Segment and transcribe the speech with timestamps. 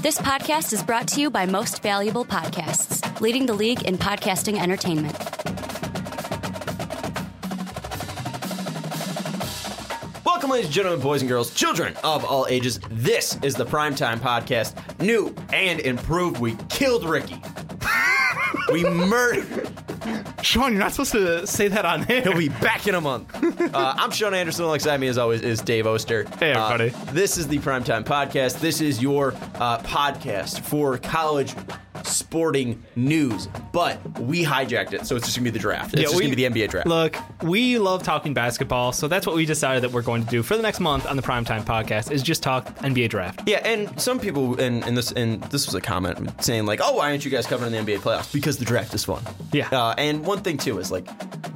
[0.00, 4.56] This podcast is brought to you by Most Valuable Podcasts, leading the league in podcasting
[4.56, 5.12] entertainment.
[10.24, 12.78] Welcome, ladies and gentlemen, boys and girls, children of all ages.
[12.90, 16.38] This is the Primetime Podcast, new and improved.
[16.38, 17.42] We killed Ricky.
[18.72, 19.87] we murdered.
[20.42, 22.22] Sean, you're not supposed to say that on air.
[22.22, 23.28] He'll be back in a month.
[23.68, 24.64] Uh, I'm Sean Anderson.
[24.64, 26.24] Alongside me, as always, is Dave Oster.
[26.38, 26.90] Hey, everybody.
[26.90, 28.60] Uh, this is the Primetime Podcast.
[28.60, 31.54] This is your uh, podcast for college
[32.08, 35.92] sporting news, but we hijacked it, so it's just gonna be the draft.
[35.94, 36.86] It's Yeah, just we- gonna be the NBA draft.
[36.86, 40.42] Look, we love talking basketball, so that's what we decided that we're going to do
[40.42, 43.42] for the next month on the Primetime Podcast is just talk NBA draft.
[43.46, 46.94] Yeah, and some people, and, and this and this was a comment saying like, "Oh,
[46.96, 49.22] why aren't you guys covering the NBA playoffs?" Because the draft is fun.
[49.52, 49.68] Yeah.
[49.70, 51.06] Uh, and one thing too is like,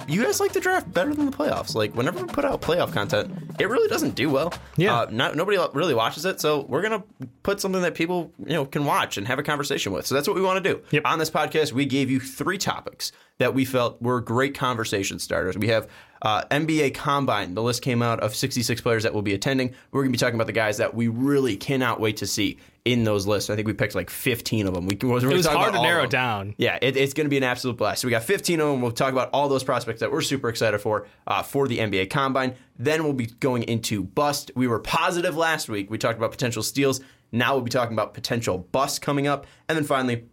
[0.09, 1.75] you guys like the draft better than the playoffs.
[1.75, 4.53] Like, whenever we put out playoff content, it really doesn't do well.
[4.77, 5.00] Yeah.
[5.00, 7.03] Uh, not nobody really watches it, so we're gonna
[7.42, 10.06] put something that people you know can watch and have a conversation with.
[10.06, 10.82] So that's what we want to do.
[10.91, 11.02] Yep.
[11.06, 15.56] On this podcast, we gave you three topics that we felt were great conversation starters.
[15.58, 15.89] We have
[16.22, 17.55] uh, NBA Combine.
[17.55, 19.75] The list came out of 66 players that will be attending.
[19.91, 22.58] We're going to be talking about the guys that we really cannot wait to see
[22.84, 23.50] in those lists.
[23.50, 24.86] I think we picked like 15 of them.
[24.86, 26.55] We, It was hard to narrow down.
[26.59, 28.03] Yeah, it, it's going to be an absolute blast.
[28.03, 28.83] So we got 15 of them.
[28.83, 32.11] We'll talk about all those prospects that we're super excited for uh, for the NBA
[32.11, 32.55] Combine.
[32.78, 34.50] Then we'll be going into bust.
[34.55, 35.91] We were positive last week.
[35.91, 37.00] We talked about potential steals.
[37.33, 39.47] Now we'll be talking about potential busts coming up.
[39.69, 40.27] And then finally,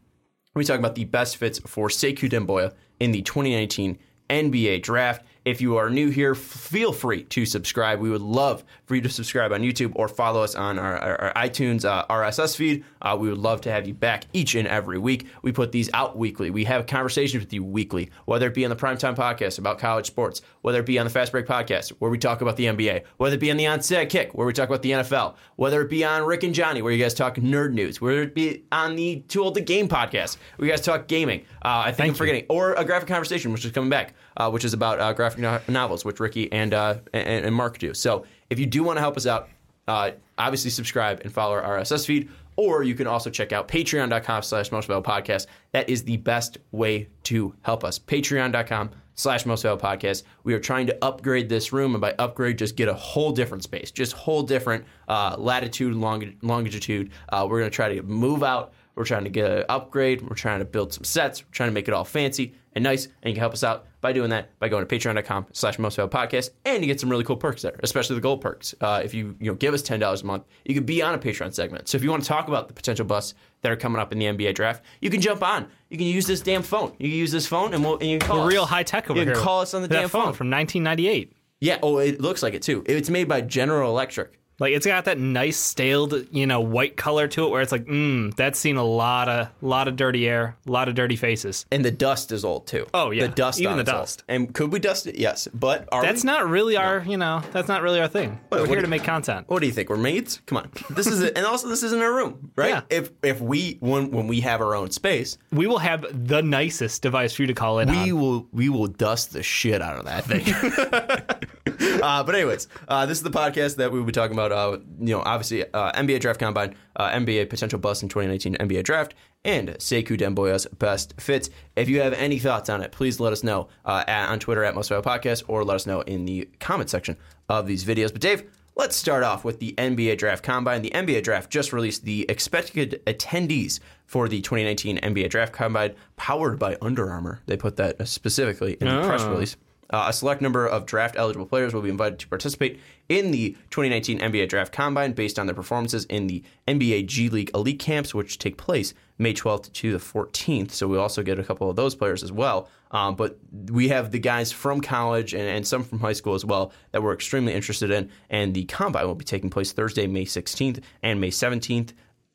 [0.60, 3.98] we talk about the best fits for Sekou Doumbouya in the 2019
[4.30, 5.26] NBA Draft.
[5.50, 8.00] If you are new here, feel free to subscribe.
[8.00, 11.22] We would love for you to subscribe on YouTube or follow us on our, our,
[11.22, 12.86] our iTunes uh, RSS feed.
[13.02, 15.26] Uh, we would love to have you back each and every week.
[15.42, 16.52] We put these out weekly.
[16.52, 20.06] We have conversations with you weekly, whether it be on the Primetime Podcast about college
[20.06, 23.06] sports, whether it be on the Fast Break Podcast where we talk about the NBA,
[23.18, 25.90] whether it be on the Onside Kick where we talk about the NFL, whether it
[25.90, 28.96] be on Rick and Johnny where you guys talk nerd news, whether it be on
[28.96, 31.42] the Too Old to Game podcast where you guys talk gaming.
[31.64, 34.64] Uh, I think I'm forgetting, or a graphic conversation which is coming back, uh, which
[34.64, 37.94] is about uh, novels, which Ricky and, uh, and and Mark do.
[37.94, 39.50] So if you do want to help us out,
[39.88, 44.44] uh, obviously subscribe and follow our RSS feed, or you can also check out patreon.com
[44.44, 45.48] slash podcast.
[45.72, 47.98] That is the best way to help us.
[47.98, 50.24] Patreon.com slash podcast.
[50.44, 53.64] We are trying to upgrade this room, and by upgrade, just get a whole different
[53.64, 57.12] space, just whole different uh, latitude, long- longitude.
[57.28, 58.74] Uh, we're going to try to move out.
[59.00, 60.22] We're trying to get an upgrade.
[60.22, 61.42] We're trying to build some sets.
[61.42, 63.06] We're trying to make it all fancy and nice.
[63.06, 65.98] And you can help us out by doing that by going to patreon.com slash most
[65.98, 66.50] podcast.
[66.66, 68.76] And you get some really cool perks there, especially the gold perks.
[68.82, 71.18] Uh, if you you know give us $10 a month, you could be on a
[71.18, 71.88] Patreon segment.
[71.88, 74.20] So if you want to talk about the potential busts that are coming up in
[74.20, 75.68] the NBA draft, you can jump on.
[75.90, 76.92] You can use this damn phone.
[77.00, 78.52] You can use this phone and, we'll, and you can call We're us.
[78.52, 79.36] real high tech over you here.
[79.36, 80.34] can call us on the that damn phone.
[80.34, 81.32] from 1998.
[81.62, 82.84] yeah, oh, it looks like it too.
[82.86, 84.38] It's made by General Electric.
[84.60, 87.86] Like it's got that nice staled, you know, white color to it, where it's like,
[87.86, 91.66] mm, that's seen a lot of, lot of dirty air, a lot of dirty faces.
[91.72, 92.86] And the dust is old too.
[92.94, 93.28] Oh, yeah.
[93.28, 93.60] the dust.
[93.60, 94.02] Even on the it's old.
[94.02, 94.24] dust.
[94.28, 95.16] And could we dust it?
[95.18, 96.28] Yes, but That's we?
[96.28, 98.40] not really our, you know, that's not really our thing.
[98.50, 99.48] What- We're what here to make content.
[99.50, 99.90] What do you think?
[99.90, 100.42] We're maids?
[100.46, 100.70] Come on.
[100.90, 102.70] This is it, and also this isn't our room, right?
[102.70, 102.82] Yeah.
[102.90, 107.02] If if we when when we have our own space, We will have the nicest
[107.02, 107.88] device for you to call it.
[107.90, 108.20] we on.
[108.20, 111.50] will we will dust the shit out of that thing.
[112.04, 114.52] uh, but anyways, uh, this is the podcast that we will be talking about.
[114.52, 118.84] Uh, you know, obviously uh, NBA draft combine, uh, NBA potential bust in 2019 NBA
[118.84, 121.50] draft, and Sekou Doumbouya's best fits.
[121.76, 124.64] If you have any thoughts on it, please let us know uh, at, on Twitter
[124.64, 128.12] at Most Valuable Podcast, or let us know in the comment section of these videos.
[128.12, 128.44] But Dave.
[128.76, 130.82] Let's start off with the NBA Draft Combine.
[130.82, 136.58] The NBA Draft just released the expected attendees for the 2019 NBA Draft Combine, powered
[136.58, 137.42] by Under Armour.
[137.46, 139.58] They put that specifically in the press release.
[139.92, 143.52] Uh, a select number of draft eligible players will be invited to participate in the
[143.72, 148.14] 2019 NBA Draft Combine based on their performances in the NBA G League Elite Camps,
[148.14, 150.72] which take place May 12th to the 14th.
[150.72, 152.70] So we also get a couple of those players as well.
[152.92, 153.38] Um, but
[153.72, 157.02] we have the guys from college and, and some from high school as well that
[157.02, 158.10] we're extremely interested in.
[158.30, 161.94] And the Combine will be taking place Thursday, May 16th and May 17th.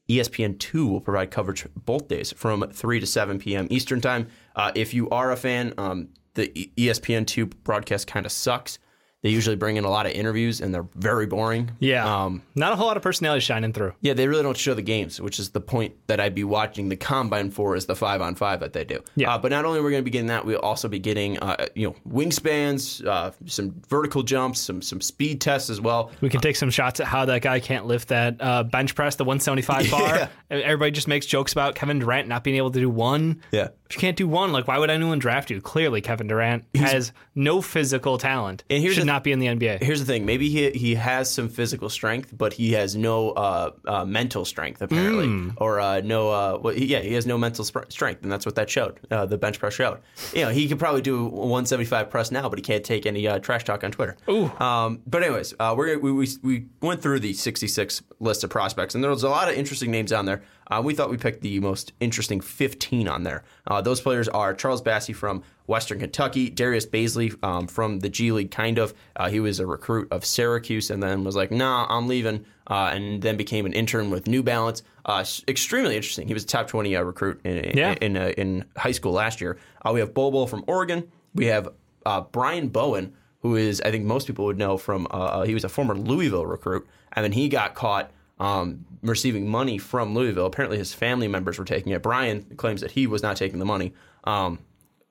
[0.09, 3.67] ESPN2 will provide coverage both days from 3 to 7 p.m.
[3.71, 4.27] Eastern Time.
[4.55, 8.79] Uh, if you are a fan, um, the E- ESPN2 broadcast kind of sucks.
[9.25, 11.71] They usually bring in a lot of interviews and they're very boring.
[11.81, 12.05] Yeah.
[12.25, 13.95] Um, Not a whole lot of personality shining through.
[14.03, 16.91] yeah, they really don't show the games, which is the point that I'd be watching
[16.91, 19.03] the combine for is the five on five that they do.
[19.17, 19.35] Yeah.
[19.35, 21.39] Uh, but not only are we going to be getting that, we'll also be getting
[21.39, 26.11] uh, you know wingspans, uh, some vertical jumps, some some speed tests as well.
[26.21, 29.17] We can take some shots at how that guy can't lift that uh, bench press,
[29.17, 30.17] the 175 bar.
[30.17, 30.29] Yeah.
[30.51, 33.41] Everybody just makes jokes about Kevin Durant not being able to do one.
[33.53, 33.69] Yeah.
[33.89, 35.61] If you can't do one, like why would anyone draft you?
[35.61, 38.65] Clearly, Kevin Durant has no physical talent.
[38.69, 39.83] And here's should the not be in the NBA.
[39.83, 43.71] Here's the thing: maybe he he has some physical strength, but he has no uh,
[43.87, 45.51] uh, mental strength apparently, Hmm.
[45.59, 46.31] or uh, no.
[46.31, 48.99] Uh, well, yeah, he has no mental sp- strength, and that's what that showed.
[49.11, 50.01] Uh, the bench press showed.
[50.33, 53.39] You know, he could probably do 175 press now, but he can't take any uh,
[53.39, 54.17] trash talk on Twitter.
[54.29, 54.51] Ooh.
[54.59, 58.95] Um, but anyways, uh, we're, we we we went through the 66 list of prospects,
[58.95, 60.43] and there was a lot of interesting names on there.
[60.71, 63.45] Uh, we thought we picked the most interesting 15 on there.
[63.67, 68.33] Uh, those players are Charles Bassey from Western Kentucky, Darius Bazley um, from the G
[68.33, 68.95] League, kind of.
[69.17, 72.91] Uh, he was a recruit of Syracuse, and then was like, "Nah, I'm leaving," uh,
[72.95, 74.83] and then became an intern with New Balance.
[75.07, 76.27] Uh, extremely interesting.
[76.29, 77.95] He was a top 20 uh, recruit in in, Yeah.
[78.01, 79.59] in, uh, in high school last year.
[79.85, 81.11] Uh, we have Bol Bol from Oregon.
[81.35, 81.69] We have
[82.07, 85.07] uh, Brian Bowen, who is I think most people would know from
[85.47, 90.15] he was a former Louisville recruit, and then he got caught um, receiving money from
[90.15, 90.47] Louisville.
[90.47, 92.03] Apparently, his family members were taking it.
[92.03, 93.93] Brian claims that he was not taking the money.
[94.25, 94.59] Um,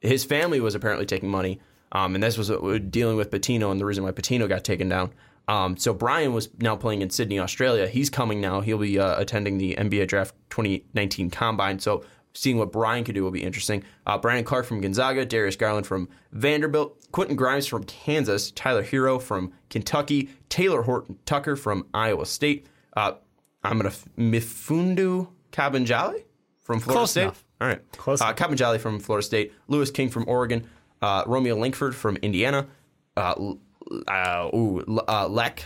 [0.01, 1.59] his family was apparently taking money,
[1.91, 4.89] um, and this was uh, dealing with Pitino and the reason why Pitino got taken
[4.89, 5.13] down.
[5.47, 7.87] Um, so Brian was now playing in Sydney, Australia.
[7.87, 8.61] He's coming now.
[8.61, 11.79] He'll be uh, attending the NBA Draft 2019 Combine.
[11.79, 12.03] So
[12.33, 13.83] seeing what Brian could do will be interesting.
[14.05, 19.21] Uh, Brandon Clarke from Gonzaga, Darius Garland from Vanderbilt, Quentin Grimes from Kansas, Tyler Herro
[19.21, 22.67] from Kentucky, Talen Horton Tucker from Iowa State.
[22.95, 23.13] Uh,
[23.63, 26.23] I'm gonna f- Mfiondu Kabengele
[26.61, 27.21] from Florida Close State.
[27.23, 27.45] enough.
[27.61, 27.91] All right.
[27.93, 28.35] Close Uh, enough.
[28.37, 30.67] Kabanjali from Florida State, Louis King from Oregon,
[31.01, 32.67] uh, Romeo Langford from Indiana,
[33.17, 33.35] uh,
[34.07, 35.65] uh, ooh, L- uh, Lecque.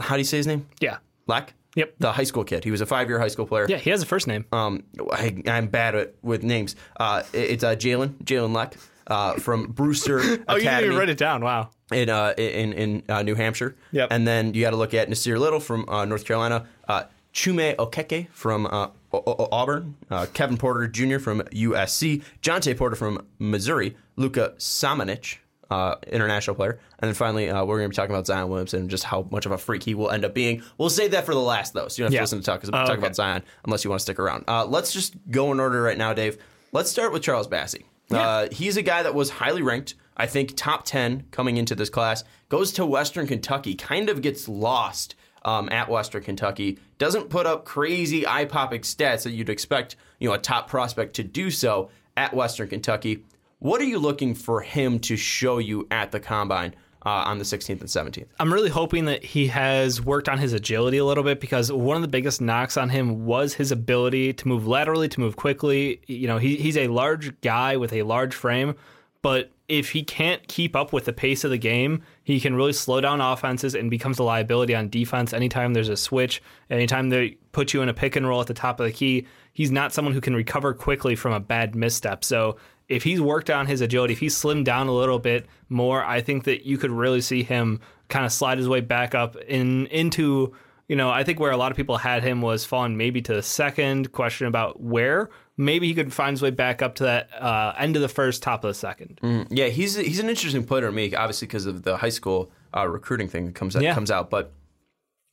[0.00, 0.66] How do you say his name?
[0.80, 0.98] Yeah.
[1.26, 1.54] Lecque.
[1.76, 1.94] Yep.
[1.98, 2.62] The high school kid.
[2.62, 3.66] He was a five-year high school player.
[3.68, 4.44] Yeah, he has a first name.
[4.52, 6.76] Um, I, I'm bad at with names.
[7.00, 8.76] Uh, it- it's uh, Jalen Jalen Lecque
[9.08, 11.42] uh, from Brewster oh, you didn't even write it down.
[11.42, 11.70] Wow.
[11.92, 13.76] In uh, in in uh, New Hampshire.
[13.92, 14.08] Yep.
[14.10, 17.04] And then you got to look at Nassir Little from uh, North Carolina, uh,
[17.34, 21.18] Chuma Okeke from uh, Auburn, uh, Kevin Porter Jr.
[21.18, 25.36] from USC, Jontay Porter from Missouri, Luka Samanic.
[25.70, 28.80] Uh, international player, and then finally uh, we're going to be talking about Zion Williamson
[28.80, 30.62] and just how much of a freak he will end up being.
[30.76, 32.18] We'll save that for the last though, so you don't have Yeah.
[32.20, 32.98] to listen to talk, Oh, talk okay.
[32.98, 34.44] about Zion unless you want to stick around.
[34.46, 36.36] Uh, let's just go in order right now, Dave.
[36.72, 37.84] Let's start with Charles Bassey.
[38.10, 39.94] Uh, he's a guy that was highly ranked.
[40.16, 42.24] I think top 10 coming into this class.
[42.48, 45.14] Goes to Western Kentucky, kind of gets lost
[45.44, 46.78] um, at Western Kentucky.
[46.98, 51.14] Doesn't put up crazy eye popping stats that you'd expect you know, a top prospect
[51.16, 53.24] to do so at Western Kentucky.
[53.58, 56.74] What are you looking for him to show you at the combine
[57.04, 58.26] uh, on the 16th and 17th?
[58.38, 61.96] I'm really hoping that he has worked on his agility a little bit because one
[61.96, 66.00] of the biggest knocks on him was his ability to move laterally, to move quickly.
[66.06, 68.74] You know, he, he's a large guy with a large frame,
[69.22, 72.72] but if he can't keep up with the pace of the game, he can really
[72.72, 77.30] slow down offenses and becomes a liability on defense anytime there's a switch, anytime they
[77.52, 79.26] put you in a pick and roll at the top of the key.
[79.52, 82.24] He's not someone who can recover quickly from a bad misstep.
[82.24, 82.56] So
[82.88, 86.20] if he's worked on his agility, if he's slimmed down a little bit more, I
[86.20, 89.86] think that you could really see him kind of slide his way back up in
[89.86, 90.54] into
[90.88, 93.34] you know I think where a lot of people had him was falling maybe to
[93.34, 97.30] the second question about where maybe he could find his way back up to that
[97.40, 99.20] uh, end of the first, top of the second.
[99.50, 102.86] Yeah, he's he's an interesting player to me, obviously because of the high school uh,
[102.88, 103.94] recruiting thing that comes out, Yeah.
[103.94, 104.30] comes out.
[104.30, 104.52] But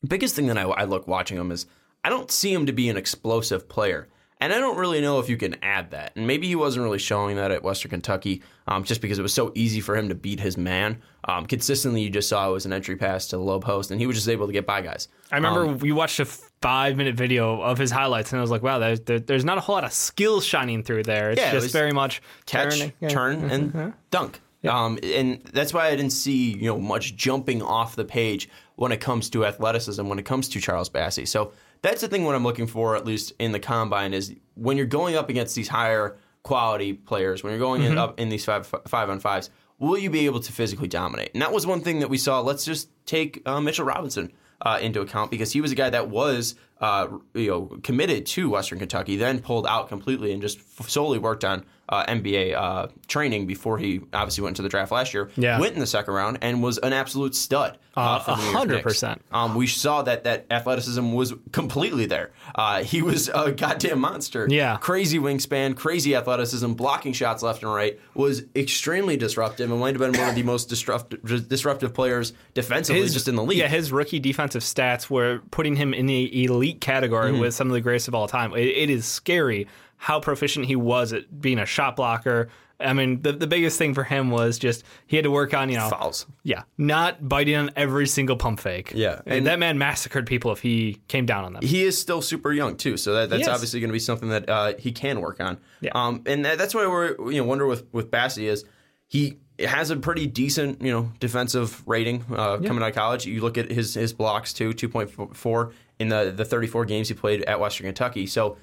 [0.08, 1.66] biggest thing that I, I look watching him is
[2.04, 4.08] I don't see him to be an explosive player,
[4.42, 6.14] and I don't really know if you can add that.
[6.16, 9.34] And maybe he wasn't really showing that at Western Kentucky, um, just because it was
[9.34, 11.00] so easy for him to beat his man.
[11.26, 14.02] Um, consistently, you just saw it was an entry pass to the low post, and
[14.02, 15.08] he was just able to get by guys.
[15.32, 18.64] I remember we watched a five minute video of his highlights, and I was like,
[18.64, 21.30] wow, there's, there, there's not a whole lot of skill shining through there.
[21.30, 22.94] It's Yeah, just was very much catch, turning.
[23.00, 23.10] Yeah.
[23.10, 24.42] turn, and dunk.
[24.68, 28.92] Um, and that's why I didn't see you know much jumping off the page when
[28.92, 31.28] it comes to athleticism, when it comes to Charles Bassey.
[31.28, 32.24] So that's the thing.
[32.24, 35.56] What I'm looking for, at least in the combine, is when you're going up against
[35.56, 39.50] these higher quality players, when you're going in, up in these five five on fives,
[39.80, 41.32] will you be able to physically dominate?
[41.34, 42.40] And that was one thing that we saw.
[42.42, 46.10] Let's just take uh, Mitchell Robinson uh, into account because he was a guy that
[46.10, 50.90] was uh, you know committed to Western Kentucky, then pulled out completely and just f-
[50.90, 55.14] solely worked on uh, NBA uh, training before he obviously went to the draft last
[55.14, 55.30] year.
[55.36, 55.60] Yeah.
[55.60, 57.78] went in the second round and was an absolute stud.
[57.94, 59.02] Uh, New York Knicks.
[59.04, 59.18] 100%.
[59.34, 62.32] Um, we saw that that athleticism was completely there.
[62.56, 64.48] Uh, he was a goddamn monster.
[64.50, 64.78] Yeah.
[64.78, 68.00] crazy wingspan, crazy athleticism, blocking shots left and right.
[68.14, 73.10] Was extremely disruptive and might have been one of the most disruptive disruptive players defensively
[73.10, 73.58] just in the league.
[73.58, 77.42] Yeah, his rookie defensive stats were putting him in the elite category Mm-hmm.
[77.42, 78.54] with some of the greatest of all time.
[78.54, 82.50] It, it is scary how proficient he was at being a shot blocker.
[82.80, 85.70] I mean, the, the biggest thing for him was just he had to work on,
[85.70, 86.26] you know, fouls.
[86.42, 88.92] yeah, not biting on every single pump fake.
[88.96, 91.62] Yeah, and and- that man massacred people if he came down on them.
[91.62, 94.50] he is still super young too, so that, that's obviously going to be something that
[94.50, 95.60] uh, he can work on.
[95.82, 95.92] Yeah.
[95.94, 98.66] Um, and that, that's why we're you know wonder with with Bassey is
[99.08, 103.28] he has a pretty decent, you know, defensive rating uh, coming out of college.
[103.28, 106.86] You look at his his blocks too, two point four in the the thirty four
[106.86, 108.28] games he played at Western Kentucky.
[108.28, 108.58] So,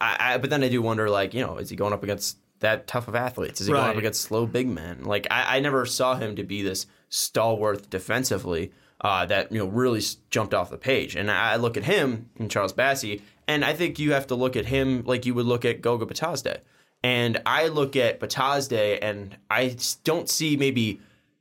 [0.00, 2.38] I, I but then I do wonder, like, you know, is he going up against
[2.60, 3.60] that tough of athletes?
[3.60, 5.04] Is he going up against slow big men?
[5.04, 8.72] Like, I, I never saw him to be this stalwart defensively.
[9.02, 12.28] Uh, that you know really jumped off the page, and I I look at him
[12.38, 15.46] and Charles Bassey, and I think you have to look at him like you would
[15.46, 16.60] look at Goga Bitadze.
[17.02, 21.00] And I look at Batazde, and I don't see maybe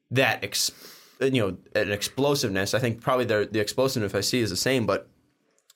[0.09, 0.71] that ex-
[1.19, 2.73] you know an explosiveness.
[2.73, 5.09] I think probably the the explosiveness I see is the same, but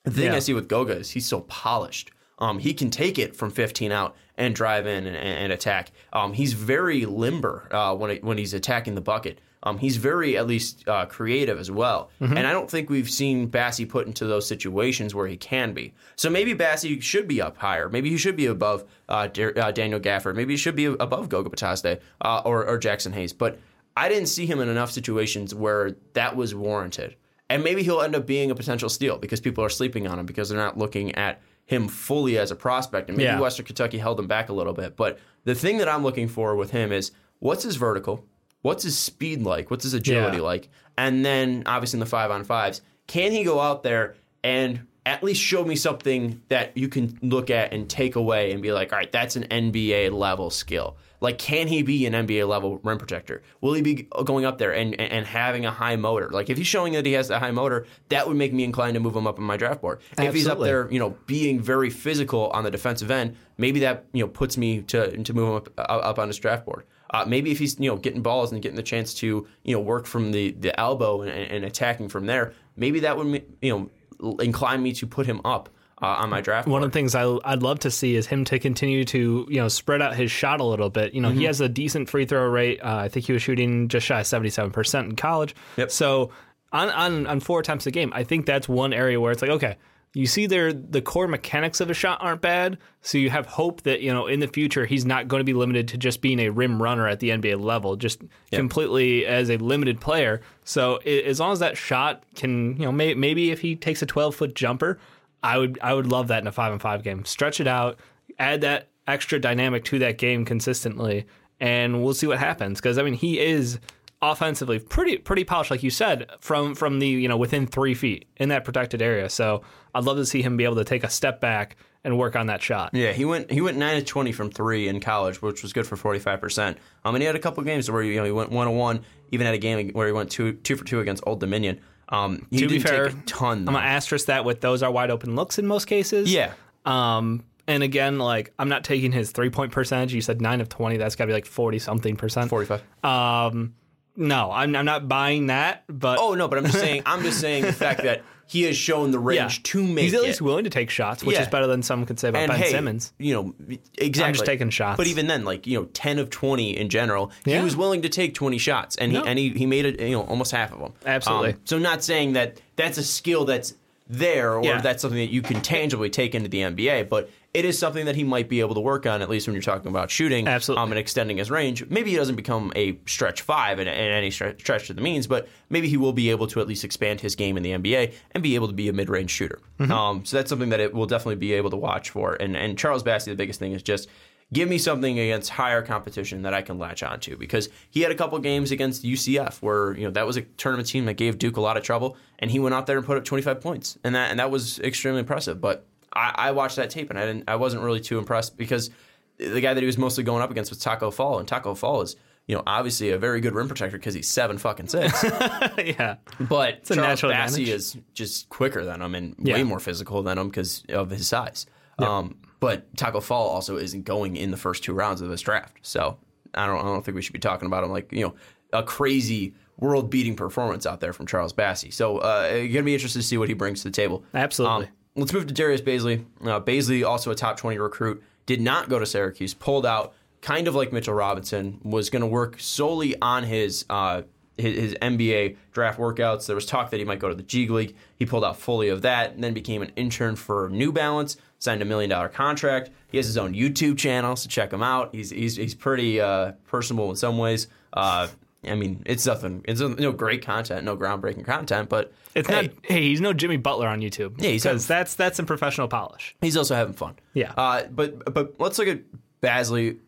[0.04, 0.36] the thing Yeah.
[0.36, 2.10] I see with Goga is he's so polished.
[2.38, 5.92] Um, he can take it from 15 out and drive in and, and attack.
[6.12, 9.40] Um, he's very limber uh, when it, when he's attacking the bucket.
[9.62, 12.10] Um, he's very at least uh, creative as well.
[12.20, 15.94] And I don't think we've seen Bassey put into those situations where he can be.
[16.16, 17.88] So maybe Bassey should be up higher.
[17.88, 20.34] Maybe he should be above uh, uh, Daniel Gafford.
[20.34, 23.32] Maybe he should be above Goga Bitadze uh, or, or Jaxson Hayes.
[23.32, 23.58] But
[23.96, 27.16] I didn't see him in enough situations where that was warranted.
[27.54, 30.26] And maybe he'll end up being a potential steal because people are sleeping on him
[30.26, 33.08] because they're not looking at him fully as a prospect.
[33.08, 33.38] And maybe Yeah.
[33.38, 34.96] Western Kentucky held him back a little bit.
[34.96, 38.24] But the thing that I'm looking for with him is what's his vertical?
[38.62, 39.70] What's his speed like?
[39.70, 40.42] What's his agility Yeah.
[40.42, 40.68] like?
[40.98, 45.22] And then obviously in the five on fives, can he go out there and at
[45.22, 48.92] least show me something that you can look at and take away and be like,
[48.92, 50.96] all right, that's an NBA level skill.
[51.24, 53.40] Like, can he be an NBA level rim protector?
[53.62, 56.28] Will he be going up there and, and, having a high motor?
[56.28, 58.92] Like, if he's showing that he has a high motor, that would make me inclined
[58.92, 60.00] to move him up on my draft board.
[60.18, 64.04] If he's up there, you know, being very physical on the defensive end, maybe that
[64.12, 66.84] you know puts me to to move him up up on his draft board.
[67.08, 69.80] Uh, maybe if he's you know getting balls and getting the chance to you know
[69.80, 73.90] work from the the elbow and, and attacking from there, maybe that would you
[74.20, 75.70] know incline me to put him up
[76.02, 76.66] uh, on my draft.
[76.66, 76.84] One board.
[76.84, 79.68] of the things I, I'd love to see is him to continue to you know
[79.68, 81.14] spread out his shot a little bit.
[81.14, 81.38] You know, Mm-hmm.
[81.38, 82.80] he has a decent free throw rate.
[82.82, 85.54] Uh, I think he was shooting just shy of seventy seven percent in college.
[85.76, 85.90] Yep.
[85.90, 86.30] So
[86.72, 89.50] on, on on four attempts a game, I think that's one area where it's like
[89.52, 89.76] okay.
[90.16, 93.82] You see, there the core mechanics of a shot aren't bad, so you have hope
[93.82, 96.38] that you know in the future he's not going to be limited to just being
[96.38, 98.22] a rim runner at the NBA level, just
[98.52, 100.40] completely as a limited player.
[100.64, 104.02] So i as long as that shot can, you know, may, maybe if he takes
[104.02, 105.00] a twelve foot jumper,
[105.44, 107.24] I would I would love that in a five on five game.
[107.26, 108.00] Stretch it out,
[108.38, 111.26] add that extra dynamic to that game consistently,
[111.60, 112.80] and we'll see what happens.
[112.80, 113.78] Because I mean, he is
[114.22, 118.26] offensively pretty pretty polished, like you said, from from the you know within three feet
[118.38, 119.28] in that protected area.
[119.28, 119.62] So
[119.94, 122.46] I'd love to see him be able to take a step back and work on
[122.46, 122.90] that shot.
[122.94, 125.86] Yeah, he went he went nine to twenty from three in college, which was good
[125.86, 126.78] for forty five percent.
[127.04, 129.04] Um, and he had a couple games where you know he went one on one,
[129.30, 131.80] even had a game where he went two two for two against Old Dominion.
[132.08, 133.58] Um, he to be fair, take a ton.
[133.60, 136.32] I'm gonna asterisk that with those are wide open looks in most cases.
[136.32, 136.52] Yeah,
[136.84, 140.12] Um, and again, like I'm not taking his three point percentage.
[140.12, 140.96] You said nine of twenty.
[140.98, 142.50] That's got to be like forty something percent.
[142.50, 142.82] forty five.
[143.02, 143.74] Um,
[144.16, 145.84] no, I'm, I'm not buying that.
[145.88, 147.02] But Oh no, but I'm just saying.
[147.06, 150.14] I'm just saying the fact that he has shown the range yeah, to make he's
[150.14, 150.24] at it.
[150.24, 151.42] least willing to take shots, which Yeah.
[151.42, 153.12] is better than some could say about and Ben hey, Simmons.
[153.18, 153.54] you know,
[153.96, 154.22] exactly.
[154.28, 154.98] I'm just taking shots.
[154.98, 157.58] But even then, like you know, ten of twenty in general, Yeah.
[157.58, 159.24] he was willing to take twenty shots, and he No.
[159.24, 160.92] and he, he made it, you know, almost half of them.
[161.06, 161.52] Absolutely.
[161.54, 163.74] Um, so not saying that that's a skill that's
[164.08, 167.78] there or that's something that you can tangibly take into the NBA, but it is
[167.78, 170.10] something that he might be able to work on, at least when you're talking about
[170.10, 170.82] shooting Absolutely.
[170.82, 171.86] um, and extending his range.
[171.88, 175.28] Maybe he doesn't become a stretch five in, in any stretch, stretch of the means,
[175.28, 178.12] but maybe he will be able to at least expand his game in the NBA
[178.32, 179.60] and be able to be a mid range shooter.
[179.78, 179.92] Mm-hmm.
[179.92, 182.34] Um, so that's something that it will definitely be able to watch for.
[182.34, 184.08] And, and Charles Bassey, the biggest thing is just
[184.52, 188.14] give me something against higher competition that I can latch onto because he had a
[188.14, 191.56] couple games against UCF where you know that was a tournament team that gave Duke
[191.56, 194.14] a lot of trouble, and he went out there and put up 25 points, and
[194.14, 195.60] that and that was extremely impressive.
[195.60, 198.90] But I, I watched that tape and I didn't I wasn't really too impressed because
[199.38, 202.02] the guy that he was mostly going up against was Tacko Fall, and Tacko Fall
[202.02, 202.14] is
[202.46, 205.24] you know obviously a very good rim protector because he's seven fucking six.
[205.78, 207.68] yeah, But a Charles Bassey advantage.
[207.68, 209.54] is just quicker than him and Yeah.
[209.54, 211.66] way more physical than him because of his size.
[211.98, 215.78] Um, but Tacko Fall also isn't going in the first two rounds of this draft,
[215.82, 216.18] so
[216.54, 218.34] I don't I don't think we should be talking about him like you know
[218.72, 221.92] a crazy world beating performance out there from Charles Bassey.
[221.92, 224.24] So uh, you're gonna be interested to see what he brings to the table.
[224.32, 224.86] Absolutely.
[224.86, 226.24] Um, let's move to Darius Bazley.
[226.42, 230.68] Uh, Bazley, also a top 20 recruit, did not go to Syracuse, pulled out, kind
[230.68, 234.22] of like Mitchell Robinson, was going to work solely on his, uh,
[234.58, 236.46] his his NBA draft workouts.
[236.46, 237.96] There was talk that he might go to the G League.
[238.16, 241.36] He pulled out fully of that, and then became an intern for New Balance.
[241.58, 242.90] Signed a million dollar contract.
[243.08, 245.14] He has his own YouTube channel, so check him out.
[245.14, 247.68] He's he's he's pretty uh, personable in some ways.
[247.92, 248.28] Uh,
[248.68, 249.62] I mean, it's nothing.
[249.66, 252.70] It's no great content, no groundbreaking content, but it's hey, not.
[252.82, 254.40] Hey, he's no Jimmy Butler on YouTube.
[254.40, 256.34] Yeah, he's because that's that's some professional polish.
[256.40, 257.16] He's also having fun.
[257.32, 257.52] Yeah.
[257.56, 259.00] Uh, but but let's look at
[259.42, 259.98] Bazley.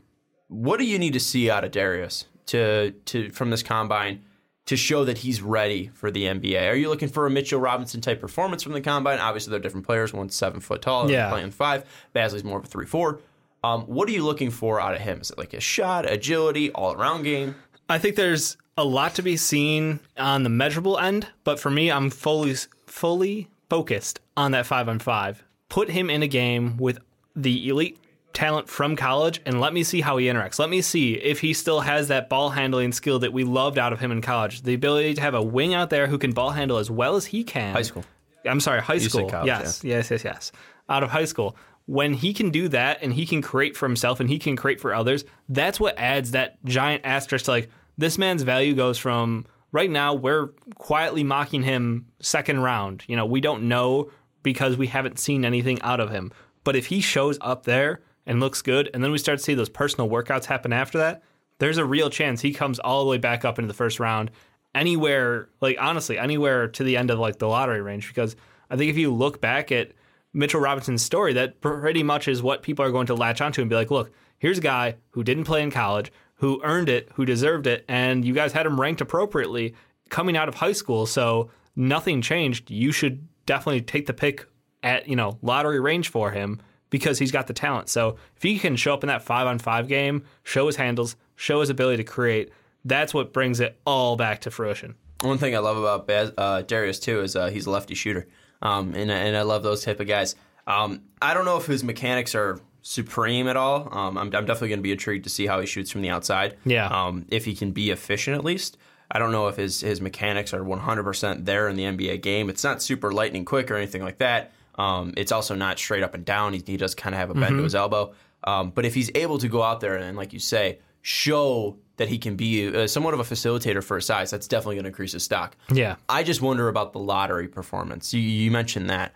[0.48, 4.22] What do you need to see out of Darius to to from this combine
[4.66, 6.68] to show that he's ready for the NBA?
[6.70, 9.18] Are you looking for a Mitchell Robinson type performance from the combine?
[9.18, 10.12] Obviously, they're different players.
[10.12, 11.30] One's seven foot tall, Yeah.
[11.30, 11.84] playing five.
[12.14, 13.20] Bazley's more of a three four.
[13.64, 15.20] Um, what are you looking for out of him?
[15.20, 17.56] Is it like a shot, agility, all around game?
[17.88, 21.90] I think there's a lot to be seen on the measurable end, but for me,
[21.90, 22.54] I'm fully
[22.86, 25.42] fully focused on that five on five.
[25.68, 26.98] Put him in a game with
[27.34, 27.98] the elite
[28.32, 30.58] talent from college and let me see how he interacts.
[30.58, 33.92] Let me see if he still has that ball handling skill that we loved out
[33.92, 34.62] of him in college.
[34.62, 37.26] The ability to have a wing out there who can ball handle as well as
[37.26, 37.74] he can.
[37.74, 38.04] High school.
[38.44, 39.28] I'm sorry, high school.
[39.28, 40.52] college, yes, yes, yes, yes.
[40.88, 41.56] Out of high school.
[41.86, 44.80] When he can do that and he can create for himself and he can create
[44.80, 49.46] for others, that's what adds that giant asterisk to like this man's value goes from
[49.72, 53.04] right now we're quietly mocking him second round.
[53.06, 54.10] You know, we don't know
[54.42, 56.32] because we haven't seen anything out of him.
[56.64, 59.54] But if he shows up there and looks good and then we start to see
[59.54, 61.22] those personal workouts happen after that,
[61.58, 64.30] there's a real chance he comes all the way back up into the first round
[64.74, 68.36] anywhere like honestly anywhere to the end of like the lottery range because
[68.70, 69.92] i think if you look back at
[70.36, 73.70] mitchell robinson's story that pretty much is what people are going to latch onto and
[73.70, 77.24] be like look here's a guy who didn't play in college who earned it who
[77.24, 79.74] deserved it and you guys had him ranked appropriately
[80.10, 84.46] coming out of high school so nothing changed you should definitely take the pick
[84.82, 87.88] at you know lottery range for him because he's got the talent.
[87.88, 91.16] So if he can show up in that five on five game, show his handles,
[91.34, 92.50] show his ability to create,
[92.84, 94.94] that's what brings it all back to fruition.
[95.22, 98.28] One thing I love about uh, Darius too is uh, he's a lefty shooter,
[98.62, 100.34] um, and and I love those type of guys.
[100.66, 103.88] Um, I don't know if his mechanics are supreme at all.
[103.90, 106.10] Um, I'm, I'm definitely going to be intrigued to see how he shoots from the
[106.10, 106.56] outside.
[106.64, 106.86] Yeah.
[106.86, 108.76] Um, if he can be efficient at least.
[109.10, 112.50] I don't know if his his mechanics are 100% there in the NBA game.
[112.50, 114.52] It's not super lightning quick or anything like that.
[114.76, 116.52] Um, it's also not straight up and down.
[116.52, 118.12] He, he does kind of have a bend to his elbow.
[118.44, 122.08] Um, but if he's able to go out there and, like you say, show that
[122.08, 124.88] he can be uh, somewhat of a facilitator for his size, that's definitely going to
[124.88, 125.56] increase his stock.
[125.72, 125.96] Yeah.
[126.08, 128.12] I just wonder about the lottery performance.
[128.12, 129.14] You, you mentioned that.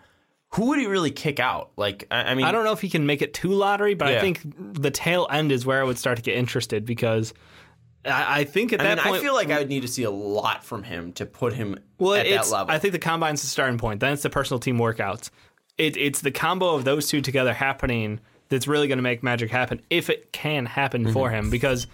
[0.55, 1.71] Who would he really kick out?
[1.77, 4.09] Like, I, I mean, I don't know if he can make it to lottery, but
[4.11, 4.17] Yeah.
[4.17, 4.41] I think
[4.81, 7.33] the tail end is where I would start to get interested because
[8.03, 9.87] I, I think at I that mean, point, I feel like I would need to
[9.87, 12.73] see a lot from him to put him well, at that level.
[12.73, 13.99] I think the combine's the starting point.
[14.01, 15.29] Then it's the personal team workouts.
[15.77, 19.51] It, it's the combo of those two together happening that's really going to make magic
[19.51, 21.35] happen if it can happen for Mm-hmm.
[21.45, 21.49] him.
[21.49, 21.87] Because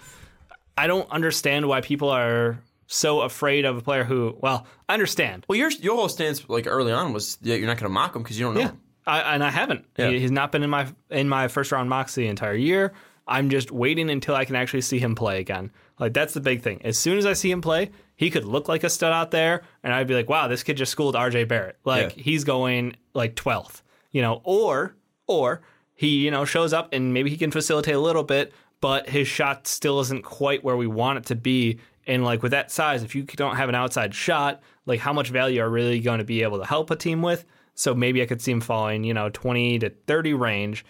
[0.77, 4.37] I don't understand why people are so afraid of a player who.
[4.39, 5.45] Well, I understand.
[5.49, 8.15] well, your your whole stance like early on was that you're not going to mock
[8.15, 8.81] him because you don't know him.
[9.05, 9.85] I, and I haven't.
[9.97, 10.09] Yeah.
[10.09, 12.93] He, he's not been in my in my first round mocks the entire year.
[13.29, 15.71] I'm just waiting until I can actually see him play again.
[15.99, 16.81] Like that's the big thing.
[16.85, 19.63] As soon as I see him play, he could look like a stud out there,
[19.83, 21.45] and I'd be like, "Wow, this kid just schooled R.J.
[21.45, 21.77] Barrett.
[21.83, 22.23] Like Yeah.
[22.23, 25.61] he's going like 12th, you know." Or or
[25.95, 29.27] he you know shows up and maybe he can facilitate a little bit, but his
[29.27, 31.79] shot still isn't quite where we want it to be.
[32.05, 35.29] And like with that size, if you don't have an outside shot, like how much
[35.29, 37.45] value are really going to be able to help a team with?
[37.73, 40.85] So maybe I could see him falling, you know, 20 to 30 range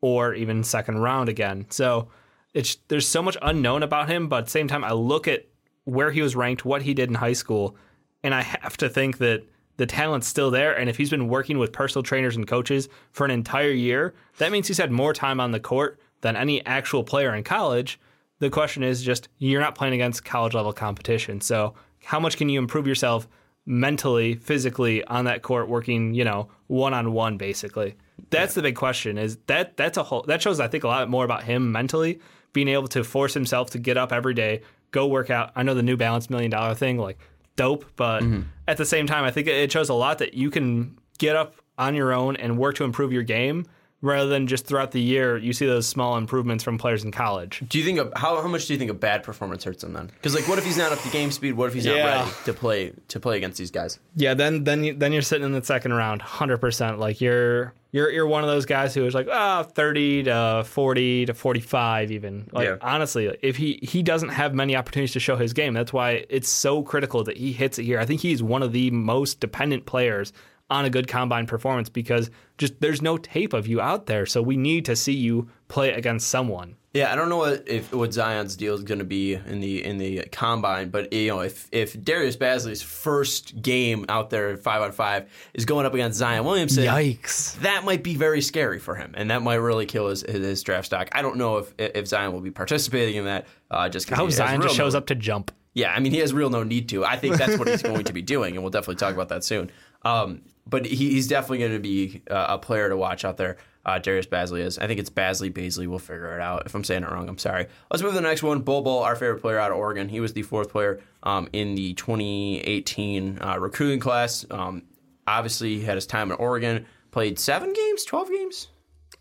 [0.00, 1.66] or even second round again.
[1.70, 2.08] So
[2.54, 5.46] it's there's so much unknown about him, but at the same time I look at
[5.84, 7.76] where he was ranked, what he did in high school,
[8.22, 9.44] and I have to think that
[9.78, 13.24] the talent's still there and if he's been working with personal trainers and coaches for
[13.24, 17.04] an entire year, that means he's had more time on the court than any actual
[17.04, 18.00] player in college.
[18.40, 21.40] The question is just you're not playing against college level competition.
[21.40, 23.28] So how much can you improve yourself
[23.66, 27.94] mentally, physically on that court working, you know, one on one basically.
[28.30, 29.18] That's the big question.
[29.18, 32.20] Is that that's a whole that shows I think a lot more about him mentally
[32.52, 35.52] being able to force himself to get up every day, go work out.
[35.56, 37.18] I know the New Balance million dollar thing like
[37.56, 38.42] dope, but mm-hmm.
[38.66, 41.56] at the same time I think it shows a lot that you can get up
[41.78, 43.66] on your own and work to improve your game
[44.02, 47.62] rather than just throughout the year you see those small improvements from players in college.
[47.68, 49.94] Do you think a, how how much do you think a bad performance hurts him
[49.94, 50.06] then?
[50.08, 51.54] Because like, what if he's not up to game speed?
[51.54, 53.98] What if he's not ready to play to play against these guys?
[54.16, 56.98] Yeah, then then you, then you're sitting in the second round, hundred percent.
[56.98, 61.26] Like you're you're you're one of those guys who is like, ah, thirty to forty
[61.26, 62.48] to forty five, even.
[62.52, 62.76] Like Yeah.
[62.80, 66.48] honestly, if he he doesn't have many opportunities to show his game, that's why it's
[66.48, 68.00] so critical that he hits it here.
[68.00, 70.32] I think he's one of the most dependent players
[70.72, 74.42] on a good combine performance because just there's no tape of you out there, so
[74.42, 76.76] we need to see you play against someone.
[76.94, 79.82] Yeah, I don't know what if what Zion's deal is going to be in the
[79.82, 84.82] in the combine, but you know if if Darius Bazley's first game out there five
[84.82, 87.58] on five is going up against Zion Williamson, Yikes!
[87.60, 90.62] that might be very scary for him, and that might really kill his his, his
[90.62, 91.08] draft stock.
[91.12, 93.46] I don't know if if Zion will be participating in that.
[93.70, 95.50] Uh, just because I Zion just shows up to jump.
[95.74, 97.04] Yeah, I mean, he has real no need to.
[97.04, 99.42] I think that's what he's going to be doing, and we'll definitely talk about that
[99.42, 99.70] soon.
[100.04, 103.56] Um, but he, he's definitely going to be uh, a player to watch out there.
[103.84, 104.78] uh, Darius Bazley is.
[104.78, 105.86] I think it's Basley, Baisley.
[105.88, 106.64] We'll figure it out.
[106.66, 107.66] If I'm saying it wrong, I'm sorry.
[107.90, 108.60] Let's move to the next one.
[108.60, 110.08] Bull Bol, our favorite player out of Oregon.
[110.08, 114.44] He was the fourth player um, in the 2018 uh, recruiting class.
[114.50, 114.82] Um,
[115.26, 116.86] obviously, he had his time in Oregon.
[117.10, 118.68] Played seven games, 12 games?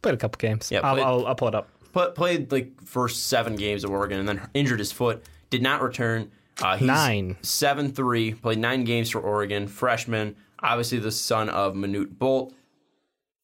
[0.02, 0.72] Played a couple games.
[0.72, 1.70] Yeah, I'll, I'll, I'll pull it up.
[2.16, 5.24] Played like first seven games of Oregon and then injured his foot.
[5.50, 6.32] Did not return.
[6.62, 7.36] Uh, he's Nine.
[7.42, 8.34] seven three.
[8.34, 9.68] Played nine games for Oregon.
[9.68, 10.36] Freshman.
[10.64, 12.54] Obviously the son of Manute Bol.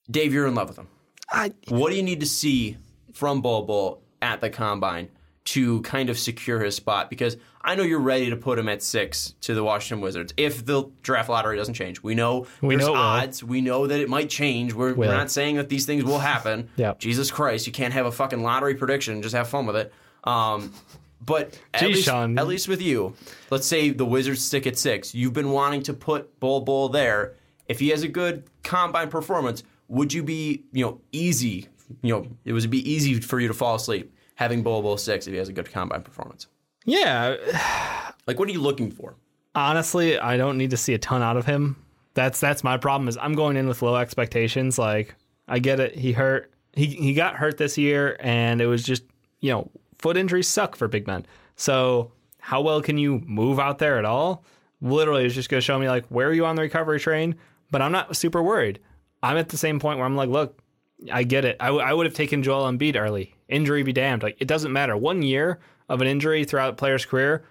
[0.10, 0.88] Dave, you're in love with him.
[1.30, 2.78] I, What do you need to see
[3.14, 5.10] from Bol Bol at the combine
[5.46, 7.10] to kind of secure his spot?
[7.10, 10.66] Because I know you're ready to put him at six to the Washington Wizards if
[10.66, 12.02] the draft lottery doesn't change.
[12.02, 13.04] We know We there's know it will.
[13.04, 13.44] odds.
[13.44, 14.74] We know that it might change.
[14.74, 16.70] We're, we're not saying that these things will happen.
[16.78, 17.00] Yep.
[17.00, 19.94] Jesus Christ, you can't have a fucking lottery prediction just have fun with it.
[20.24, 20.72] Um,
[21.22, 22.38] but at, Geez, least, Sean.
[22.38, 23.14] at least with you,
[23.50, 25.14] let's say the Wizards stick at six.
[25.16, 27.34] You've been wanting to put Bol Bol there.
[27.68, 31.68] If he has a good combine performance, would you be, you know, easy?
[32.02, 35.26] You know, it would be easy for you to fall asleep having Bol Bol six
[35.28, 36.48] if he has a good combine performance.
[36.86, 37.36] yeah,
[38.28, 39.16] Like, what are you looking for?
[39.56, 41.76] honestly, I don't need to see a ton out of him.
[42.14, 43.08] That's that's my problem.
[43.08, 44.78] Is I'm going in with low expectations.
[44.78, 45.16] Like
[45.48, 45.96] I get it.
[45.96, 46.52] He hurt.
[46.74, 49.04] He he got hurt this year, and it was just
[49.40, 51.26] you know foot injuries suck for big men.
[51.56, 54.44] So how well can you move out there at all?
[54.82, 57.36] Literally, it's just going to show me like where are you on the recovery train.
[57.72, 58.80] But I'm not super worried.
[59.22, 60.60] I'm at the same point where I'm like, look,
[61.12, 61.58] I get it.
[61.60, 63.36] I, w- I would have taken Joel Embiid early.
[63.50, 64.24] Injury be damned.
[64.24, 64.96] Like it doesn't matter.
[64.96, 67.44] One year of an injury throughout a player's career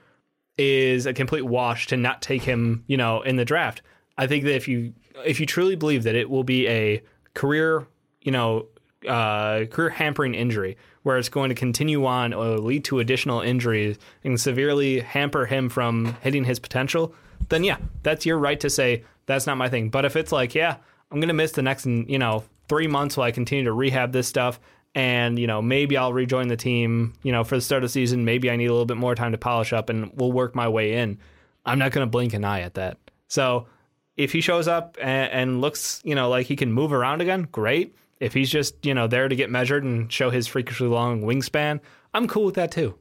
[0.58, 3.82] is a complete wash to not take him, you know, in the draft.
[4.16, 7.02] I think that if you if you truly believe that it will be a
[7.34, 7.86] career,
[8.22, 8.66] you know,
[9.06, 13.96] uh, career hampering injury where it's going to continue on or lead to additional injuries
[14.24, 17.14] and severely hamper him from hitting his potential,
[17.48, 19.88] then yeah, that's your right to say that's not my thing.
[19.88, 20.78] But if it's like, yeah,
[21.12, 24.10] I'm going to miss the next, you know, three months while I continue to rehab
[24.10, 24.58] this stuff
[24.96, 27.12] and you know maybe I'll rejoin the team.
[27.22, 29.14] You know, for the start of the season, maybe I need a little bit more
[29.14, 31.18] time to polish up, and we'll work my way in.
[31.64, 32.98] I'm not going to blink an eye at that.
[33.28, 33.68] So
[34.16, 37.46] if he shows up and, and looks, you know, like he can move around again,
[37.52, 37.94] great.
[38.20, 41.80] If he's just you know there to get measured and show his freakishly long wingspan,
[42.14, 42.98] I'm cool with that too.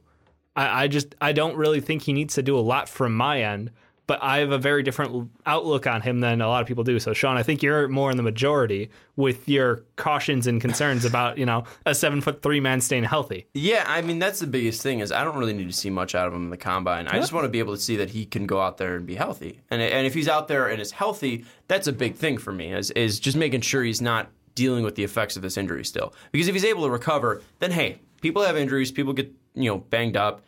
[0.56, 3.42] I, I just I don't really think he needs to do a lot from my
[3.42, 3.70] end,
[4.06, 6.98] but I have a very different outlook on him than a lot of people do.
[6.98, 11.38] So Sean, I think you're more in the majority with your cautions and concerns about
[11.38, 13.46] you know a seven foot three man staying healthy.
[13.54, 16.14] Yeah, I mean that's the biggest thing is I don't really need to see much
[16.14, 17.06] out of him in the combine.
[17.08, 19.06] I just want to be able to see that he can go out there and
[19.06, 19.60] be healthy.
[19.70, 22.72] And and if he's out there and is healthy, that's a big thing for me.
[22.72, 26.12] Is is just making sure he's not dealing with the effects of this injury still.
[26.32, 29.78] Because if he's able to recover, then hey, people have injuries, people get you know
[29.78, 30.42] banged up.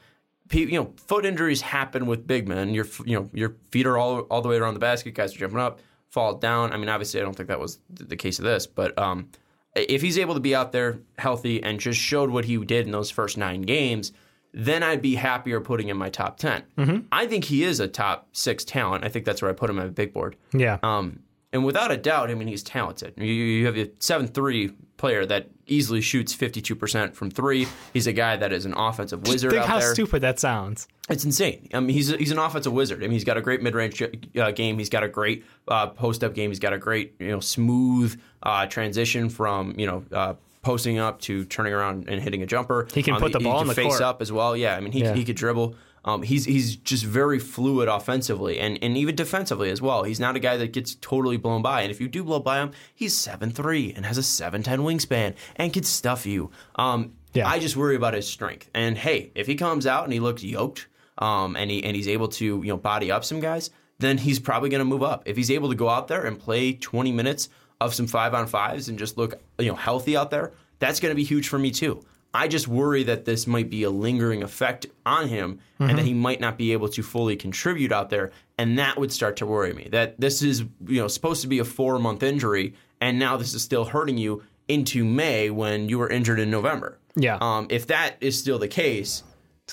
[0.50, 2.74] You know, foot injuries happen with big men.
[2.74, 5.14] Your you know your feet are all all the way around the basket.
[5.14, 6.72] Guys are jumping up, fall down.
[6.72, 9.28] I mean, obviously, I don't think that was the case of this, but um,
[9.74, 12.92] if he's able to be out there healthy and just showed what he did in
[12.92, 14.12] those first nine games,
[14.52, 16.62] then I'd be happier putting in my top 10.
[16.78, 16.98] Mm-hmm.
[17.12, 19.04] I think he is a top six talent.
[19.04, 20.36] I think that's where I put him on the big board.
[20.52, 20.78] Yeah.
[20.82, 21.20] Um,
[21.52, 23.14] and without a doubt, I mean, he's talented.
[23.16, 27.66] You, you have a 7 3 player that easily shoots 52% from three.
[27.92, 29.94] He's a guy that is an offensive wizard Think how there.
[29.94, 30.88] stupid that sounds.
[31.08, 31.68] It's insane.
[31.72, 32.98] I mean, he's he's an offensive wizard.
[32.98, 34.78] I mean, he's got a great mid range uh, game.
[34.78, 36.50] He's got a great uh, post up game.
[36.50, 40.04] He's got a great you know smooth uh, transition from you know.
[40.12, 42.88] Uh, Posting up to turning around and hitting a jumper.
[42.92, 44.00] He can Um, put the ball he in the face court.
[44.02, 44.56] up as well.
[44.56, 45.14] Yeah, I mean he, Yeah.
[45.14, 45.76] he could dribble.
[46.08, 50.04] Um, he's he's just very fluid offensively and, and even defensively as well.
[50.04, 51.82] He's not a guy that gets totally blown by.
[51.82, 54.80] And if you do blow by him, he's seven three and has a seven ten
[54.80, 56.50] wingspan and can stuff you.
[56.76, 57.46] Um, Yeah.
[57.46, 58.70] I just worry about his strength.
[58.72, 60.86] And hey, if he comes out and he looks yoked,
[61.18, 63.68] um, and he and he's able to you know body up some guys,
[63.98, 65.24] then he's probably going to move up.
[65.26, 67.50] If he's able to go out there and play 20 minutes
[67.82, 71.10] of some five on fives and just look you know healthy out there, that's going
[71.10, 72.02] to be huge for me too.
[72.34, 76.14] I just worry that this might be a lingering effect on him and that he
[76.14, 79.72] might not be able to fully contribute out there and that would start to worry
[79.72, 79.88] me.
[79.90, 83.54] That this is you know supposed to be a 4 month injury and now this
[83.54, 86.98] is still hurting you into May when you were injured in November.
[87.16, 87.38] Yeah.
[87.40, 89.22] Um, if that is still the case,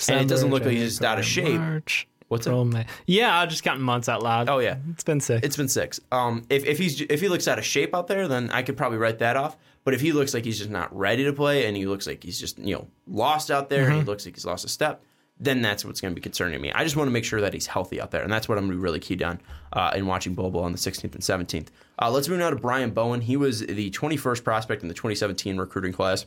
[0.10, 1.60] and it doesn't look like he's just out of shape.
[1.60, 2.86] March, What's April, May.
[3.06, 4.50] Yeah, I just counting months out loud.
[4.50, 4.78] Oh, yeah.
[4.92, 5.46] it's been six.
[5.46, 6.00] It's been six.
[6.12, 8.78] Um, if, if he's if he looks out of shape out there, then I could
[8.78, 9.58] probably write that off.
[9.86, 12.24] But if he looks like he's just not ready to play, and he looks like
[12.24, 15.02] he's just you know lost out there, and he looks like he's lost a step,
[15.40, 16.72] then that's what's going to be concerning me.
[16.72, 18.66] I just want to make sure that he's healthy out there, and that's what I'm
[18.66, 19.40] going to be really keyed on
[19.74, 21.68] uh, in watching Bol Bol on the 16th and 17th.
[22.02, 23.22] Uh, let's move now to Brian Bowen.
[23.22, 26.26] He was the 21st prospect in the 2017 recruiting class.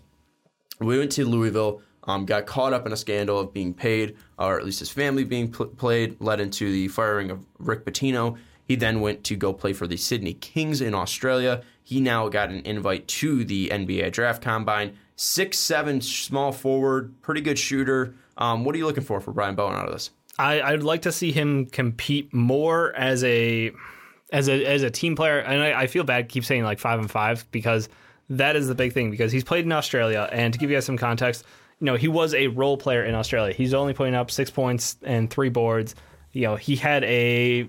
[0.80, 4.58] We went to Louisville, um, got caught up in a scandal of being paid, or
[4.58, 8.36] at least his family being pl- played, led into the firing of Rick Pitino.
[8.64, 11.62] He then went to go play for the Sydney Kings in Australia.
[11.88, 14.98] He now got an invite to the NBA draft combine.
[15.16, 18.14] Six seven small forward, pretty good shooter.
[18.36, 20.10] Um, what are you looking for for Brian Bowen out of this?
[20.38, 23.72] I, I'd like to see him compete more as a
[24.30, 26.98] as a as a team player, and I, I feel bad keep saying like five
[26.98, 27.88] and five because
[28.28, 30.84] that is the big thing because he's played in Australia, and to give you guys
[30.84, 31.46] some context,
[31.80, 33.54] you know he was a role player in Australia.
[33.54, 35.94] He's only putting up six points and three boards.
[36.32, 37.66] You know he had a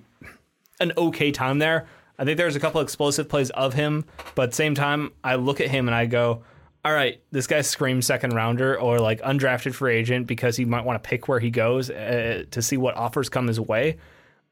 [0.81, 1.87] an okay time there.
[2.19, 4.03] I think there's a couple explosive plays of him,
[4.35, 6.43] but same time I look at him and I go,
[6.83, 10.83] all right, this guy screams second rounder or like undrafted free agent because he might
[10.83, 13.97] want to pick where he goes uh, to see what offers come his way.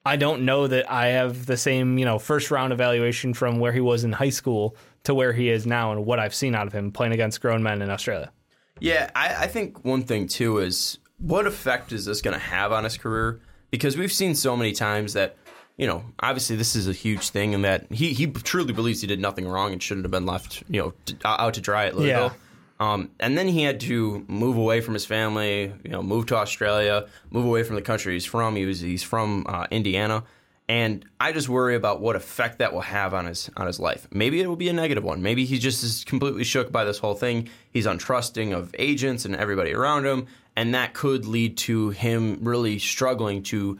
[0.05, 3.73] I don't know that I have the same, you know, first round evaluation from where
[3.73, 6.67] he was in high school to where he is now and what I've seen out
[6.67, 8.31] of him playing against grown men in Australia.
[8.79, 12.71] Yeah, I, I think one thing too is what effect is this going to have
[12.71, 13.41] on his career?
[13.71, 15.35] Because we've seen so many times that
[15.77, 19.07] you know, obviously this is a huge thing, and that he he truly believes he
[19.07, 21.95] did nothing wrong and shouldn't have been left, you know, t- out to dry at
[21.95, 22.33] Louisville.
[22.33, 22.33] Yeah.
[22.79, 26.35] Um, and then he had to move away from his family, you know, move to
[26.35, 28.55] Australia, move away from the country he's from.
[28.55, 30.23] He was he's from uh, Indiana,
[30.67, 34.07] and I just worry about what effect that will have on his on his life.
[34.11, 35.21] Maybe it will be a negative one.
[35.21, 37.49] Maybe he just is completely shook by this whole thing.
[37.71, 42.79] He's untrusting of agents and everybody around him, and that could lead to him really
[42.79, 43.79] struggling to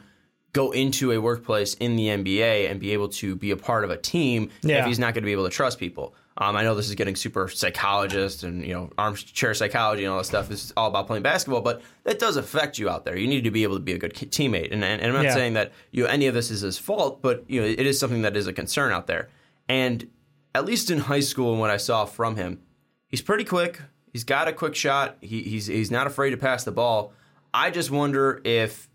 [0.58, 3.92] go into a workplace in the NBA and be able to be a part of
[3.92, 4.80] a team yeah.
[4.80, 6.16] if he's not going to be able to trust people.
[6.36, 10.18] Um, I know this is getting super psychologist and you know armchair psychology and all
[10.18, 10.50] that stuff.
[10.50, 13.16] This is all about playing basketball, but that does affect you out there.
[13.16, 14.72] You need to be able to be a good teammate.
[14.72, 15.34] And, and, and I'm not yeah.
[15.36, 18.00] saying that you know, any of this is his fault, but you know it is
[18.00, 19.30] something that is a concern out there.
[19.70, 20.10] And
[20.56, 22.62] at least in high school and what I saw from him,
[23.08, 23.80] he's pretty quick.
[24.12, 25.18] He's got a quick shot.
[25.22, 27.14] He, he's he's not afraid to pass the ball.
[27.54, 28.90] I just wonder if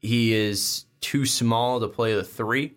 [0.00, 2.74] he is too small to play the three.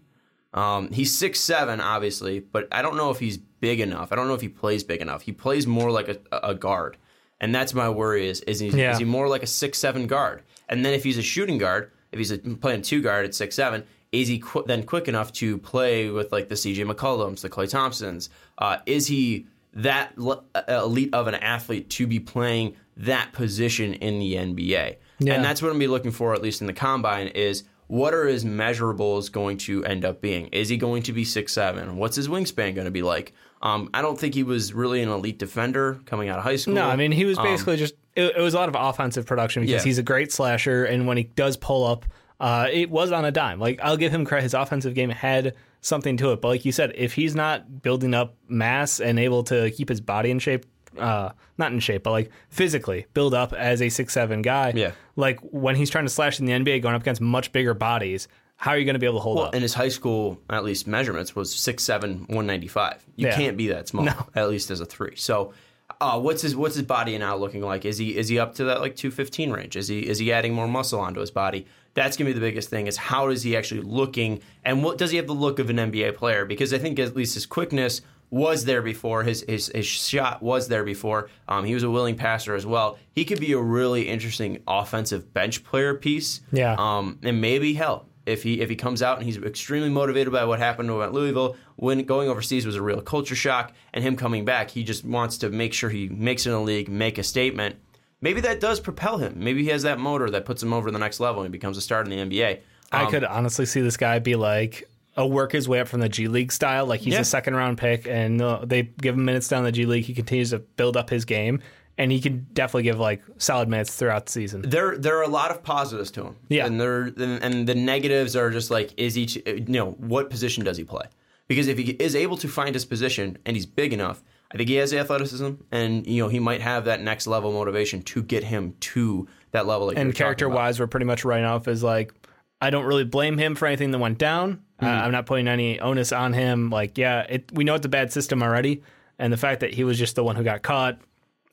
[0.53, 4.11] Um, he's six seven, obviously, but I don't know if he's big enough.
[4.11, 5.21] I don't know if he plays big enough.
[5.21, 6.97] He plays more like a, a guard,
[7.39, 8.27] and that's my worry.
[8.27, 8.91] Is is he, yeah.
[8.91, 10.43] is he more like a six seven guard?
[10.67, 13.55] And then if he's a shooting guard, if he's a, playing two guard at six
[13.55, 17.49] seven, is he qu- then quick enough to play with like the CJ McCollums, the
[17.49, 18.29] Klay Thompsons?
[18.57, 24.19] Uh, is he that uh, elite of an athlete to be playing that position in
[24.19, 24.97] the NBA?
[25.19, 25.33] Yeah.
[25.33, 28.25] And that's what I'm be looking for, at least in the combine, is what are
[28.25, 30.47] his measurables going to end up being?
[30.53, 31.97] Is he going to be six seven?
[31.97, 33.33] What's his wingspan going to be like?
[33.61, 36.73] Um, I don't think he was really an elite defender coming out of high school.
[36.73, 38.77] No, I mean he was um, basically um, just it, it, was a lot of
[38.79, 39.83] offensive production because yeah.
[39.83, 42.05] he's a great slasher, and when he does pull up,
[42.39, 43.59] uh, it was on a dime.
[43.59, 46.39] Like I'll give him credit; his offensive game had something to it.
[46.39, 49.99] But like you said, if he's not building up mass and able to keep his
[49.99, 50.65] body in shape
[50.97, 54.73] uh, not in shape, but like physically build up as a six seven guy.
[54.75, 54.91] Yeah.
[55.15, 58.27] Like when he's trying to slash in the NBA, going up against much bigger bodies,
[58.55, 59.55] how are you going to be able to hold well, up?
[59.55, 63.03] In his high school, at least measurements was six seven, one ninety five.
[63.15, 63.35] You yeah.
[63.35, 64.27] can't be that small, no.
[64.35, 65.15] at least as a three.
[65.15, 65.53] So.
[65.99, 67.85] Uh, what's his what's his body now looking like?
[67.85, 69.75] Is he is he up to that like two fifteen range?
[69.75, 71.67] Is he is he adding more muscle onto his body?
[71.93, 72.87] That's gonna be the biggest thing.
[72.87, 75.75] Is how is he actually looking, and what does he have the look of an
[75.75, 76.45] NBA player?
[76.45, 79.23] Because I think at least his quickness, was there before.
[79.23, 81.29] His his, his shot was there before.
[81.47, 82.97] Um, he was a willing passer as well.
[83.13, 86.41] He could be a really interesting offensive bench player piece.
[86.51, 86.75] Yeah.
[86.79, 90.45] Um, and maybe hell, if he if he comes out and he's extremely motivated by
[90.45, 94.15] what happened to at Louisville, when going overseas was a real culture shock, and him
[94.15, 97.17] coming back, he just wants to make sure he makes it in the league, make
[97.17, 97.75] a statement.
[98.21, 99.33] Maybe that does propel him.
[99.37, 101.75] Maybe he has that motor that puts him over the next level and he becomes
[101.75, 102.57] a star in the NBA.
[102.91, 104.87] Um, I could honestly see this guy be like
[105.21, 106.85] a work his way up from the G League style.
[106.85, 107.21] Like he's yeah.
[107.21, 110.05] a second round pick, and uh, they give him minutes down the G League.
[110.05, 111.61] He continues to build up his game,
[111.97, 114.63] and he can definitely give like solid minutes throughout the season.
[114.63, 116.35] There, there are a lot of positives to him.
[116.49, 120.65] Yeah, and there, and the negatives are just like, is he, you know, what position
[120.65, 121.05] does he play?
[121.47, 124.69] Because if he is able to find his position and he's big enough, I think
[124.69, 128.23] he has the athleticism, and you know, he might have that next level motivation to
[128.23, 129.87] get him to that level.
[129.87, 132.13] Like and character wise, we're pretty much writing off as like
[132.61, 134.61] I don't really blame him for anything that went down.
[134.81, 134.99] Uh, mm-hmm.
[134.99, 136.69] Uh, I'm not putting any onus on him.
[136.69, 138.81] Like, yeah, it, we know it's a bad system already,
[139.19, 140.99] and the fact that he was just the one who got caught,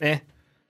[0.01, 0.21] eh.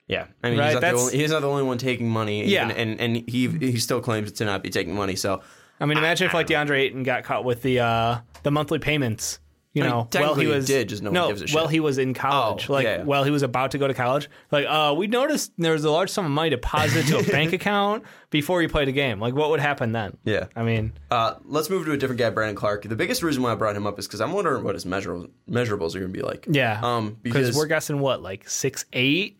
[0.08, 0.72] Yeah, I mean, right?
[0.72, 2.46] he's, not only, he's, not the only one taking money.
[2.46, 5.16] Yeah, and, and he he still claims to not be taking money.
[5.16, 5.42] So,
[5.80, 8.78] I mean, imagine I, if like DeAndre Ayton got caught with the uh, the monthly
[8.78, 9.38] payments
[9.78, 12.68] you I know, well he was did just no, no well he was in college,
[12.68, 13.04] oh, like yeah, yeah.
[13.04, 14.28] while he was about to go to college.
[14.50, 17.52] Like, uh, we noticed there was a large sum of money deposited to a bank
[17.52, 19.20] account before he played a game.
[19.20, 20.16] Like, what would happen then?
[20.24, 22.82] Yeah, I mean, uh, let's move to a different guy, Brandon Clarke.
[22.82, 25.30] The biggest reason why I brought him up is because I'm wondering what his measurables
[25.48, 26.46] measurables are going to be like.
[26.50, 29.38] Yeah, um, because we're guessing what like six eight.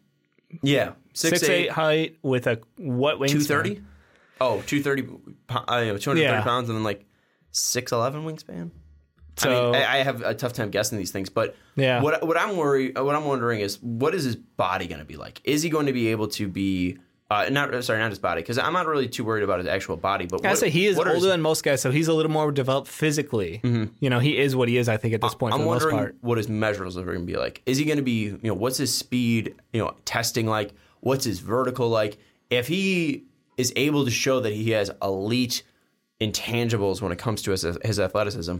[0.62, 3.30] Yeah, six, six eight, eight height with a what wingspan?
[3.30, 3.82] Two thirty.
[4.40, 6.42] Oh, 230, uh, 230 yeah.
[6.42, 7.04] pounds, and then like
[7.50, 8.70] six eleven wingspan.
[9.38, 12.02] So I, mean, I, I have a tough time guessing these things, but Yeah.
[12.02, 15.16] what what I'm worried, what I'm wondering is, what is his body going to be
[15.16, 15.40] like?
[15.44, 16.98] Is he going to be able to be?
[17.30, 19.98] Uh, not sorry, not his body, because I'm not really too worried about his actual
[19.98, 20.24] body.
[20.24, 21.26] But I say he is older Mm-hmm.
[21.28, 23.60] than most guys, so he's a little more developed physically.
[24.00, 24.88] You know, he is what he is.
[24.88, 26.16] I think at this point I'm for the most wondering part.
[26.22, 27.60] what his measurables are going to be like.
[27.66, 30.72] Is he going to be, you know, what's his speed, you know, testing like?
[31.00, 32.16] What's his vertical like?
[32.48, 33.24] If he
[33.58, 35.62] is able to show that he has elite
[36.20, 38.56] intangibles when it comes to his, his athleticism,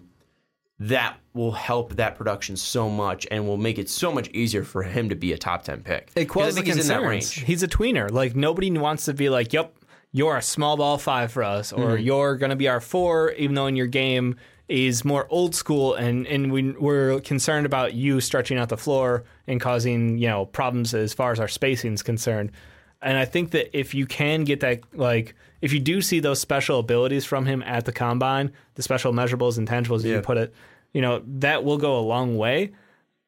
[0.80, 4.82] that will help that production so much and will make it so much easier for
[4.82, 6.10] him to be a top 10 pick.
[6.14, 7.32] It quells the think he's in that range.
[7.32, 8.10] He's a tweener.
[8.10, 9.74] Like nobody wants to be like, "Yep,
[10.12, 12.02] you're a small ball five for us," or Mm-hmm.
[12.04, 14.36] "You're going to be our four, even though in your game
[14.68, 19.24] is more old school, and and we we're concerned about you stretching out the floor
[19.46, 22.52] and causing you know problems as far as our spacing is concerned."
[23.00, 26.40] And I think that if you can get that, like, if you do see those
[26.40, 30.16] special abilities from him at the combine, the special measurables and tangibles, as Yeah.
[30.16, 30.54] you put it,
[30.92, 32.72] you know, that will go a long way.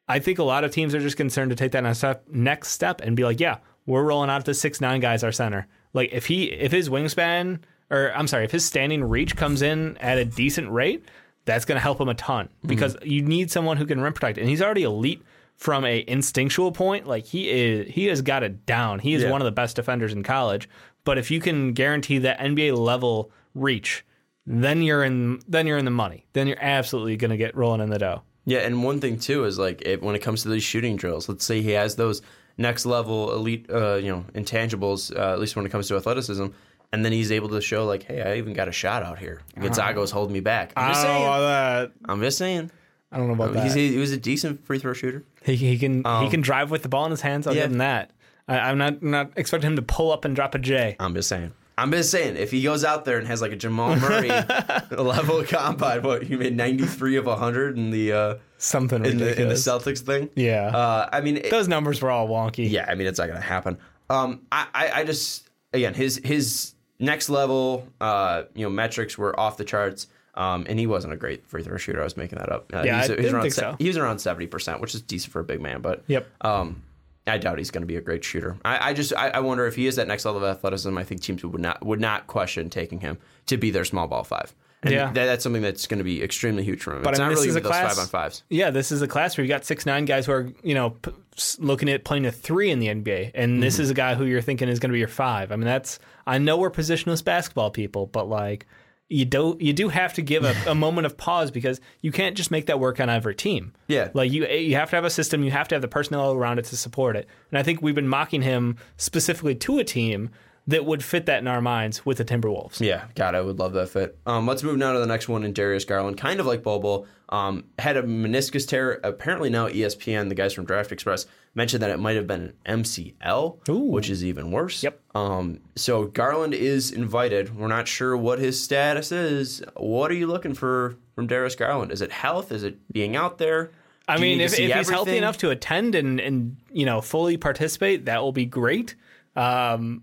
[0.09, 2.70] I think a lot of teams are just concerned to take that next step, next
[2.70, 5.68] step and be like, yeah, we're rolling out the six nine guys our center.
[5.92, 9.96] Like if he if his wingspan or I'm sorry, if his standing reach comes in
[9.98, 11.04] at a decent rate,
[11.44, 12.68] that's going to help him a ton mm-hmm.
[12.68, 15.22] because you need someone who can rim protect, and he's already elite
[15.60, 17.06] from a instinctual point.
[17.06, 18.98] Like he is, he has got it down.
[18.98, 19.30] He is Yeah.
[19.30, 20.66] one of the best defenders in college.
[21.04, 24.02] But if you can guarantee that NBA level reach,
[24.46, 26.24] then you're in then you're in the money.
[26.32, 28.22] Then you're absolutely going to get rolling in the dough.
[28.46, 31.28] Yeah, and one thing too is like if, when it comes to these shooting drills,
[31.28, 32.22] let's say he has those
[32.56, 36.46] next level elite, uh, you know, intangibles, uh, at least when it comes to athleticism,
[36.92, 39.42] and then he's able to show like, hey, I even got a shot out here.
[39.60, 40.72] Gonzaga's holding me back.
[40.74, 41.22] I'm just saying.
[41.24, 41.92] that.
[42.06, 42.70] I'm just saying.
[43.12, 43.76] I don't know about that.
[43.76, 45.24] He was a decent free throw shooter.
[45.42, 47.46] He, he can he can drive with the ball in his hands.
[47.46, 47.62] I'll yeah.
[47.62, 48.12] give him that.
[48.46, 50.96] I, I'm not not expecting him to pull up and drop a J.
[51.00, 51.52] I'm just saying.
[51.78, 52.36] I'm just saying.
[52.36, 54.28] If he goes out there and has like a Jamal Murray
[54.90, 59.48] level combine, what he made 93 of 100 in the uh, Something in the in
[59.48, 59.54] the.
[59.54, 60.28] Celtics thing.
[60.34, 60.66] Yeah.
[60.66, 62.70] Uh, I mean, it- Those numbers were all wonky.
[62.70, 63.78] Yeah, I mean it's not going to happen.
[64.10, 69.38] Um, I, I, I just again his his next level, uh, you know, metrics were
[69.40, 70.06] off the charts.
[70.40, 72.00] Um, and he wasn't a great free throw shooter.
[72.00, 72.72] I was making that up.
[72.72, 73.76] Uh, Yeah, he's, I he's didn't around think se- so.
[73.79, 75.81] He was around seventy percent, which is decent for a big man.
[75.83, 76.26] But Yep.
[76.40, 76.83] um,
[77.26, 78.57] I doubt he's going to be a great shooter.
[78.64, 80.96] I, I just I, I wonder if he is that next level of athleticism.
[80.96, 84.24] I think teams would not would not question taking him to be their small ball
[84.24, 84.55] five.
[84.83, 85.12] And Yeah.
[85.12, 87.03] that, that's something that's going to be extremely huge for him.
[87.03, 88.42] But it's I mean, not this really is a those class- five on fives.
[88.48, 90.90] Yeah, this is a class where you got six nine guys who are you know
[90.90, 91.12] p-
[91.59, 93.83] looking at playing a three in the NBA, and this Mm-hmm.
[93.83, 95.53] is a guy who you're thinking is going to be your five.
[95.53, 98.66] I mean, that's I know we're positionless basketball people, but like
[99.10, 102.36] you do you do have to give a, a moment of pause because you can't
[102.36, 103.74] just make that work on every team.
[103.88, 104.08] Yeah.
[104.14, 106.58] like you you have to have a system, you have to have the personnel around
[106.58, 110.30] it to support it, and I think we've been mocking him specifically to a team
[110.66, 112.80] that would fit that in our minds with the Timberwolves.
[112.80, 114.16] Yeah, God, I would love that fit.
[114.26, 116.16] Um, let's move now to the next one in Darius Garland.
[116.16, 119.00] Kind of like Bol Bol, um, had a meniscus tear.
[119.02, 122.82] Apparently now ESPN, the guys from Draft Express, mentioned that it might have been an
[122.82, 123.78] MCL, Ooh.
[123.78, 124.82] which is even worse.
[124.82, 125.00] Yep.
[125.14, 127.56] Um, so Garland is invited.
[127.56, 129.62] We're not sure what his status is.
[129.76, 131.92] What are you looking for from Darius Garland?
[131.92, 132.52] Is it health?
[132.52, 133.70] Is it being out there?
[134.08, 137.36] I Do mean, if, if he's healthy enough to attend and, and you know fully
[137.36, 138.96] participate, that will be great.
[139.36, 140.02] Um,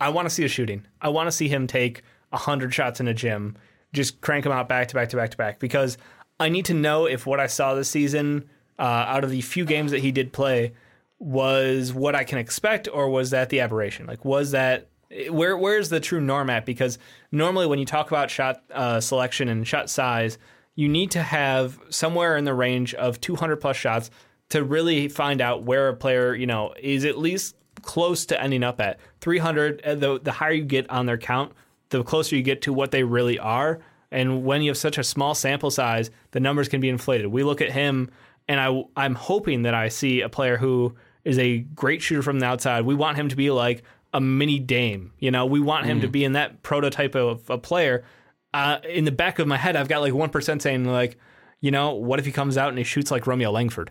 [0.00, 0.86] I want to see a shooting.
[1.00, 3.56] I want to see him take hundred shots in a gym,
[3.92, 5.60] just crank them out back to back to back to back.
[5.60, 5.98] Because
[6.40, 9.64] I need to know if what I saw this season, uh, out of the few
[9.64, 10.72] games that he did play,
[11.18, 14.06] was what I can expect, or was that the aberration?
[14.06, 14.88] Like, was that
[15.30, 16.66] where where's the true norm at?
[16.66, 16.98] Because
[17.30, 20.38] normally when you talk about shot uh, selection and shot size,
[20.74, 24.10] you need to have somewhere in the range of 200 plus shots
[24.48, 28.64] to really find out where a player, you know, is at least close to ending
[28.64, 29.82] up at 300.
[29.82, 31.52] uh, The the higher you get on their count,
[31.90, 33.80] the closer you get to what they really are.
[34.14, 37.26] And when you have such a small sample size, the numbers can be inflated.
[37.26, 38.10] We look at him,
[38.48, 42.38] and I I'm hoping that I see a player who is a great shooter from
[42.38, 42.84] the outside.
[42.86, 45.12] We want him to be like a mini Dame.
[45.18, 48.04] You know, we want him to be in that prototype of a player.
[48.52, 51.18] Uh, in the back of my head, I've got like one percent saying like,
[51.60, 53.90] you know, what if he comes out and he shoots like Romeo Langford?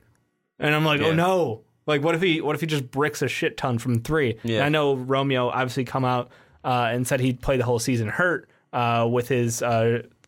[0.58, 1.64] And I'm like, oh no!
[1.86, 4.40] Like, what if he what if he just bricks a shit ton from three?
[4.44, 4.58] Yeah.
[4.58, 6.32] And I know Romeo obviously come out
[6.64, 9.62] uh, and said he'd play the whole season hurt uh, with his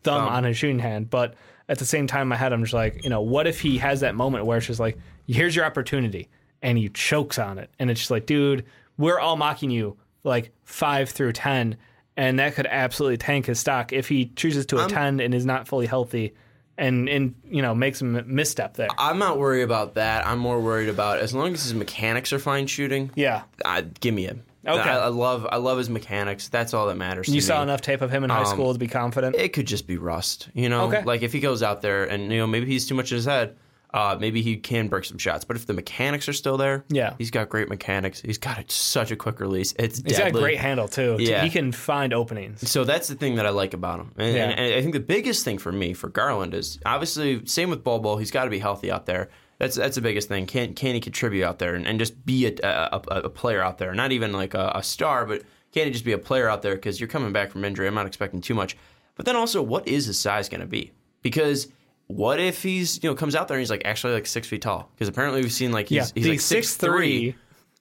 [0.06, 1.34] thumb on his shooting hand, but
[1.68, 3.78] at the same time, in my head, I'm just like, you know, what if he
[3.78, 6.28] has that moment where it's just like, here's your opportunity,
[6.62, 8.64] and he chokes on it, and it's just like, dude,
[8.96, 11.76] we're all mocking you like five through ten,
[12.16, 15.68] and that could absolutely tank his stock if he chooses to attend and is not
[15.68, 16.34] fully healthy,
[16.78, 18.88] and and you know makes a misstep there.
[18.98, 20.26] I'm not worried about that.
[20.26, 23.10] I'm more worried about as long as his mechanics are fine shooting.
[23.14, 23.42] Yeah.
[23.64, 24.42] uh, give me him.
[24.66, 24.80] Okay.
[24.90, 26.48] I, I love I love his mechanics.
[26.48, 27.28] That's all that matters.
[27.28, 27.64] You saw me.
[27.64, 29.36] enough tape of him in high Um, school to be confident.
[29.36, 30.86] It could just be rust, you know.
[30.88, 31.02] Okay.
[31.04, 33.24] Like if he goes out there and you know maybe he's too much in his
[33.24, 33.56] head,
[33.94, 35.44] uh, maybe he can break some shots.
[35.44, 37.14] But if the mechanics are still there, Yeah.
[37.16, 38.20] he's got great mechanics.
[38.20, 39.72] He's got a, such a quick release.
[39.78, 41.16] It's He's got a great handle too.
[41.18, 41.42] Yeah.
[41.44, 42.68] He can find openings.
[42.68, 44.12] So that's the thing that I like about him.
[44.18, 44.44] And, Yeah.
[44.48, 48.16] and I think the biggest thing for me for Garland is obviously same with Bol.
[48.18, 49.30] He's got to be healthy out there.
[49.58, 50.46] That's that's the biggest thing.
[50.46, 53.78] Can can he contribute out there and, and just be a, a, a- player out
[53.78, 53.94] there?
[53.94, 55.42] Not even like a, a star, but
[55.72, 56.74] can he just be a player out there?
[56.74, 57.86] Because you're coming back from injury.
[57.86, 58.76] I'm not expecting too much.
[59.14, 60.92] But then also, what is his size going to be?
[61.22, 61.68] Because
[62.06, 64.62] what if he's you know comes out there and he's like actually like six feet
[64.62, 64.90] tall?
[64.94, 67.34] Because apparently we've seen like he's, yeah, he's like six three,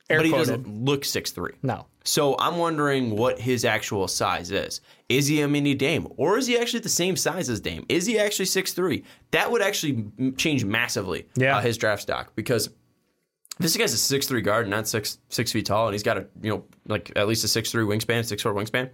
[0.10, 0.48] air but he quoted.
[0.64, 1.54] doesn't look six three.
[1.64, 1.88] No.
[2.04, 4.82] So I'm wondering what his actual size is.
[5.10, 7.84] Is he a mini Dame, or is he actually the same size as Dame?
[7.90, 9.04] Is he actually 6'3"?
[9.32, 10.06] That would actually
[10.38, 11.58] change massively Yeah.
[11.58, 12.70] uh, his draft stock because
[13.60, 16.28] this guy's a 6'3" guard, and not six six feet tall, and he's got a
[16.42, 18.90] you know like at least a 6'3" wingspan, 6'4" wingspan.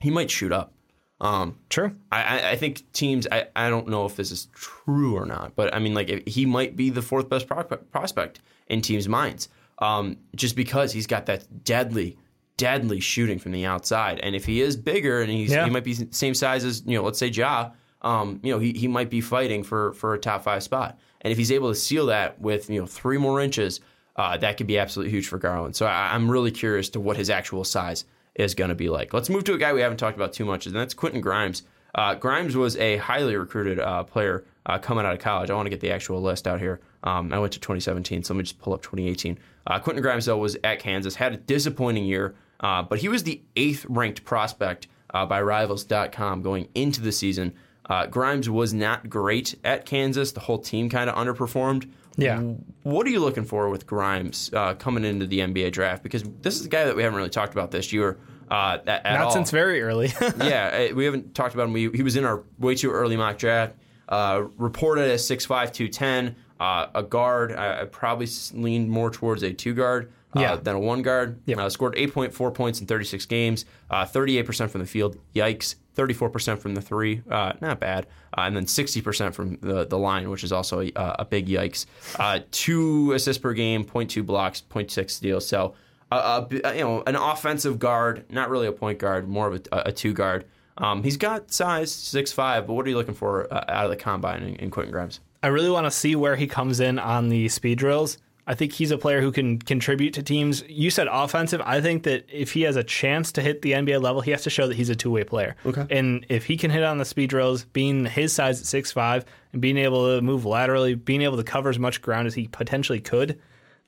[0.00, 0.72] He might shoot up.
[1.20, 1.96] Um, True.
[2.12, 3.26] I, I, I think teams.
[3.32, 6.26] I, I don't know if this is true or not, but I mean, like if-
[6.26, 9.48] he might be the fourth best pro- prospect in teams' minds,
[9.78, 12.16] um, just because he's got that deadly,
[12.56, 14.18] deadly shooting from the outside.
[14.20, 15.64] And if he is bigger and he's Yeah.
[15.64, 17.70] he might be same size as you know, let's say Ja,
[18.02, 20.98] um, you know, he, he might be fighting for for a top five spot.
[21.22, 23.80] And if he's able to seal that with you know three more inches,
[24.16, 25.76] uh, that could be absolutely huge for Garland.
[25.76, 28.04] So I, I'm really curious to what his actual size
[28.34, 29.12] is going to be like.
[29.14, 31.62] Let's move to a guy we haven't talked about too much, and that's Quentin Grimes.
[31.94, 35.48] Uh, Grimes was a highly recruited uh, player uh, coming out of college.
[35.50, 36.80] I want to get the actual list out here.
[37.06, 39.38] Um, I went to 2017, so let me just pull up 2018.
[39.66, 43.22] Uh, Quentin Grimes, though, was at Kansas, had a disappointing year, uh, but he was
[43.22, 47.54] the eighth ranked prospect uh, by Rivals.com going into the season.
[47.88, 50.32] Uh, Grimes was not great at Kansas.
[50.32, 51.88] The whole team kind of underperformed.
[52.16, 52.40] Yeah.
[52.82, 56.02] What are you looking for with Grimes uh, coming into the NBA draft?
[56.02, 58.18] Because this is a guy that we haven't really talked about this year
[58.50, 59.30] uh, at, at Not all.
[59.30, 60.12] since very early.
[60.38, 61.72] yeah, uh, we haven't talked about him.
[61.72, 63.76] We, he was in our way too early mock draft.
[64.08, 67.52] Uh, reported as 6'5", 210, uh, a guard.
[67.52, 70.56] I, I probably leaned more towards a two guard uh, Yeah.
[70.56, 71.40] than a one guard.
[71.46, 71.58] Yep.
[71.58, 75.16] Uh, scored 8.4 points in 36 games, uh, 38% from the field.
[75.34, 75.76] Yikes.
[75.96, 80.28] 34% from the three, uh, not bad, uh, and then 60% from the, the line,
[80.28, 81.86] which is also a, a big yikes.
[82.18, 85.46] Uh, two assists per game, 0.2 blocks, 0.6 steals.
[85.48, 85.72] So,
[86.12, 89.82] uh, uh, you know, an offensive guard, not really a point guard, more of a,
[89.86, 90.44] a two guard.
[90.76, 93.90] Um, he's got size, six five, but what are you looking for uh, out of
[93.90, 95.20] the combine in, in Quentin Grimes?
[95.46, 98.18] I really want to see where he comes in on the speed drills.
[98.48, 100.64] I think he's a player who can contribute to teams.
[100.66, 101.62] You said offensive.
[101.64, 104.42] I think that if he has a chance to hit the NBA level, he has
[104.42, 105.54] to show that he's a two way player.
[105.64, 105.86] Okay.
[105.88, 109.24] And if he can hit on the speed drills, being his size at six five
[109.52, 112.48] and being able to move laterally, being able to cover as much ground as he
[112.48, 113.40] potentially could,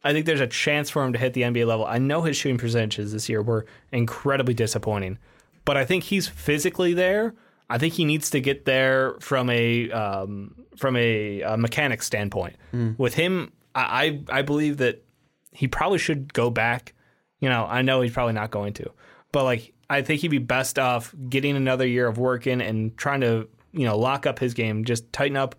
[0.04, 1.86] I think there's a chance for him to hit the NBA level.
[1.86, 5.18] I know his shooting percentages this year were incredibly disappointing,
[5.64, 7.34] but I think he's physically there.
[7.70, 12.56] I think he needs to get there from a um, from a, a mechanic standpoint.
[12.96, 15.04] With him, I, I I believe that
[15.52, 16.94] he probably should go back.
[17.40, 18.90] You know, I know he's probably not going to,
[19.32, 23.20] but like I think he'd be best off getting another year of working and trying
[23.20, 25.54] to you know lock up his game, just tighten up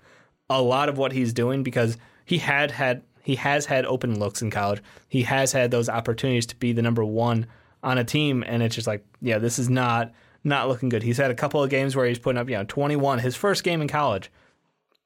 [0.50, 4.42] a lot of what he's doing because he had had he has had open looks
[4.42, 4.82] in college.
[5.08, 7.46] He has had those opportunities to be the number one
[7.84, 10.12] on a team, and it's just like, yeah, this is not
[10.44, 11.04] not looking good.
[11.04, 13.20] He's had a couple of games where he's putting up, you know, 21.
[13.20, 14.32] His first game in college.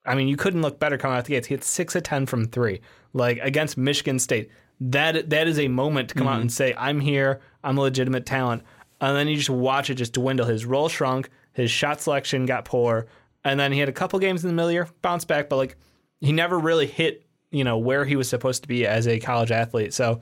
[0.05, 1.47] I mean, you couldn't look better coming out the gates.
[1.47, 2.81] He hit six of ten from three,
[3.13, 4.49] like against Michigan State.
[4.81, 6.41] That that is a moment to come out mm-hmm.
[6.41, 7.39] and say, "I'm here.
[7.63, 8.63] I'm a legitimate talent."
[8.99, 10.45] And then you just watch it just dwindle.
[10.45, 11.29] His role shrunk.
[11.53, 13.07] His shot selection got poor,
[13.43, 15.77] and then he had a couple games in the middle year, bounce back, but like
[16.19, 19.51] he never really hit, you know, where he was supposed to be as a college
[19.51, 19.93] athlete.
[19.93, 20.19] So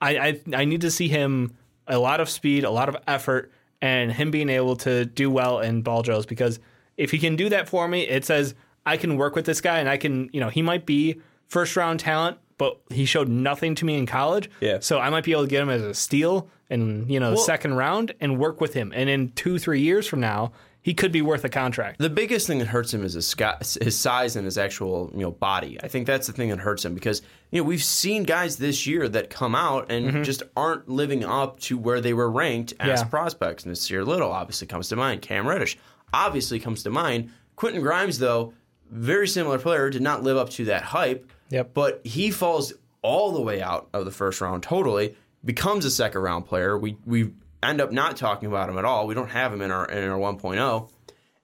[0.00, 1.56] I I, I need to see him
[1.88, 3.50] a lot of speed, a lot of effort,
[3.80, 6.58] and him being able to do well in ball drills because
[6.96, 8.54] if he can do that for me, it says
[8.86, 11.76] I can work with this guy and I can, you know, he might be first
[11.76, 14.48] round talent, but he showed nothing to me in college.
[14.60, 14.78] Yeah.
[14.80, 17.36] So I might be able to get him as a steal in, you know, the
[17.38, 18.92] second round and work with him.
[18.94, 20.52] And in two, three years from now,
[20.84, 21.98] he could be worth a contract.
[21.98, 23.34] The biggest thing that hurts him is his,
[23.80, 25.78] his size and his actual you know body.
[25.82, 28.86] I think that's the thing that hurts him because you know we've seen guys this
[28.86, 30.22] year that come out and mm-hmm.
[30.22, 33.04] just aren't living up to where they were ranked as Yeah.
[33.08, 33.64] prospects.
[33.64, 35.22] Nassir Little obviously comes to mind.
[35.22, 35.78] Cam Reddish
[36.12, 37.30] obviously comes to mind.
[37.56, 38.52] Quentin Grimes though,
[38.90, 41.30] very similar player, did not live up to that hype.
[41.48, 41.72] Yep.
[41.72, 46.20] But he falls all the way out of the first round totally, becomes a second
[46.20, 46.76] round player.
[46.76, 47.32] We we
[47.64, 49.06] end up not talking about him at all.
[49.06, 50.90] We don't have him in our in our 1.0.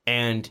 [0.06, 0.50] And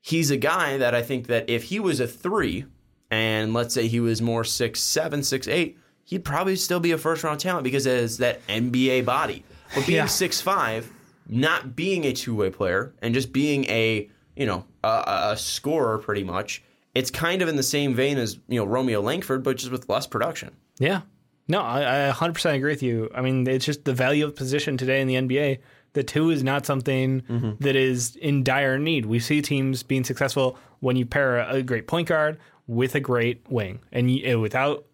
[0.00, 2.64] he's a guy that I think that if he was a three,
[3.10, 6.98] and let's say he was more six seven, six eight, he'd probably still be a
[6.98, 9.44] first round talent because it is that NBA body.
[9.74, 10.06] But being Yeah.
[10.06, 10.90] six five,
[11.28, 15.98] not being a two way player, and just being a you know a, a scorer
[15.98, 16.62] pretty much,
[16.94, 19.88] it's kind of in the same vein as you know Romeo Langford, but just with
[19.88, 20.50] less production.
[20.78, 21.02] Yeah.
[21.50, 23.10] No, I, I 100% agree with you.
[23.14, 25.58] I mean, it's just the value of position today in the NBA.
[25.92, 27.62] The two is not something Mm-hmm.
[27.64, 29.06] that is in dire need.
[29.06, 32.38] We see teams being successful when you pair a, a great point guard
[32.68, 34.84] with a great wing, and you, without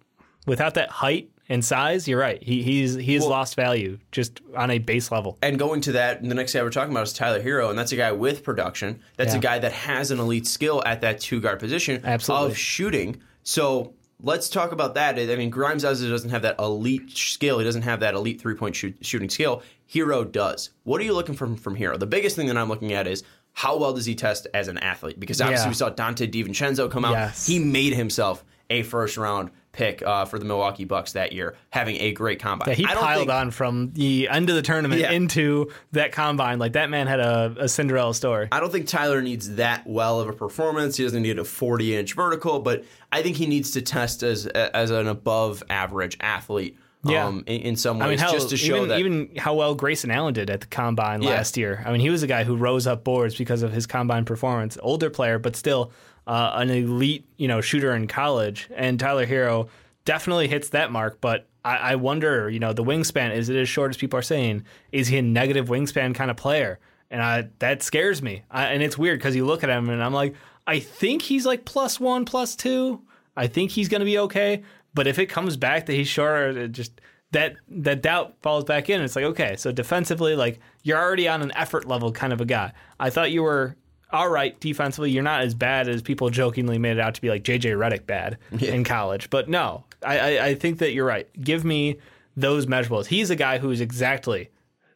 [0.47, 2.43] without that height and size, you're right.
[2.43, 5.37] He he's he has lost value just on a base level.
[5.43, 7.93] And going to that, the next guy we're talking about is Tyler Herro, and that's
[7.93, 9.01] a guy with production.
[9.19, 12.47] That's a guy that has an elite skill at that two guard position Absolutely.
[12.53, 13.21] of shooting.
[13.43, 13.93] So
[14.23, 15.19] let's talk about that.
[15.19, 17.59] I mean, Grimes doesn't have that elite skill.
[17.59, 19.63] He doesn't have that elite three point shoot, shooting skill.
[19.93, 20.71] Herro does.
[20.85, 21.99] What are you looking for from Herro?
[21.99, 24.79] The biggest thing that I'm looking at is how well does he test as an
[24.79, 25.19] athlete?
[25.21, 25.71] Because obviously Yeah.
[25.71, 27.13] we saw Donte DiVincenzo come out.
[27.13, 27.47] Yes.
[27.47, 31.97] He made himself a first round pick uh, for the Milwaukee Bucks that year, having
[32.01, 32.69] a great combine.
[32.71, 35.13] Yeah, he piled think- on from the end of the tournament Yeah.
[35.13, 36.59] into that combine.
[36.59, 38.49] Like that man had a, a Cinderella story.
[38.51, 40.97] I don't think Tyler needs that well of a performance.
[40.97, 44.47] He doesn't need a 40 inch vertical, but I think he needs to test as
[44.47, 46.79] as an above average athlete.
[47.05, 47.27] Yeah.
[47.27, 49.77] Um, in, in some ways, I mean, just to show even, that even how well
[49.77, 51.31] Grayson Allen did at the combine Yeah.
[51.31, 51.81] last year.
[51.87, 54.77] I mean, he was a guy who rose up boards because of his combine performance.
[54.83, 55.93] Older player, but still
[56.27, 58.69] uh, an elite, you know, shooter in college.
[58.75, 59.69] And Tyler Herro
[60.05, 61.21] definitely hits that mark.
[61.21, 64.23] But I, I wonder, you know, the wingspan is it as short as people are
[64.23, 64.65] saying?
[64.93, 66.79] Is he a negative wingspan kind of player?
[67.11, 68.43] And I, that scares me.
[68.51, 70.35] I, and it's weird because you look at him and I'm like,
[70.67, 73.03] I think he's like plus one, plus two.
[73.37, 74.63] I think he's going to be okay.
[74.95, 77.01] But if it comes back that he's short, it just
[77.33, 79.03] that that doubt falls back in.
[79.03, 82.47] It's like okay, so defensively, like you're already on an effort level kind of a
[82.47, 82.73] guy.
[82.99, 83.77] I thought you were
[84.17, 85.11] all right defensively.
[85.11, 88.07] You're not as bad as people jokingly made it out to be like JJ Redick
[88.07, 89.31] bad in college.
[89.31, 91.29] But no, I, I I think that you're right.
[91.41, 91.99] Give me
[92.37, 93.07] those measurables.
[93.07, 94.51] He's a guy who's exactly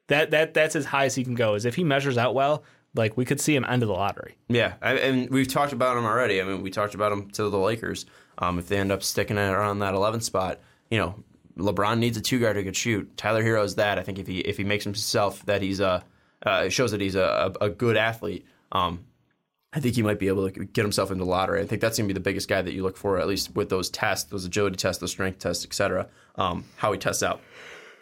[0.08, 1.54] that that that's as high as he can go.
[1.54, 2.64] Is if he measures out well,
[2.94, 4.36] like we could see him end of the lottery.
[4.48, 6.40] Yeah, I, and we've talked about him already.
[6.40, 8.06] I mean, we talked about him to the Lakers.
[8.38, 10.60] Um, if they end up sticking it around that 11th spot,
[10.90, 11.14] you know,
[11.58, 13.14] LeBron needs a two guard who could shoot.
[13.18, 13.98] Tyler Herro is that.
[13.98, 16.04] I think if he if he makes himself that he's a
[16.46, 18.46] uh, it shows that he's a, a, a good athlete.
[18.72, 19.04] Um,
[19.72, 21.60] I think he might be able to get himself into the lottery.
[21.60, 23.54] I think that's going to be the biggest guy that you look for, at least
[23.54, 26.08] with those tests, those agility tests, those strength tests, etc.
[26.34, 27.40] Um, how he tests out.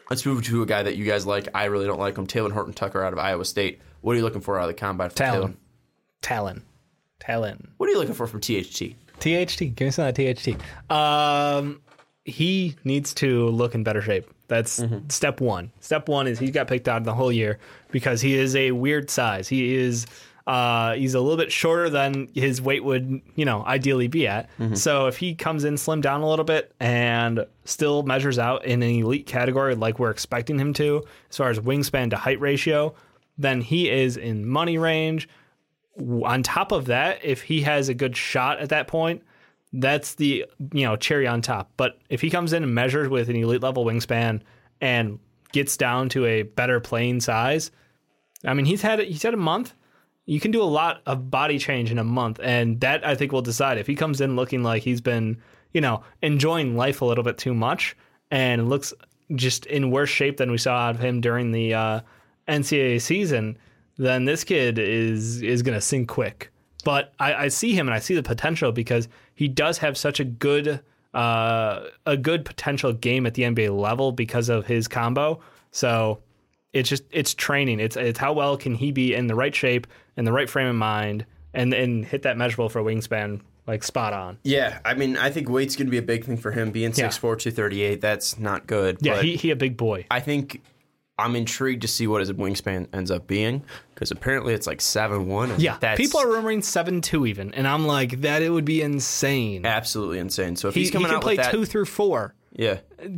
[0.09, 1.49] Let's move to a guy that you guys like.
[1.55, 2.27] I really don't like him.
[2.27, 3.81] Taylor Horton Tucker out of Iowa State.
[4.01, 5.11] What are you looking for out of the combine?
[5.11, 5.55] For Taylor?
[6.23, 6.63] Talen, Talen,
[7.21, 7.67] Talen.
[7.77, 8.95] What are you looking for from THT?
[9.21, 9.75] THT.
[9.75, 10.91] Give me some of that THT.
[10.91, 11.83] Um,
[12.25, 14.31] he needs to look in better shape.
[14.49, 15.73] That's step one.
[15.81, 17.59] Step one is he got picked out the whole year
[17.91, 19.47] because he is a weird size.
[19.47, 20.07] He is
[20.49, 24.49] uh, he's a little bit shorter than his weight would, you know, ideally be at.
[24.75, 28.83] So if he comes in slim down a little bit and still measures out in
[28.83, 32.95] an elite category like we're expecting him to, as far as wingspan to height ratio,
[33.37, 35.29] then he is in money range
[35.99, 39.23] on top of that, if he has a good shot at that point,
[39.73, 41.71] that's the you know cherry on top.
[41.77, 44.41] But if he comes in and measures with an elite level wingspan
[44.81, 45.19] and
[45.53, 47.71] gets down to a better playing size,
[48.45, 49.75] I mean he's had he's had a month.
[50.29, 53.33] You can do a lot of body change in a month, and that I think
[53.33, 55.39] will decide if he comes in looking like he's been
[55.73, 57.97] you know enjoying life a little bit too much
[58.31, 58.93] and looks
[59.35, 62.01] just in worse shape than we saw out of him during the uh,
[62.49, 63.59] NCAA season
[63.99, 66.51] then this kid is is going to sink quick.
[66.85, 70.21] But I, I see him and I see the potential because he does have such
[70.21, 70.81] a good
[71.13, 75.41] uh, a good potential game at the NBA level because of his combo.
[75.73, 76.21] So
[76.73, 77.81] it's just it's training.
[77.81, 80.69] It's it's how well can he be in the right shape in the right frame
[80.69, 84.39] of mind and and hit that measurable for a wingspan like spot on.
[84.45, 86.71] Yeah, I mean, I think weight's going to be a big thing for him.
[86.71, 88.97] Being 6'4", 238, that's not good.
[89.03, 90.07] Yeah, he he a big boy.
[90.11, 90.63] I think
[91.19, 93.63] I'm intrigued to see what his wingspan ends up being
[93.95, 95.53] because apparently it's like seven one.
[95.59, 98.81] Yeah, that's people are rumoring seven two even, and I'm like that it would be
[98.83, 99.67] insane.
[99.67, 100.57] absolutely insane.
[100.57, 102.35] So if He, he's coming he can out play with that, two through four.
[102.53, 102.79] yeah.
[103.03, 103.09] Uh,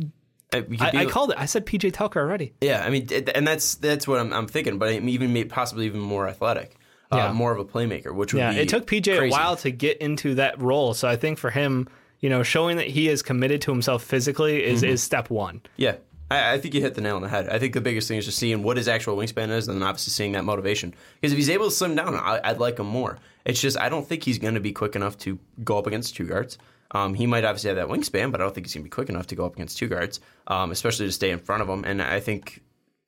[0.53, 1.37] Uh, I, I called it.
[1.39, 2.53] I said PJ Tucker already.
[2.61, 4.77] Yeah, I mean, and that's that's what I'm, I'm thinking.
[4.77, 6.75] But I'm even possibly even more athletic,
[7.11, 9.27] uh, more of a playmaker, which would Yeah, be it took PJ crazy.
[9.27, 10.93] a while to get into that role.
[10.93, 11.87] So I think for him,
[12.19, 14.91] you know, showing that he is committed to himself physically is, Mm-hmm.
[14.91, 15.61] is step one.
[15.77, 15.95] Yeah,
[16.29, 17.47] I, I think you hit the nail on the head.
[17.49, 19.87] I think the biggest thing is just seeing what his actual wingspan is, and then
[19.87, 20.93] obviously seeing that motivation.
[21.19, 23.17] Because if he's able to slim down, I, I'd like him more.
[23.45, 26.15] It's just I don't think he's going to be quick enough to go up against
[26.15, 26.57] two guards.
[26.93, 28.89] Um, he might obviously have that wingspan, but I don't think he's going to be
[28.89, 31.69] quick enough to go up against two guards, um, especially to stay in front of
[31.69, 31.83] him.
[31.85, 32.61] And I think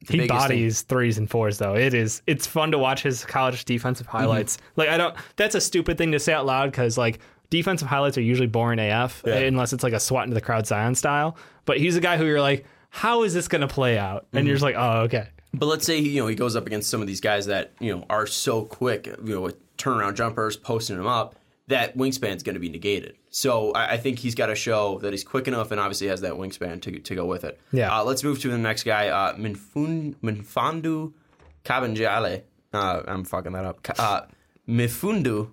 [0.06, 1.76] the He biggest thing- bodies threes and fours though.
[1.76, 4.18] It is it's fun to watch his college defensive Mm-hmm.
[4.18, 4.58] highlights.
[4.76, 7.20] Like I don't that's a stupid thing to say out loud cuz like
[7.50, 10.96] defensive highlights are usually boring AF unless it's like a SWAT into the crowd Zion
[10.96, 11.38] style.
[11.66, 14.28] But he's a guy who you're like, how is this going to play out?
[14.34, 15.28] And you're just like, oh, okay.
[15.54, 17.96] But let's say you know he goes up against some of these guys that you
[17.96, 21.36] know are so quick, you know, with turnaround jumpers, posting them up.
[21.74, 23.16] That wingspan's going to be negated.
[23.30, 26.22] So I, I think he's got to show that he's quick enough and obviously has
[26.22, 27.60] that wingspan to, to go with it.
[27.72, 27.96] Yeah.
[27.98, 31.14] Uh, let's move to the next guy, uh, Minfun, Minfandu
[31.66, 32.44] Kabengele.
[32.74, 33.80] Uh, I'm fucking that up.
[34.00, 34.22] Uh,
[34.68, 35.50] Mifundu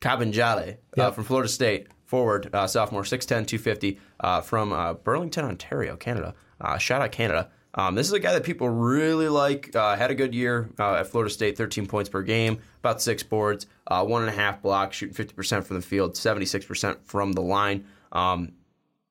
[0.00, 1.14] Kabengele uh, Yep.
[1.14, 6.34] from Florida State, forward, uh, sophomore, 6'10", 250, uh, from uh, Burlington, Ontario, Canada.
[6.60, 7.50] Uh, shout out Canada.
[7.74, 9.74] Um, this is a guy that people really like.
[9.76, 13.22] Uh, had a good year uh, at Florida State, 13 points per game, about six
[13.22, 17.42] boards, uh, one and a half blocks, shooting 50% from the field, 76% from the
[17.42, 17.86] line.
[18.12, 18.52] Um,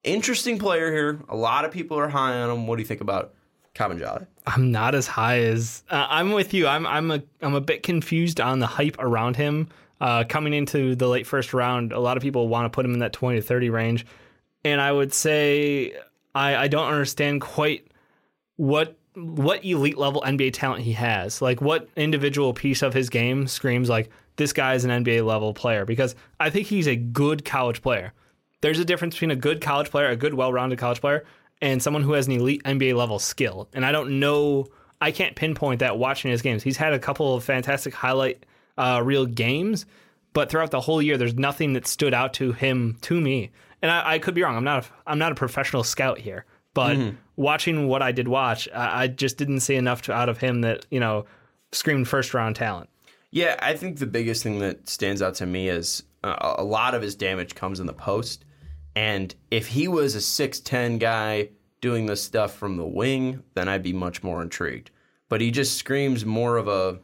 [0.03, 1.19] interesting player here.
[1.29, 2.67] A lot of people are high on him.
[2.67, 3.33] What do you think about
[3.73, 4.27] Kabengele?
[4.47, 6.67] I'm not as high as uh, I'm with you.
[6.67, 9.69] I'm I'm a I'm a bit confused on the hype around him.
[10.01, 12.93] Uh, coming into the late first round, a lot of people want to put him
[12.93, 14.05] in that 20 to 30 range,
[14.63, 15.93] and I would say
[16.33, 17.87] I I don't understand quite
[18.57, 21.41] what what elite level NBA talent he has.
[21.41, 25.53] Like what individual piece of his game screams like this guy is an NBA level
[25.53, 28.13] player because I think he's a good college player.
[28.61, 31.25] There's a difference between a good college player, a good well-rounded college player,
[31.61, 33.69] and someone who has an elite NBA level skill.
[33.73, 34.67] And I don't know
[35.01, 36.63] I can't pinpoint that watching his games.
[36.63, 38.45] He's had a couple of fantastic highlight
[38.77, 39.85] uh, real games,
[40.33, 43.51] but throughout the whole year, there's nothing that stood out to him to me.
[43.81, 44.55] And I, I could be wrong.
[44.55, 44.85] I'm not.
[44.85, 46.97] A, I'm not a professional scout here, but
[47.35, 50.61] watching what I did watch, I, I just didn't see enough to, out of him
[50.61, 51.25] that you know
[51.71, 52.89] screamed first round talent.
[53.35, 56.95] Yeah, I think the biggest thing that stands out to me is uh, a lot
[56.95, 58.45] of his damage comes in the post.
[58.95, 61.49] And if he was a 6'10 guy
[61.81, 64.89] doing this stuff from the wing, then I'd be much more intrigued.
[65.27, 66.99] But he just screams more of a,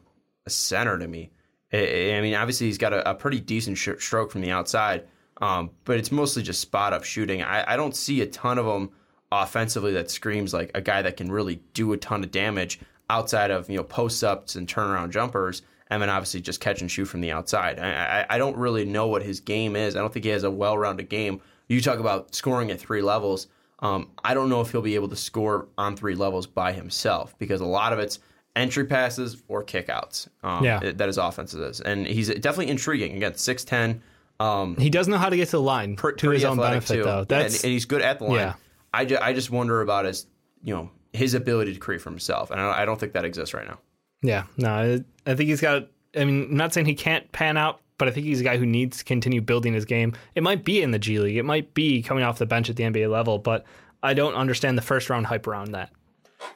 [0.45, 1.31] a center to me.
[1.73, 5.07] I, I mean, obviously, he's got a, a pretty decent sh- stroke from the outside,
[5.41, 7.43] um, but it's mostly just spot up shooting.
[7.43, 8.91] I, I don't see a ton of them
[9.33, 12.79] offensively that screams like a guy that can really do a ton of damage
[13.09, 15.61] outside of you know post ups and turnaround jumpers,
[15.91, 17.77] and then obviously just catch and shoot from the outside.
[17.77, 19.95] I, I, I don't really know what his game is.
[19.95, 21.41] I don't think he has a well rounded game.
[21.67, 23.47] You talk about scoring at three levels.
[23.79, 27.37] Um, I don't know if he'll be able to score on three levels by himself
[27.37, 28.19] because a lot of it's
[28.55, 30.27] entry passes or kickouts.
[30.43, 30.79] Um, Yeah.
[30.79, 33.15] that his offense is, and he's definitely intriguing.
[33.15, 34.01] Again, six ten.
[34.39, 37.03] Um, He does know how to get to the line to his own benefit, too.
[37.03, 37.23] though.
[37.25, 38.35] That's and, and he's good at the line.
[38.35, 38.53] Yeah.
[38.93, 40.25] I, ju- I just wonder about his
[40.63, 43.53] you know his ability to create for himself, and I, I don't think that exists
[43.53, 43.79] right now.
[44.21, 45.87] Yeah, no, I, think he's got.
[46.15, 48.57] I mean, I'm not saying he can't pan out, but I think he's a guy
[48.57, 50.13] who needs to continue building his game.
[50.35, 52.75] It might be in the G League, it might be coming off the bench at
[52.75, 53.65] the NBA level, but
[54.03, 55.91] I don't understand the first round hype around that.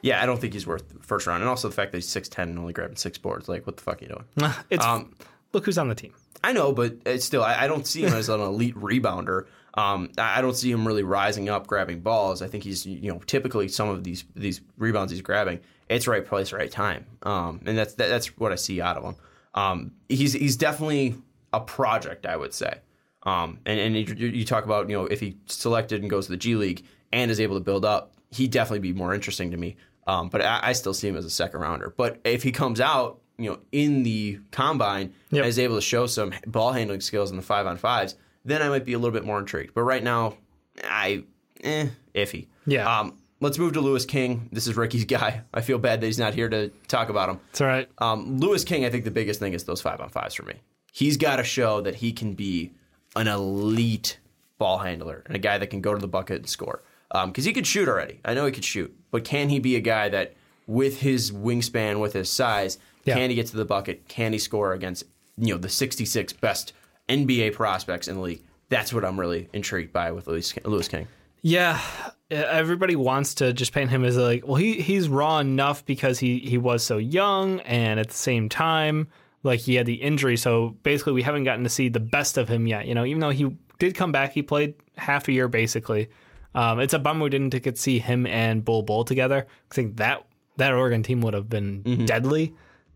[0.02, 2.08] Yeah, I don't think he's worth the first round, and also the fact that he's
[2.08, 3.48] six ten and only grabbing six boards.
[3.48, 4.52] Like, what the fuck are you doing?
[4.70, 5.14] It's Um,
[5.52, 6.12] look who's on the team.
[6.44, 9.46] I know, but it's still, I, I don't see him as an elite rebounder.
[9.74, 12.42] Um, I I don't see him really rising up, grabbing balls.
[12.42, 16.24] I think he's, you know, typically some of these these rebounds he's grabbing, it's right
[16.26, 19.16] place, right time, um, and that's that, that's what I see out of him.
[19.54, 21.14] Um, he's he's definitely
[21.52, 22.80] a project, I would say.
[23.22, 26.32] Um, and and you, you talk about you know if he selected and goes to
[26.32, 29.56] the G League and is able to build up, he'd definitely be more interesting to
[29.56, 29.76] me.
[30.06, 31.92] Um, but I, I still see him as a second rounder.
[31.96, 35.40] But if he comes out, you know, in the combine Yep.
[35.42, 38.14] and is able to show some ball handling skills in the five on fives,
[38.44, 39.74] then I might be a little bit more intrigued.
[39.74, 40.36] But right now,
[40.84, 41.24] I
[41.64, 42.46] eh, iffy.
[42.66, 43.00] Yeah.
[43.00, 44.48] Um, let's move to Louis King.
[44.52, 45.42] This is Ricky's guy.
[45.52, 47.40] I feel bad that he's not here to talk about him.
[47.50, 47.88] It's all right.
[47.98, 50.54] Um, Louis King, I think the biggest thing is those five on fives for me.
[50.92, 52.72] He's got to show that he can be
[53.14, 54.18] an elite
[54.58, 56.82] ball handler and a guy that can go to the bucket and score.
[57.26, 58.20] Because he could shoot already.
[58.24, 60.34] I know he could shoot, but can he be a guy that,
[60.66, 63.14] with his wingspan, with his size, Yeah.
[63.14, 64.08] can he get to the bucket?
[64.08, 65.04] Can he score against
[65.38, 66.72] you know the 66 best
[67.08, 68.42] NBA prospects in the league?
[68.70, 71.06] That's what I'm really intrigued by with Louis King.
[71.42, 71.80] Yeah,
[72.30, 76.38] everybody wants to just paint him as like, well, he he's raw enough because he
[76.38, 79.08] he was so young, and at the same time,
[79.42, 80.36] like he had the injury.
[80.36, 82.86] So basically, we haven't gotten to see the best of him yet.
[82.86, 86.08] You know, even though he did come back, he played half a year basically.
[86.54, 89.46] Um, it's a bummer we didn't get to see him and Bol Bol together.
[89.70, 92.54] I think that that Oregon team would have been deadly.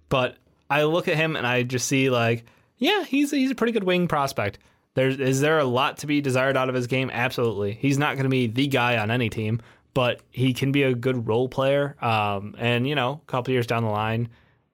[0.08, 0.38] But
[0.70, 2.44] I look at him and I just see like,
[2.78, 4.58] yeah, he's he's a pretty good wing prospect.
[4.94, 7.10] There's is there a lot to be desired out of his game?
[7.12, 7.74] Absolutely.
[7.74, 9.60] He's not going to be the guy on any team,
[9.94, 11.96] but he can be a good role player.
[12.02, 14.28] Um, and you know, a couple years down the line,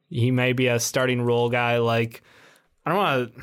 [0.08, 1.78] he may be a starting role guy.
[1.78, 2.22] Like
[2.84, 3.42] I don't want to.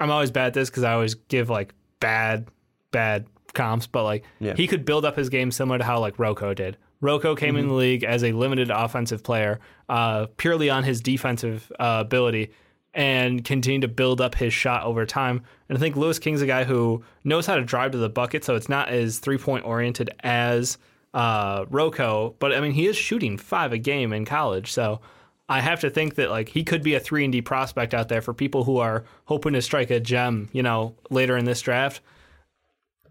[0.00, 2.48] I'm always bad at this because I always give like bad,
[2.90, 4.54] bad comps, but like Yeah.
[4.56, 6.76] he could build up his game similar to how like Rocco did.
[7.00, 9.58] Rocco came in the league as a limited offensive player,
[9.88, 12.52] uh, purely on his defensive uh, ability.
[12.94, 15.42] And continue to build up his shot over time.
[15.68, 18.44] And I think Louis King's a guy who knows how to drive to the bucket,
[18.44, 20.76] so it's not as three point oriented as
[21.14, 22.34] uh, Rocco.
[22.38, 25.00] But I mean, he is shooting five a game in college, so
[25.48, 28.08] I have to think that like he could be a three and D prospect out
[28.08, 31.60] there for people who are hoping to strike a gem, you know, later in this
[31.60, 32.00] draft.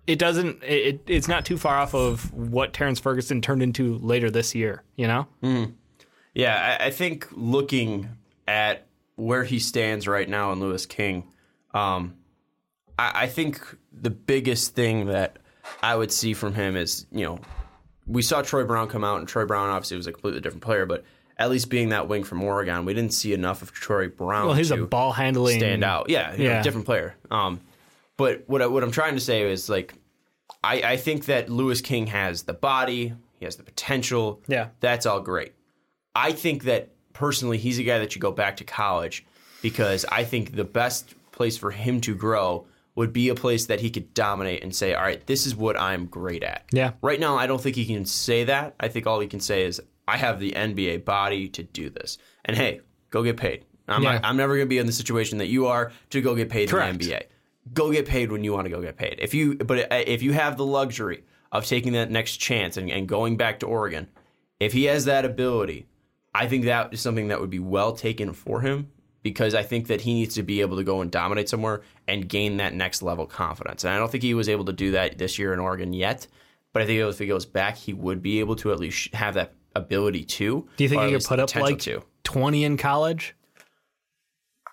[0.07, 0.63] It doesn't.
[0.63, 4.83] It, it's not too far off of what Terrance Ferguson turned into later this year.
[4.95, 5.27] You know.
[6.33, 8.09] Yeah, I, I think looking
[8.47, 11.27] at where he stands right now in Louis King,
[11.73, 12.15] um,
[12.97, 15.37] I, I think the biggest thing that
[15.81, 17.39] I would see from him is, you know,
[18.07, 20.85] we saw Troy Brown come out, and Troy Brown obviously was a completely different player,
[20.85, 21.03] but
[21.37, 24.47] at least being that wing from Oregon, we didn't see enough of Troy Brown.
[24.47, 26.09] Well, he's a ball handling stand out.
[26.09, 27.15] Yeah, you know, different player.
[27.29, 27.61] Um,
[28.17, 29.93] but what I, what I'm trying to say is like,
[30.63, 34.41] I, I think that Louis King has the body, he has the potential.
[34.47, 34.69] Yeah.
[34.79, 35.53] that's all great.
[36.13, 39.25] I think that personally, he's a guy that you go back to college
[39.61, 43.79] because I think the best place for him to grow would be a place that
[43.79, 46.65] he could dominate and say, all right, this is what I'm great at.
[46.71, 46.91] Yeah.
[47.01, 48.75] Right now, I don't think he can say that.
[48.79, 52.17] I think all he can say is, I have the NBA body to do this.
[52.43, 53.63] And hey, go get paid.
[53.87, 54.13] I'm, Yeah.
[54.13, 56.49] not, I'm never going to be in the situation that you are to go get
[56.49, 56.91] paid Correct.
[56.91, 57.23] in the NBA.
[57.73, 59.17] Go get paid when you want to go get paid.
[59.19, 62.89] If you, but uh, if you have the luxury of taking that next chance and,
[62.89, 64.07] and going back to Oregon,
[64.59, 65.85] if he has that ability,
[66.33, 68.89] I think that is something that would be well taken for him
[69.23, 72.27] because I think that he needs to be able to go and dominate somewhere and
[72.27, 73.83] gain that next level confidence.
[73.83, 76.27] And I don't think he was able to do that this year in Oregon yet.
[76.73, 79.33] But I think if he goes back, he would be able to at least have
[79.33, 80.67] that ability to.
[80.77, 82.01] Do you think he could put up like to.
[82.23, 83.35] twenty in college?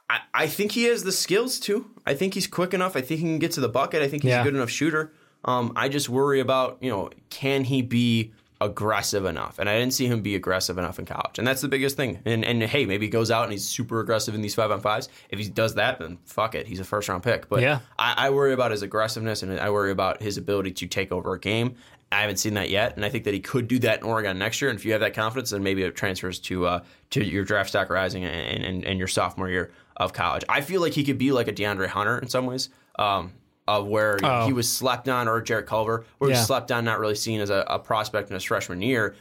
[0.09, 1.91] I, I think he has the skills too.
[2.07, 2.97] I think he's quick enough.
[2.97, 4.01] I think he can get to the bucket.
[4.03, 4.41] I think he's Yeah.
[4.41, 5.13] a good enough shooter.
[5.45, 9.59] Um, I just worry about you know can he be aggressive enough?
[9.59, 12.21] And I didn't see him be aggressive enough in college, and that's the biggest thing.
[12.25, 14.81] And and hey, maybe he goes out and he's super aggressive in these five on
[14.81, 15.09] fives.
[15.31, 17.49] If he does that, then fuck it, he's a first round pick.
[17.49, 17.81] But Yeah.
[17.99, 21.35] I, I worry about his aggressiveness and I worry about his ability to take over
[21.35, 21.77] a game.
[22.11, 24.39] I haven't seen that yet, and I think that he could do that in Oregon
[24.39, 24.71] next year.
[24.71, 26.81] And if you have that confidence, then maybe it transfers to uh,
[27.11, 30.43] to your draft stock rising and, and, and your sophomore year of college.
[30.49, 33.33] I feel like he could be like a DeAndre Hunter in some ways, um,
[33.69, 34.47] of where Oh.
[34.47, 37.41] he was slept on, or Jarrett Culver, where he was slept on, not really seen
[37.41, 39.15] as a, a prospect in his freshman year,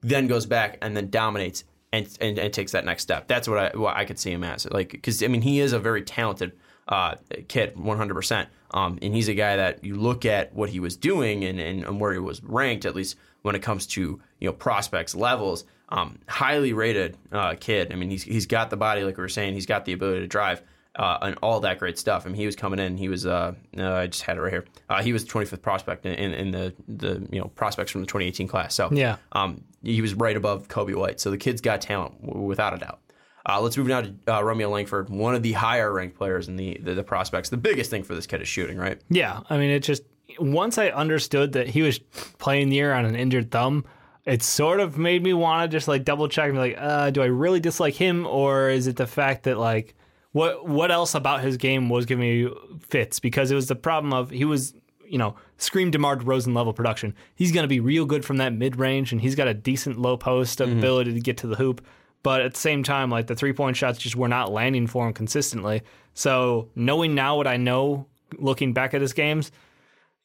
[0.00, 3.28] then goes back and then dominates and, and, and takes that next step.
[3.28, 4.66] That's what I what I could see him as.
[4.70, 6.52] Like because I mean he is a very talented
[6.88, 7.14] uh,
[7.48, 8.48] kid, one hundred percent.
[8.72, 11.84] Um, and he's a guy that you look at what he was doing and, and,
[11.84, 15.64] and where he was ranked, at least when it comes to you know prospects levels.
[15.90, 17.92] Um, highly rated uh, kid.
[17.92, 19.54] I mean he's he's got the body, like we were saying.
[19.54, 20.62] He's got the ability to drive.
[20.96, 22.24] Uh, and all that great stuff.
[22.24, 22.96] I mean, he was coming in.
[22.96, 23.26] He was.
[23.26, 24.64] Uh, uh, I just had it right here.
[24.88, 28.00] Uh, he was the 25th prospect in, in, in the the you know prospects from
[28.02, 28.74] the 2018 class.
[28.76, 29.16] So Yeah.
[29.32, 31.18] um, he was right above Coby White.
[31.18, 33.00] So the kid's got talent w- without a doubt.
[33.46, 36.54] Uh, let's move now to uh, Romeo Langford, one of the higher ranked players in
[36.54, 37.48] the, the the prospects.
[37.48, 39.00] The biggest thing for this kid is shooting, right?
[39.10, 40.04] Yeah, I mean, it just
[40.38, 41.98] once I understood that he was
[42.38, 43.84] playing the year on an injured thumb,
[44.26, 47.10] it sort of made me want to just like double check and be like, uh,
[47.10, 49.96] do I really dislike him, or is it the fact that like
[50.34, 53.20] what what else about his game was giving me fits?
[53.20, 54.74] Because it was the problem of he was
[55.06, 57.14] you know scream Demar Derozan level production.
[57.36, 59.96] He's going to be real good from that mid range, and he's got a decent
[59.96, 60.76] low post mm-hmm.
[60.76, 61.86] ability to get to the hoop.
[62.24, 65.06] But at the same time, like the three point shots just were not landing for
[65.06, 65.82] him consistently.
[66.14, 68.06] So knowing now what I know,
[68.36, 69.52] looking back at his games,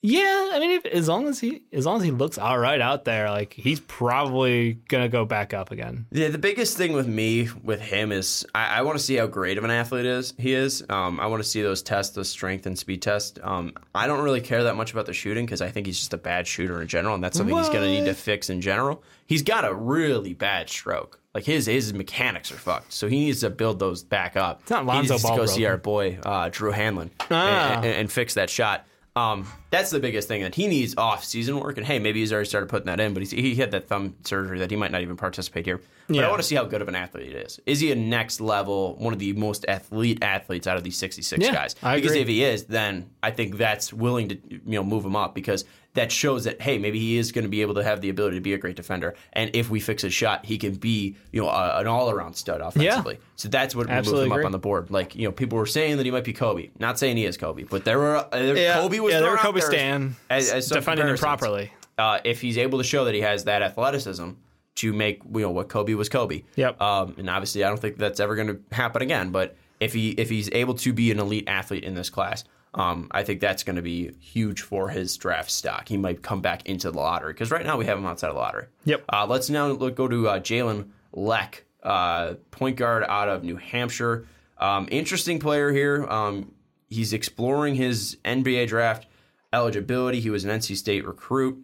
[0.02, 2.80] yeah, I mean, if, as long as he as long as he looks all right
[2.80, 6.06] out there, like he's probably gonna go back up again.
[6.12, 9.28] Yeah, the biggest thing with me with him is I, I want to see how
[9.28, 10.84] great of an athlete is he is.
[10.90, 13.38] Um, I want to see those tests, those strength and speed tests.
[13.44, 16.14] Um, I don't really care that much about the shooting because I think he's just
[16.14, 18.62] a bad shooter in general, and that's something he's going to need to fix in
[18.62, 19.04] general.
[19.26, 21.20] He's got a really bad stroke.
[21.36, 24.62] Like his his mechanics are fucked, so he needs to build those back up.
[24.62, 27.76] It's not Lonzo he needs to Ball go see our boy uh, Drew Hanlen Ah.
[27.76, 28.86] and, and, and fix that shot.
[29.20, 31.78] Um, that's the biggest thing that he needs off season work.
[31.78, 34.16] And hey, maybe he's already started putting that in, but he's, he had that thumb
[34.24, 35.82] surgery that he might not even participate here.
[36.08, 37.60] But I want to see how good of an athlete he is.
[37.68, 41.44] Is he a next level, one of the most athlete athletes out of these 66
[41.44, 41.76] Yeah, guys?
[41.84, 42.22] I because agree.
[42.22, 45.66] if he is, then I think that's willing to you know move him up because
[46.00, 48.38] that shows that hey, maybe he is going to be able to have the ability
[48.38, 49.16] to be a great defender.
[49.34, 52.36] And if we fix his shot, he can be you know a, an all around
[52.36, 53.20] stud offensively.
[53.36, 54.44] So that's what will move him agree.
[54.44, 54.90] up on the board.
[54.92, 56.70] Like you know, people were saying that he might be Kobe.
[56.80, 59.32] Not saying he is Kobe, but there were uh, there, Yeah, Kobe was yeah, there
[59.32, 61.74] were Kobe there Stan as, as defending him properly.
[61.98, 64.30] Uh, if he's able to show that he has that athleticism
[64.76, 66.44] to make you know what Kobe was Kobe.
[66.56, 66.80] Yep.
[66.82, 69.32] Um, and obviously, I don't think that's ever going to happen again.
[69.32, 73.08] But if he if he's able to be an elite athlete in this class, um,
[73.12, 75.88] I think that's going to be huge for his draft stock.
[75.88, 78.36] He might come back into the lottery because right now we have him outside of
[78.36, 78.68] the lottery.
[78.86, 79.06] Yep.
[79.12, 83.56] Uh, let's now look, go to uh, Jalen Lecque, uh, point guard out of New
[83.56, 84.28] Hampshire.
[84.60, 86.06] Um, interesting player here.
[86.06, 86.54] Um,
[86.90, 89.08] he's exploring his NBA draft
[89.52, 90.20] eligibility.
[90.20, 91.58] He was an NC State recruit.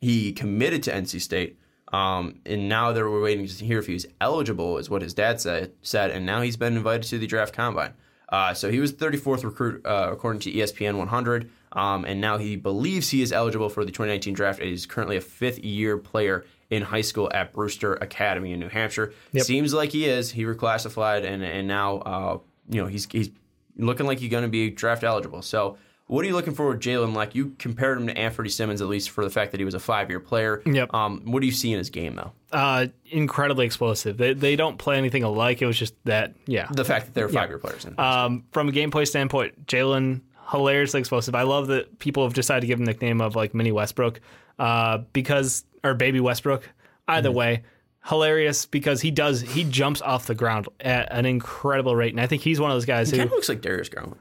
[0.00, 1.58] He committed to NC State.
[1.92, 5.72] Um, and now they're waiting to hear if he's eligible, is what his dad said.
[5.80, 7.92] Said, and now he's been invited to the draft combine.
[8.28, 12.56] Uh, so he was 34th recruit uh, according to ESPN 100, um, and now he
[12.56, 14.62] believes he is eligible for the 2019 draft.
[14.62, 19.12] He's currently a fifth year player in high school at Brewster Academy in New Hampshire.
[19.32, 19.44] Yep.
[19.44, 20.30] Seems like he is.
[20.30, 23.30] He reclassified, and and now uh, you know he's he's
[23.76, 25.42] looking like he's going to be draft eligible.
[25.42, 25.78] So.
[26.06, 27.34] What are you looking for with Jalen Lecque?
[27.34, 29.80] You compared him to Anthony Simons, at least for the fact that he was a
[29.80, 30.62] five year player.
[30.66, 30.92] Yep.
[30.92, 32.32] Um, what do you see in his game, though?
[32.52, 34.16] Uh, incredibly explosive.
[34.18, 35.62] They they don't play anything alike.
[35.62, 36.68] It was just that, yeah.
[36.70, 37.84] The fact that they're five year players.
[37.86, 37.98] In.
[37.98, 41.34] Um, from a gameplay standpoint, Jalen hilariously explosive.
[41.34, 44.20] I love that people have decided to give him the nickname of like Mini Westbrook,
[44.58, 46.68] uh, because or Baby Westbrook.
[47.08, 47.38] Either Mm-hmm.
[47.38, 47.62] way,
[48.06, 52.26] hilarious because he does he jumps off the ground at an incredible rate, and I
[52.26, 54.16] think he's one of those guys He who kind of looks like Darius Garland.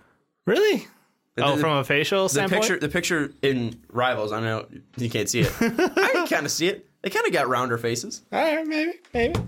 [0.45, 0.87] really.
[1.37, 2.61] Oh, the- from a facial The standpoint.
[2.61, 4.31] picture, the picture in Rivals.
[4.31, 4.65] I know
[4.97, 5.51] you can't see it.
[5.61, 6.87] I can kind of see it.
[7.01, 8.21] They kind of got rounder faces.
[8.31, 9.39] All right, maybe, maybe.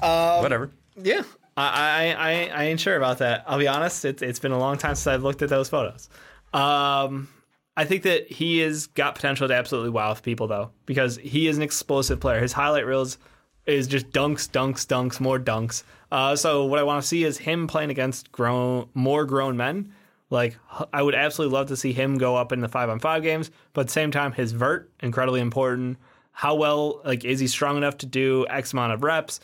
[0.00, 0.70] Whatever.
[0.96, 1.22] Yeah,
[1.56, 3.44] I, I, I, I ain't sure about that.
[3.46, 4.04] I'll be honest.
[4.04, 6.08] It's it's been a long time since I've looked at those photos.
[6.52, 7.28] Um,
[7.76, 11.56] I think that he has got potential to absolutely wow people though, because he is
[11.56, 12.40] an explosive player.
[12.40, 13.18] His highlight reels
[13.66, 15.82] is just dunks, dunks, dunks, more dunks.
[16.10, 19.92] Uh, so what I want to see is him playing against grown, more grown men.
[20.32, 20.56] Like
[20.94, 23.50] I would absolutely love to see him go up in the five on five games,
[23.74, 25.98] but at the same time, his vert incredibly important.
[26.32, 29.40] How well, like, is he strong enough to do X amount of reps?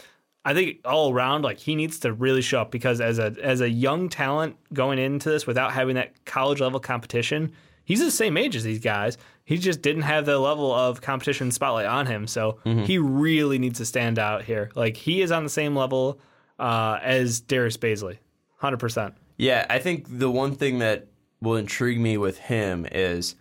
[0.46, 3.60] I think all around, like he needs to really show up because as a as
[3.60, 7.52] a young talent going into this without having that college level competition,
[7.84, 9.18] he's the same age as these guys.
[9.44, 13.78] He just didn't have the level of competition spotlight on him, so he really needs
[13.78, 14.70] to stand out here.
[14.74, 16.18] Like he is on the same level
[16.58, 18.16] uh, as Darius Bazley,
[18.56, 19.14] hundred percent.
[19.38, 21.08] Yeah, I think the one thing that
[21.40, 23.36] will intrigue me with him is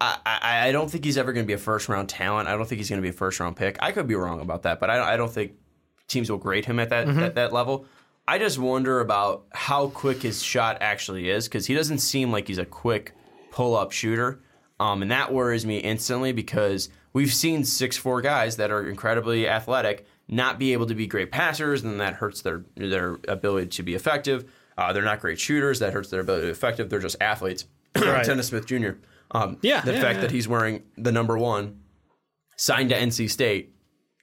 [0.00, 2.48] I, I, I don't think he's ever going to be a first round talent.
[2.48, 3.76] I don't think he's going to be a first round pick.
[3.80, 5.52] I could be wrong about that, but I, I don't think
[6.08, 7.86] teams will grade him at that at that level.
[8.26, 12.46] I just wonder about how quick his shot actually is because he doesn't seem like
[12.48, 13.12] he's a quick
[13.50, 14.40] pull up shooter,
[14.78, 19.48] um, and that worries me instantly because we've seen six four guys that are incredibly
[19.48, 23.82] athletic not be able to be great passers, and that hurts their their ability to
[23.82, 24.50] be effective.
[24.78, 25.80] Uh, they're not great shooters.
[25.80, 26.88] That hurts their ability to be effective.
[26.88, 27.66] They're just athletes.
[27.96, 28.24] Right.
[28.24, 28.90] Dennis Smith Jr.
[29.32, 30.20] Um, Yeah, the yeah, fact yeah.
[30.22, 31.80] that he's wearing the number one,
[32.56, 33.74] signed to NC State,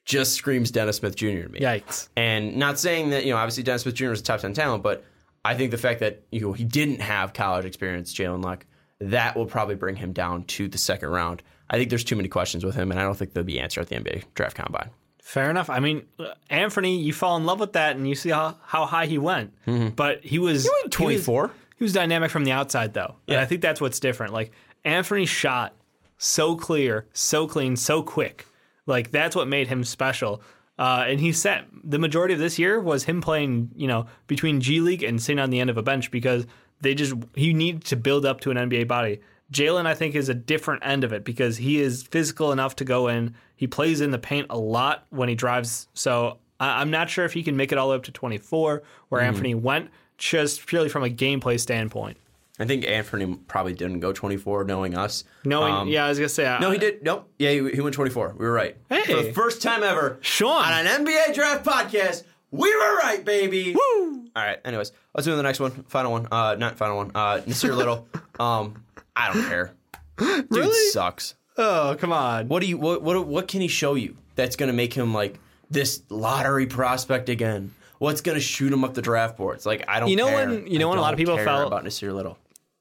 [0.05, 1.25] just screams Dennis Smith Jr.
[1.43, 1.59] to me.
[1.59, 2.07] Yikes!
[2.15, 4.11] And not saying that you know, obviously Dennis Smith Jr.
[4.11, 5.03] is a top ten talent, but
[5.43, 8.65] I think the fact that you know he didn't have college experience, Jalen Lecque,
[8.99, 11.43] that will probably bring him down to the second round.
[11.69, 13.81] I think there's too many questions with him, and I don't think they'll be answered
[13.81, 14.89] at the NBA draft combine.
[15.25, 15.71] Fair enough.
[15.71, 16.03] I mean,
[16.51, 19.53] Anthony, you fall in love with that, and you see how, how high he went.
[19.95, 21.51] But he was he was- 24.
[21.77, 23.15] He was dynamic from the outside, though.
[23.27, 23.41] And Yeah.
[23.41, 24.33] I think that's what's different.
[24.33, 24.51] Like
[24.85, 25.73] Anthony shot
[26.19, 28.45] so clear, so clean, so quick.
[28.85, 30.43] Like that's what made him special.
[30.77, 34.61] Uh, and he set the majority of this year was him playing, you know, between
[34.61, 36.45] G League and sitting on the end of a bench because
[36.81, 39.21] they just he needed to build up to an NBA body.
[39.51, 42.85] Jalen, I think, is a different end of it because he is physical enough to
[42.85, 43.35] go in.
[43.55, 45.87] He plays in the paint a lot when he drives.
[45.93, 48.11] So I- I'm not sure if he can make it all the way up to
[48.11, 52.17] 24, where Anthony went, just purely from a gameplay standpoint.
[52.57, 55.25] I think Anthony probably didn't go 24, knowing us.
[55.43, 57.03] Knowing, Um, yeah, I was gonna say, uh, No, he did.
[57.03, 57.29] Nope.
[57.37, 58.35] Yeah, he, he went 24.
[58.37, 58.77] We were right.
[58.89, 59.01] Hey.
[59.03, 60.63] For the first time ever Sean.
[60.63, 63.73] on an NBA draft podcast, we were right, baby.
[63.75, 64.25] Woo!
[64.33, 64.59] All right.
[64.63, 65.83] Anyways, let's do the next one.
[65.89, 66.27] Final one.
[66.31, 67.11] Uh, not final one.
[67.13, 68.07] Uh, Nassir Little.
[68.39, 68.83] um,
[69.17, 69.73] I don't care.
[70.17, 70.89] Dude Really?
[70.91, 71.35] sucks.
[71.57, 72.47] Oh, come on.
[72.47, 72.77] What do you?
[72.77, 73.01] What?
[73.01, 73.27] What?
[73.27, 75.39] What can he show you that's going to make him like
[75.69, 77.73] this lottery prospect again?
[77.99, 79.65] What's going to shoot him up the draft boards?
[79.65, 80.09] Like I don't.
[80.09, 80.47] You know care.
[80.49, 82.37] when- you know I when a lot of people fell about Nassir Little.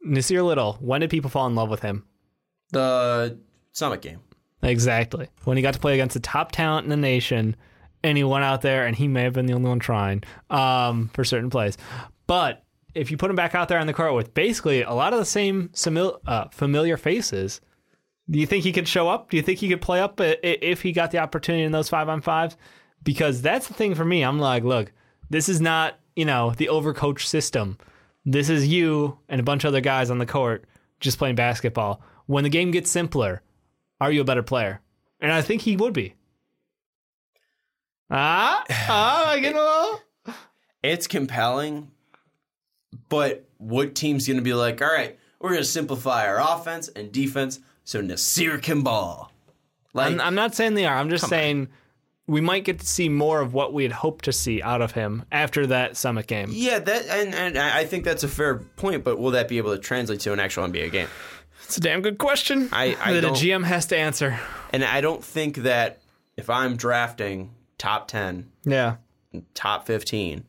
[0.06, 2.04] Nassir Little, when did people fall in love with him?
[2.72, 3.38] The
[3.72, 4.20] Summit game.
[4.62, 5.28] Exactly.
[5.44, 7.54] When he got to play against the top talent in the nation,
[8.02, 11.10] and he went out there, and he may have been the only one trying um,
[11.14, 11.76] for certain plays.
[12.26, 12.64] But
[12.94, 15.18] if you put him back out there on the court with basically a lot of
[15.18, 17.60] the same simil- uh, familiar faces,
[18.30, 19.30] do you think he could show up?
[19.30, 22.08] Do you think he could play up if he got the opportunity in those five
[22.08, 22.56] on fives?
[23.02, 24.22] Because that's the thing for me.
[24.22, 24.92] I'm like, look,
[25.30, 27.78] this is not you know the overcoach system.
[28.24, 30.64] This is you and a bunch of other guys on the court
[31.00, 32.00] just playing basketball.
[32.26, 33.42] When the game gets simpler,
[34.00, 34.80] are you a better player?
[35.20, 36.14] And I think he would be.
[38.10, 40.00] Ah, ah, I get a little.
[40.82, 41.90] it's compelling,
[43.08, 46.88] but what team's going to be like, all right, we're going to simplify our offense
[46.88, 49.30] and defense so Nasir Kimball.
[49.92, 50.96] Like, I'm, I'm not saying they are.
[50.96, 51.68] I'm just saying
[52.26, 54.92] we might get to see more of what we had hoped to see out of
[54.92, 56.48] him after that summit game.
[56.50, 59.72] Yeah, that and, and I think that's a fair point, but will that be able
[59.74, 61.08] to translate to an actual NBA game?
[61.64, 62.68] It's a damn good question.
[62.72, 64.38] I- I that a GM has to answer.
[64.72, 66.00] And I don't think that
[66.36, 68.96] if I'm drafting top 10, Yeah.
[69.54, 70.44] top 15,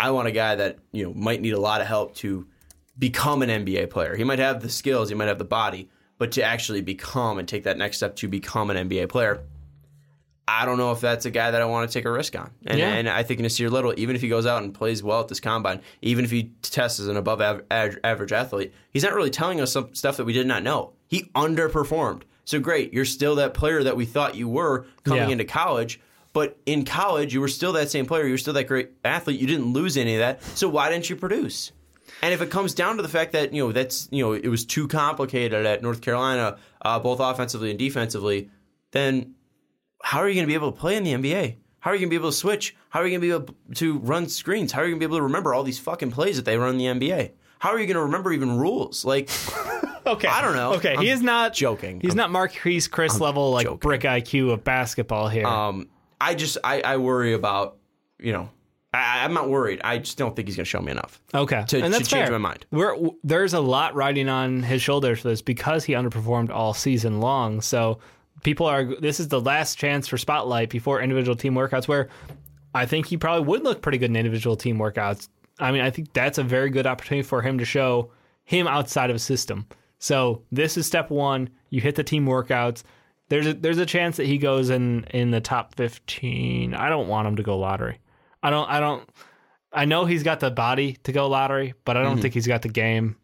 [0.00, 2.46] I want a guy that, you know, might need a lot of help to
[2.98, 4.16] become an NBA player.
[4.16, 7.48] He might have the skills, he might have the body, but to actually become and
[7.48, 9.40] take that next step to become an NBA player,
[10.46, 12.50] I don't know if that's a guy that I want to take a risk on.
[12.66, 12.88] And, Yeah.
[12.94, 15.40] and I think Nassir Little, even if he goes out and plays well at this
[15.40, 19.28] combine, even if he tests as an above av- av- average athlete, he's not really
[19.30, 20.92] telling us some stuff that we did not know.
[21.06, 22.22] He underperformed.
[22.46, 25.32] So great, you're still that player that we thought you were coming Yeah.
[25.32, 26.00] into college.
[26.32, 28.24] But in college, you were still that same player.
[28.24, 29.38] You were still that great athlete.
[29.40, 30.42] You didn't lose any of that.
[30.56, 31.72] So why didn't you produce?
[32.22, 34.48] And if it comes down to the fact that you know that's you know it
[34.48, 38.50] was too complicated at North Carolina, uh, both offensively and defensively,
[38.90, 39.34] then
[40.02, 41.56] how are you going to be able to play in the NBA?
[41.80, 42.74] How are you going to be able to switch?
[42.90, 44.72] How are you going to be able to run screens?
[44.72, 46.56] How are you going to be able to remember all these fucking plays that they
[46.58, 47.30] run in the NBA?
[47.60, 49.04] How are you going to remember even rules?
[49.04, 49.28] Like,
[50.06, 50.26] Okay.
[50.28, 50.72] I don't know.
[50.74, 52.00] Okay, I'm he is not joking.
[52.00, 53.78] He's I'm- not Marquese Chriss level like joking.
[53.78, 55.46] brick IQ of basketball here.
[55.46, 55.88] um,
[56.20, 57.76] I just I, I worry about
[58.18, 58.48] you know
[58.98, 59.80] I, I'm not worried.
[59.84, 61.20] I just don't think he's going to show me enough.
[61.34, 62.32] Okay, to- and to that's change fair.
[62.32, 62.66] my mind.
[62.70, 66.74] We're, w- there's a lot riding on his shoulders for this because he underperformed all
[66.74, 67.60] season long.
[67.60, 67.98] So
[68.42, 68.84] people are.
[69.00, 72.08] This is the last chance for spotlight before individual team workouts, where
[72.74, 75.28] I think he probably would look pretty good in individual team workouts.
[75.58, 78.12] I mean, I think that's a very good opportunity for him to show
[78.44, 79.66] him outside of a system.
[79.98, 81.50] So this is step one.
[81.70, 82.82] You hit the team workouts.
[83.28, 86.72] There's a, there's a chance that he goes in in the top 15.
[86.74, 87.98] I don't want him to go lottery.
[88.42, 89.08] I don't I don't
[89.72, 92.22] I know he's got the body to go lottery, but I don't Mm-hmm.
[92.22, 93.16] think he's got the game.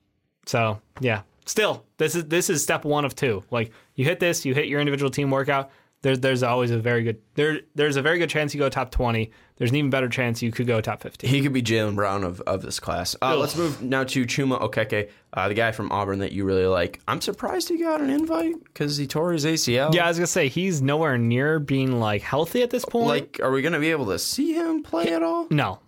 [0.47, 3.43] So yeah, still this is this is step one of two.
[3.51, 5.71] Like you hit this, you hit your individual team workout.
[6.05, 8.91] There's there's always a very good there there's a very good chance you go top
[8.91, 9.31] twenty.
[9.57, 11.31] There's an even better chance you could go top fifteen.
[11.31, 13.17] He could be Jaylen Brown of, of this class.
[13.23, 16.67] Uh, let's move now to Chuma Okeke, uh, the guy from Auburn that you really
[16.67, 17.01] like.
[17.09, 19.95] I'm surprised he got an invite because he tore his ACL.
[19.95, 23.07] Yeah, I was gonna say he's nowhere near being like healthy at this point.
[23.07, 25.47] Like, are we going to be able to see him play at all?
[25.51, 25.79] no,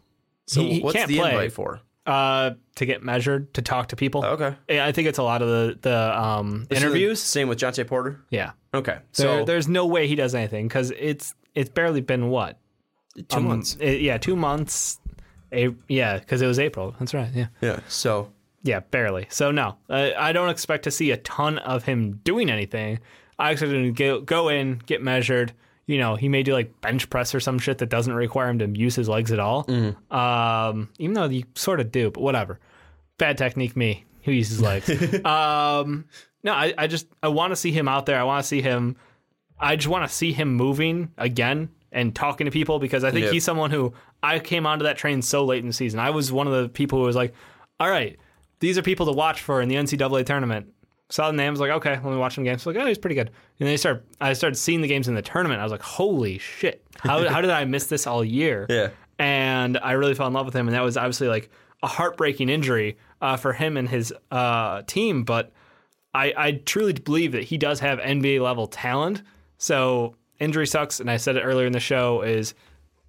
[0.47, 1.33] So, he, he what's can't the play.
[1.33, 1.81] invite for?
[2.07, 4.25] Uh, to get measured, to talk to people.
[4.25, 4.55] Okay.
[4.69, 7.21] Yeah, I think it's a lot of the the um, interviews.
[7.21, 8.21] Same with Jontay Porter.
[8.31, 8.93] Yeah, Okay.
[8.93, 9.01] there,
[9.41, 12.59] So, there's no way he does anything because it's it's barely been what
[13.29, 13.77] two Um, months.
[13.81, 15.01] it- yeah, two months.
[15.53, 16.95] A, yeah, because it was April.
[17.01, 17.31] That's right.
[17.35, 17.81] Yeah, Yeah.
[17.89, 18.31] So,
[18.63, 19.27] yeah, barely.
[19.31, 22.99] So no, I, I don't expect to see a ton of him doing anything.
[23.39, 25.53] I expect him to go, go in, get measured.
[25.87, 28.59] You know, he may do like bench press or some shit that doesn't require him
[28.59, 29.71] to use his legs at all.
[30.11, 32.59] Um, even though you sort of do, but whatever.
[33.19, 34.91] Bad technique, me who uses legs.
[35.25, 36.07] um,
[36.43, 38.19] no, I, I just I want to see him out there.
[38.19, 38.97] I want to see him.
[39.59, 43.27] I just want to see him moving again and talking to people because I think
[43.27, 43.33] Yeah.
[43.33, 45.99] he's someone who I came onto that train so late in the season.
[46.01, 47.33] I was one of the people who was like,
[47.81, 48.19] all right,
[48.61, 50.73] these are people to watch for in the NCAA tournament.
[51.09, 52.67] Saw the names, like, okay, let me watch some games.
[52.67, 53.29] Like, oh, he's pretty good.
[53.61, 55.61] And then I start, I started seeing the games in the tournament.
[55.61, 58.67] I was like, holy shit, how, how did I miss this all year?
[58.77, 58.91] Yeah.
[59.19, 60.69] And I really fell in love with him.
[60.69, 61.49] And that was obviously like
[61.83, 65.25] a heartbreaking injury uh, for him and his uh, team.
[65.25, 65.53] But
[66.13, 69.23] I, I truly believe that he does have NBA level talent.
[69.57, 71.01] So injury sucks.
[71.01, 72.53] And I said it earlier in the show is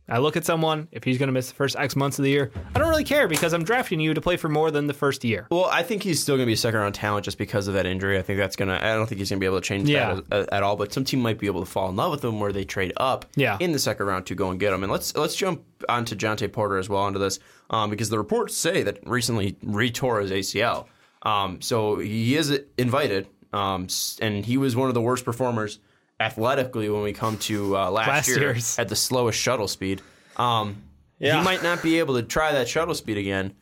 [0.09, 2.29] I look at someone, if he's going to miss the first X months of the
[2.31, 4.93] year, I don't really care because I'm drafting you to play for more than the
[4.93, 5.47] first year.
[5.51, 7.73] well, I think he's still going to be a second round talent just because of
[7.73, 8.17] that injury.
[8.17, 9.89] I think that's going to, I don't think he's going to be able to change
[9.89, 10.21] Yeah.
[10.29, 12.23] that at, at all, but some team might be able to fall in love with
[12.23, 13.57] him where they trade up Yeah.
[13.59, 14.83] in the second round to go and get him.
[14.83, 17.39] And let's let's jump onto Jontay Porter as well onto this
[17.69, 20.85] um, because the reports say that recently retore his ACL.
[21.23, 23.87] Um, so he is invited, um,
[24.21, 25.79] and he was one of the worst performers
[26.19, 28.77] athletically when we come to uh, last, Last year year's.
[28.79, 30.01] at the slowest shuttle speed.
[30.37, 30.83] Um,
[31.19, 31.37] Yeah.
[31.37, 33.53] He might not be able to try that shuttle speed again.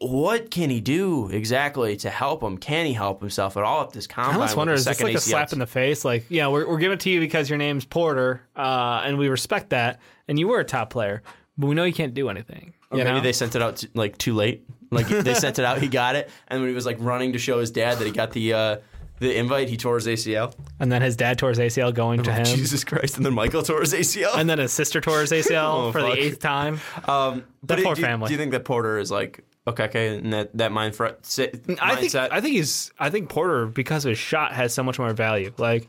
[0.00, 2.58] What can he do exactly to help him?
[2.58, 4.34] Can he help himself at all at this I combine?
[4.34, 6.04] almost with wonder is this second like a slap in the face?
[6.04, 9.28] Like, yeah, we're, we're giving it to you because your name's Porter, uh, and we
[9.28, 11.22] respect that, and you were a top player,
[11.56, 12.74] but we know you can't do anything.
[12.92, 13.20] You Maybe know?
[13.20, 14.66] they sent it out to, like too late.
[14.90, 17.38] Like they sent it out, he got it, and when he was like running to
[17.38, 18.76] show his dad that he got the uh,
[19.20, 20.54] the invite, he tore his ACL.
[20.80, 23.16] and then his dad tore his ACL going to him, Jesus Christ!
[23.16, 24.34] And then Michael tore his ACL.
[24.36, 26.14] and then his sister tore his ACL Oh, for fuck.
[26.14, 26.80] the eighth time.
[27.06, 28.26] um, but poor do, family.
[28.28, 31.50] Do you think that Porter is like okay, okay, and that that mind fret, si-
[31.80, 32.14] I think?
[32.16, 35.52] I think he's I think Porter because of his shot has so much more value.
[35.58, 35.88] Like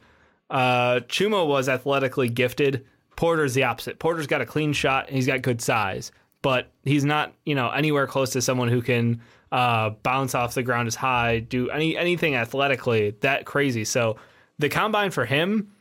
[0.49, 2.85] uh Chuma was athletically gifted.
[3.15, 3.99] Porter's the opposite.
[3.99, 5.09] Porter's got a clean shot.
[5.09, 6.11] He's got good size,
[6.41, 9.21] but he's not you know anywhere close to someone who can
[9.51, 13.83] uh, bounce off the ground as high, do any anything athletically that crazy.
[13.85, 14.17] So
[14.59, 15.71] the combine for him,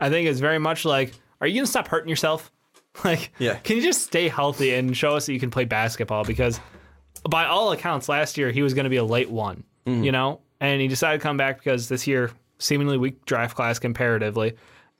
[0.00, 2.50] I think, is very much like are you going to stop hurting yourself?
[3.04, 3.56] Like, Yeah.
[3.56, 6.24] can you just stay healthy and show us that you can play basketball?
[6.24, 6.58] Because
[7.28, 10.02] by all accounts, last year he was going to be a late one, Mm-hmm.
[10.04, 13.78] you know, and he decided to come back because this year seemingly weak draft class
[13.78, 14.54] comparatively,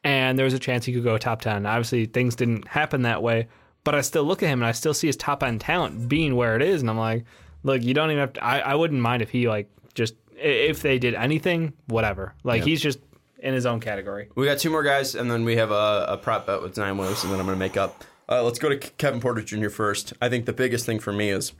[0.04, 1.64] and there was a chance he could go top ten.
[1.64, 3.48] Obviously, things didn't happen that way,
[3.82, 6.36] but I still look at him and I still see his top end talent being
[6.36, 7.24] where it is, and I'm like,
[7.66, 8.44] look, you don't even have to.
[8.44, 12.34] I, I wouldn't mind if he like just if they did anything, whatever.
[12.44, 12.98] Like he's just
[13.38, 14.28] in his own category.
[14.34, 16.96] We got two more guys, and then we have a, a prop bet with nine
[16.96, 18.04] winners, and then I'm going to make up.
[18.28, 19.68] Uh, let's go to K- Kevin Porter Jr.
[19.68, 20.12] first.
[20.20, 21.52] I think the biggest thing for me is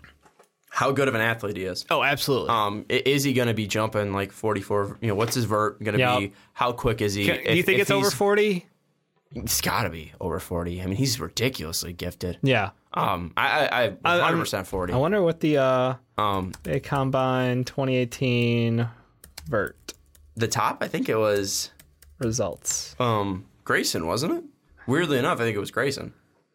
[0.70, 1.86] how good of an athlete he is.
[1.90, 2.48] Oh, absolutely.
[2.48, 4.98] Um, i- is he going to be jumping like 44?
[5.00, 6.18] You know, what's his vert going to Yeah.
[6.18, 6.32] be?
[6.54, 7.26] How quick is he?
[7.26, 8.66] do you If- think if it's over he's- forty?
[9.35, 10.81] It's got to be over 40.
[10.83, 12.39] I mean, he's ridiculously gifted.
[12.43, 12.70] Yeah.
[12.95, 14.93] Um, I, I, I I- 100% 40.
[14.93, 18.89] I wonder what the uh, Um, they combine 2018
[19.49, 19.95] vert
[20.37, 21.70] the top, I think it was
[22.18, 22.95] results.
[23.01, 24.45] um Grayson, wasn't it?
[24.87, 26.12] Weirdly enough, I think it was Grayson.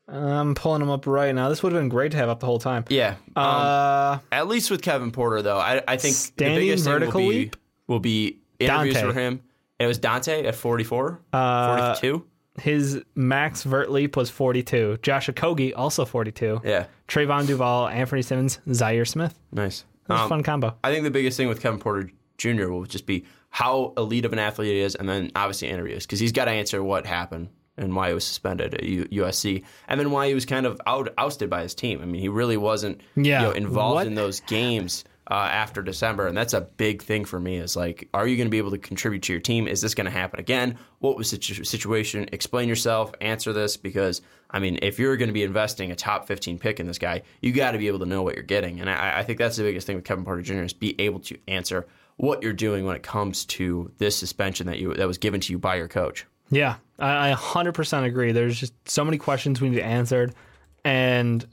[0.07, 1.49] I'm pulling them up right now.
[1.49, 2.85] This would have been great to have up the whole time.
[2.89, 3.15] Yeah.
[3.35, 7.21] Um, Uh, At least with Kevin Porter, though, I, I think the biggest thing vertical
[7.21, 7.55] will be, leap?
[7.87, 9.13] will be interviews Donte.
[9.13, 9.41] for him.
[9.79, 12.25] It was Donte at 44, Uh, 42.
[12.61, 14.99] His max vert leap was 42.
[15.01, 16.61] Josh Okogie also 42.
[16.63, 19.37] Yeah, Trevon Duval, Anfernee Simons, Zhaire Smith.
[19.51, 19.83] nice.
[20.07, 20.75] That was a Um, fun combo.
[20.83, 22.67] I think the biggest thing with Kevin Porter Jr.
[22.69, 26.19] will just be how elite of an athlete he is, and then obviously interviews because
[26.19, 29.99] he's got to answer what happened and why he was suspended at U- USC, and
[29.99, 32.01] then why he was kind of out, ousted by his team.
[32.01, 33.41] I mean, he really wasn't Yeah.
[33.41, 35.03] you know, involved What- in those games.
[35.29, 37.57] Uh, after December, and that's a big thing for me.
[37.57, 39.67] Is like, are you going to be able to contribute to your team?
[39.67, 40.77] Is this going to happen again?
[40.97, 42.27] What was the situation?
[42.31, 43.13] Explain yourself.
[43.21, 46.79] Answer this because I mean, if you're going to be investing a top 15 pick
[46.79, 48.81] in this guy, you got to be able to know what you're getting.
[48.81, 50.63] And I, I think that's the biggest thing with Kevin Porter Jr.
[50.63, 54.77] is be able to answer what you're doing when it comes to this suspension that
[54.77, 56.25] you that was given to you by your coach.
[56.49, 58.33] Yeah, I, I 100% agree.
[58.33, 60.35] There's just so many questions we need answered.
[60.83, 61.45] And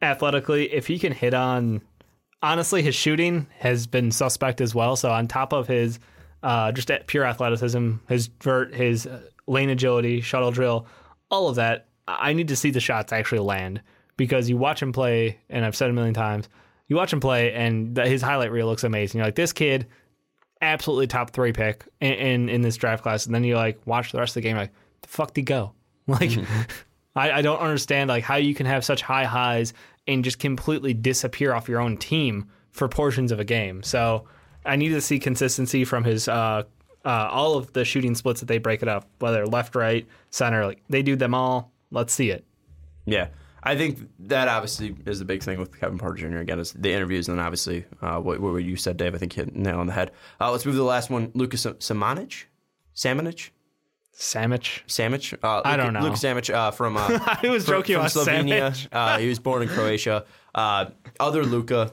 [0.00, 1.82] athletically, if he can hit on,
[2.44, 4.96] honestly, his shooting has been suspect as well.
[4.96, 5.98] So, on top of his
[6.42, 10.86] uh, just pure athleticism, his vert, his uh, lane agility, shuttle drill,
[11.30, 13.80] all of that, I need to see the shots actually land
[14.16, 16.48] because you watch him play, and I've said a million times,
[16.86, 19.18] you watch him play, and his highlight reel looks amazing.
[19.18, 19.86] You're like, this kid
[20.60, 24.12] absolutely top three pick in, in in this draft class, and then you like watch
[24.12, 24.72] the rest of the game, like
[25.02, 25.72] the fuck did he go?
[26.06, 26.32] Like,
[27.16, 29.72] I, I don't understand like how you can have such high highs
[30.06, 33.82] and just completely disappear off your own team for portions of a game.
[33.82, 34.26] So
[34.64, 36.64] I need to see consistency from his uh,
[37.04, 40.66] uh, all of the shooting splits that they break it up, whether left, right, center,
[40.66, 41.72] like they do them all.
[41.90, 42.44] Let's see it.
[43.04, 43.28] Yeah.
[43.62, 46.38] I think that obviously is the big thing with Kevin Porter Jr.
[46.38, 49.14] Again, is the interviews, and then obviously uh, what, what you said, Dave.
[49.14, 50.10] I think hit nail on the head.
[50.38, 51.30] Uh, let's move to the last one.
[51.34, 52.44] Lucas Samanic,
[52.94, 53.50] Samanic,
[54.14, 54.84] Sandwich.
[54.86, 55.36] Samich.
[55.42, 56.00] Uh, I don't know.
[56.00, 56.96] Luke Samich uh, from.
[56.96, 57.00] Uh,
[57.42, 58.88] I was from, joking from about Slovenia.
[58.92, 60.24] Uh, he was born in Croatia.
[60.54, 60.86] Uh,
[61.18, 61.92] other Luca,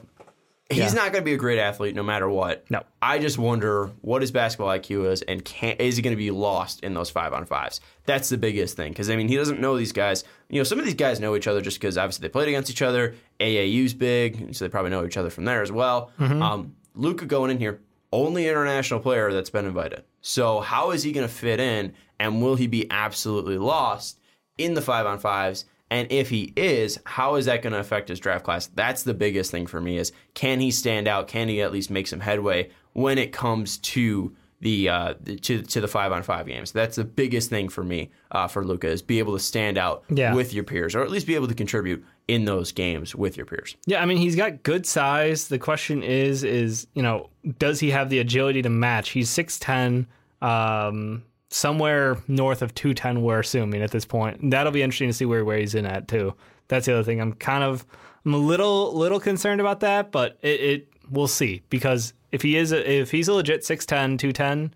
[0.70, 0.92] he's Yeah.
[0.92, 2.64] not going to be a great athlete no matter what.
[2.70, 2.82] No.
[3.00, 6.30] I just wonder what his basketball IQ is, and can is he going to be
[6.30, 7.80] lost in those five on fives?
[8.06, 10.22] That's the biggest thing because I mean he doesn't know these guys.
[10.48, 12.70] You know, some of these guys know each other just because obviously they played against
[12.70, 13.14] each other.
[13.40, 16.12] AAU's big, so they probably know each other from there as well.
[16.20, 16.40] Mm-hmm.
[16.40, 17.80] Um, Luca going in here,
[18.12, 20.04] only international player that's been invited.
[20.20, 24.18] So how is he going to fit in, and will he be absolutely lost
[24.56, 25.64] in the five on fives?
[25.90, 28.68] And if he is, how is that going to affect his draft class?
[28.68, 31.28] That's the biggest thing for me is can he stand out?
[31.28, 35.80] Can he at least make some headway when it comes to the uh, to to
[35.82, 36.72] the five on five games?
[36.72, 40.04] That's the biggest thing for me uh, for Luca is be able to stand out
[40.08, 40.34] Yeah.
[40.34, 43.44] with your peers, or at least be able to contribute in those games with your
[43.44, 43.76] peers.
[43.84, 45.48] Yeah, I mean he's got good size.
[45.48, 49.10] The question is, is you know, does he have the agility to match?
[49.10, 50.06] He's six ten,
[50.40, 53.22] um, somewhere north of two ten.
[53.22, 54.50] We're assuming at this point.
[54.50, 56.34] That'll be interesting to see where where he's in at too.
[56.68, 57.20] That's the other thing.
[57.20, 57.86] I'm kind of
[58.24, 62.56] I'm a little little concerned about that, but it, it we'll see because if he
[62.56, 64.74] is a, if he's a legit 6'10", 210,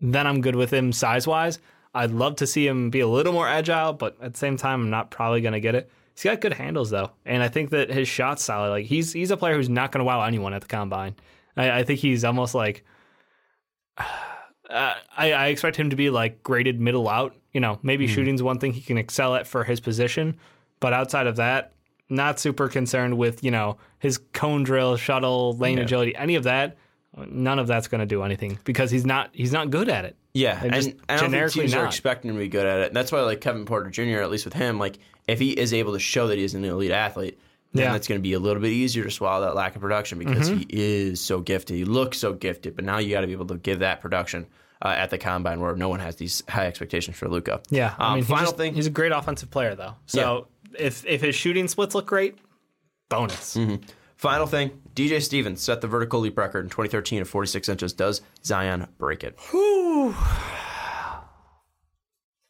[0.00, 1.58] then I'm good with him size wise.
[1.94, 4.82] I'd love to see him be a little more agile, but at the same time,
[4.82, 5.90] I'm not probably going to get it.
[6.14, 8.70] He's got good handles though, and I think that his shot's solid.
[8.70, 11.16] Like he's he's a player who's not going to wow anyone at the combine.
[11.56, 12.84] I, I think he's almost like
[14.70, 17.34] uh, I, I expect him to be like graded middle out.
[17.52, 20.38] You know, maybe shooting's one thing he can excel at for his position,
[20.80, 21.72] but outside of that,
[22.08, 26.76] not super concerned with you know his cone drill, shuttle, lane agility, any of that.
[27.16, 30.16] None of that's going to do anything because he's not he's not good at it.
[30.32, 32.86] Yeah, And and, I don't think teams are expecting him to be good at it.
[32.88, 35.72] And that's why, like Kevin Porter Jr., at least with him, like if he is
[35.72, 37.38] able to show that he's an elite athlete,
[37.74, 37.92] then Yeah.
[37.92, 40.48] that's going to be a little bit easier to swallow that lack of production because
[40.48, 41.76] he is so gifted.
[41.76, 44.46] He looks so gifted, but now you got to be able to give that production
[44.82, 47.60] uh, at the combine, where no one has these high expectations for Luca.
[47.70, 48.74] Yeah, I Um, mean, he final just- thing.
[48.74, 49.94] he's a great offensive player, though.
[50.06, 50.46] So
[50.78, 52.36] if if his shooting splits look great,
[53.08, 53.56] bonus.
[54.16, 54.70] Final thing.
[54.94, 57.92] DJ Stevens set the vertical leap record in 2013 at 46 inches.
[57.92, 59.36] Does Zion break it?
[59.52, 60.14] All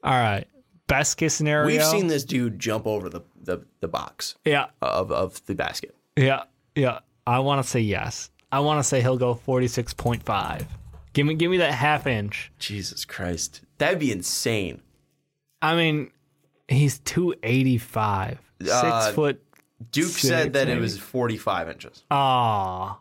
[0.05, 0.47] right,
[0.87, 1.67] best case scenario.
[1.67, 5.95] We've seen this dude jump over the, the, the box Yeah, of, of the basket.
[6.17, 6.45] yeah,
[6.75, 7.01] yeah.
[7.27, 8.31] I want to say yes.
[8.53, 10.67] I want to say he'll go forty six point five.
[11.13, 12.53] Give me give me that half inch.
[12.59, 13.63] Jesus Christ.
[13.79, 14.81] That'd be insane.
[15.63, 16.11] I mean,
[16.69, 18.39] he's two eighty five,
[18.71, 19.41] Uh, six foot.
[19.91, 20.79] Duke Six, said that maybe.
[20.79, 22.05] it was 45 inches.
[22.11, 23.01] Ah,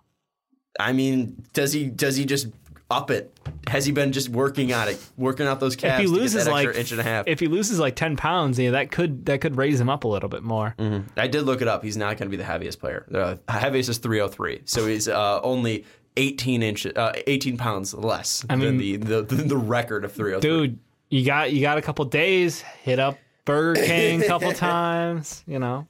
[0.79, 2.47] I mean, does he does he just
[2.91, 3.37] up it?
[3.67, 6.19] Has he been just working on it, working out those if calves he to get
[6.21, 7.27] loses like inch and a half?
[7.27, 10.07] if he loses like ten pounds, yeah, that could that could raise him up a
[10.07, 10.75] little bit more.
[11.17, 11.83] I did look it up.
[11.83, 13.05] He's not going to be the heaviest player.
[13.07, 15.85] The heaviest is 303, so he's uh, only
[16.17, 20.49] 18 inches, uh, 18 pounds less I than mean- the, the the record of 303.
[20.67, 20.79] dude
[21.09, 25.59] you got you got a couple days hit up burger king a couple times you
[25.59, 25.85] know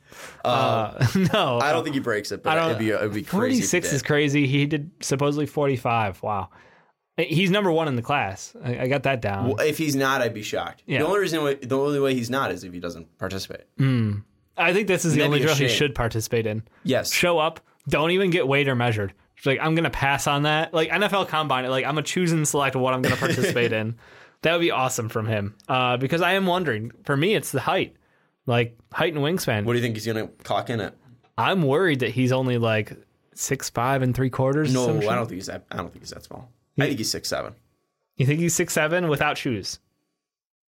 [0.45, 3.23] uh, no I don't think he breaks it, I but don't- it'd be it'd be
[3.23, 3.59] crazy.
[3.63, 6.49] if 46 is crazy he did supposedly 45 wow
[7.17, 10.21] he's number one in the class i, I got that down Well, if he's not,
[10.21, 10.83] I'd be shocked.
[10.87, 10.99] Yeah.
[10.99, 13.61] The only reason, why- the only way he's not is if he doesn't participate.
[14.57, 15.75] i think this is the only drill he shame.
[15.77, 17.11] should participate in Yes.
[17.11, 20.73] show up don't even get weighed or measured Just like i'm gonna pass on that
[20.73, 23.95] like nfl combine like i'm gonna choose and select what i'm gonna participate in
[24.41, 27.59] that would be awesome from him uh, because i am wondering for me it's the
[27.61, 27.95] height
[28.45, 30.95] like height and wingspan What do you think he's going to clock in at?
[31.37, 32.91] I'm worried that he's only like
[33.33, 34.73] six five and three quarters.
[34.73, 35.63] No, I don't think he's that.
[35.71, 36.51] I don't think he's that small.
[36.79, 37.53] I think he's six seven.
[38.17, 39.79] You think he's six seven without shoes?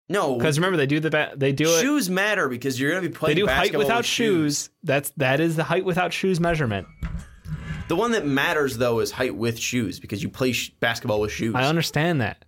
[0.10, 1.82] No, Because remember they do the ba- they do it.
[1.82, 3.36] shoes matter because you're going to be playing.
[3.36, 4.70] They do height without with shoes.
[4.84, 6.88] That's that is the height without shoes measurement.
[7.88, 11.32] The one that matters though is height with shoes because you play sh- basketball with
[11.32, 11.56] shoes.
[11.56, 12.44] I understand that.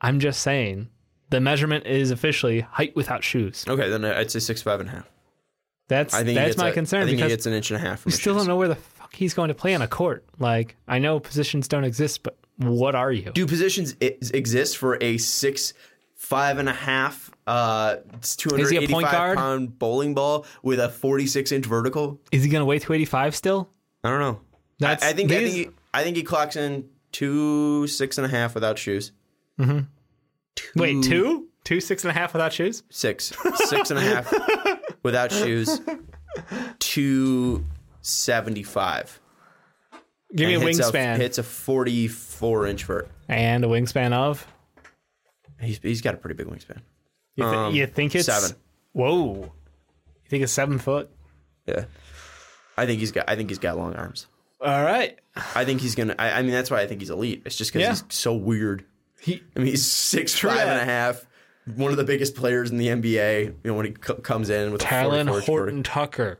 [0.00, 0.88] I'm just saying
[1.30, 3.64] the measurement is officially height without shoes.
[3.68, 5.10] Okay, then I'd say six five and a half.
[5.88, 7.76] That's I think that's my a- concern I think he because gets an inch and
[7.76, 8.00] a half.
[8.00, 10.24] From we still don't know where the fuck he's going to play on a court.
[10.38, 13.30] Like I know positions don't exist, but what are you?
[13.32, 15.74] Do positions exist for a six
[16.16, 17.96] five and a half, uh,
[18.36, 19.38] two Is he hundred a point guard?
[19.38, 22.20] pound bowling ball with a forty-six inch vertical?
[22.32, 23.70] Is he going to weigh 285 still?
[24.04, 24.40] I don't know.
[24.78, 28.26] That's I, I think I think he, I think he clocks in two six and
[28.26, 29.12] a half without shoes.
[29.58, 29.80] Mm-hmm.
[30.54, 32.82] Two, Wait, two, two six and a half without shoes.
[32.90, 33.32] Six
[33.66, 34.32] six and a half
[35.02, 35.80] without shoes.
[36.78, 37.64] Two
[38.02, 39.20] seventy-five.
[40.34, 43.08] Give me a And hits wingspan hits a forty-four inch vert.
[43.28, 44.46] and a wingspan of.
[45.60, 46.80] He's he's got a pretty big wingspan.
[47.34, 48.56] You, th- Um, you think it's seven.
[48.92, 51.10] Whoa, you think it's seven foot?
[51.66, 51.84] Yeah,
[52.76, 54.26] I think he's got I think he's got long arms.
[54.60, 55.18] All right.
[55.54, 56.14] I think he's gonna.
[56.18, 57.42] I, I mean, that's why I think he's elite.
[57.44, 57.90] It's just because Yeah.
[57.90, 58.84] he's so weird.
[59.20, 61.24] He, I mean, he's six five and a half.
[61.76, 63.44] One of the biggest players in the NBA.
[63.46, 66.38] You know, when he co- comes in with Talen a 44 Horton Tucker.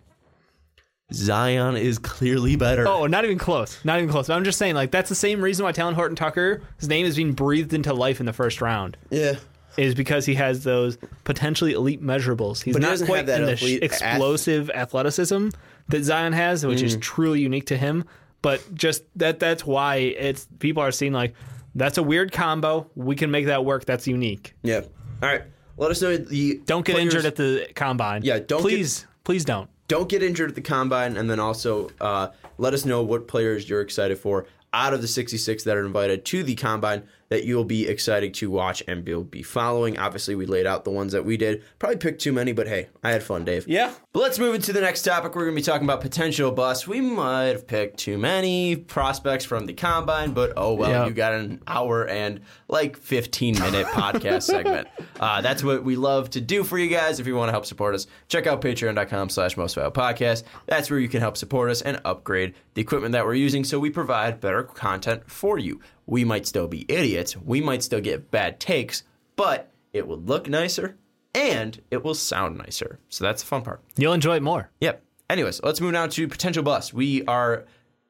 [1.13, 2.87] Zion is clearly better.
[2.87, 3.83] Oh, not even close.
[3.85, 4.27] Not even close.
[4.29, 7.07] But I'm just saying, like, that's the same reason why Talen Horton Tucker, his name
[7.07, 9.37] is being breathed into life in the first round, yeah.
[9.79, 12.63] is because he has those potentially elite measurables.
[12.63, 15.49] He's But he not doesn't quite have that in the sh- elite ath- explosive athleticism
[15.89, 16.85] that Zion has, which Mm.
[16.85, 18.05] is truly unique to him.
[18.43, 21.35] But just that that's why it's people are seeing like
[21.75, 22.89] that's a weird combo.
[22.95, 23.85] We can make that work.
[23.85, 24.55] That's unique.
[24.63, 24.83] Yeah.
[25.23, 25.43] All right.
[25.77, 28.23] Let us know the Don't get players- injured at the combine.
[28.25, 29.69] Yeah, don't get- please, please don't.
[29.89, 32.29] Don't get injured at the combine, and then also uh,
[32.59, 36.25] let us know what players you're excited for out of the 66 that are invited
[36.27, 39.99] to the combine that you'll be excited to watch and you'll be following.
[39.99, 41.63] Obviously, we laid out the ones that we did.
[41.79, 43.69] Probably picked too many, but hey, I had fun, Dave.
[43.69, 43.93] Yeah.
[44.13, 45.35] But let's move into the next topic.
[45.35, 46.87] We're going to be talking about potential busts.
[46.89, 51.07] We might have picked too many prospects from the combine, but oh well, Yeah.
[51.07, 54.89] you got an hour and like 15 minute podcast segment.
[55.21, 57.21] Uh, that's what we love to do for you guys.
[57.21, 60.45] If you want to help support us, check out patreon.com slash most podcast.
[60.67, 63.79] That's where you can help support us and upgrade the equipment that we're using so
[63.79, 65.81] we provide better content for you.
[66.09, 67.37] We might still be idiots.
[67.37, 69.03] We might still get bad takes,
[69.37, 70.97] but it will look nicer
[71.35, 72.99] and it will sound nicer.
[73.11, 73.83] So that's the fun part.
[73.99, 74.71] You'll enjoy it more.
[74.81, 75.03] Yep.
[75.29, 76.95] Anyways, let's move now to potential bust.
[76.95, 77.67] We are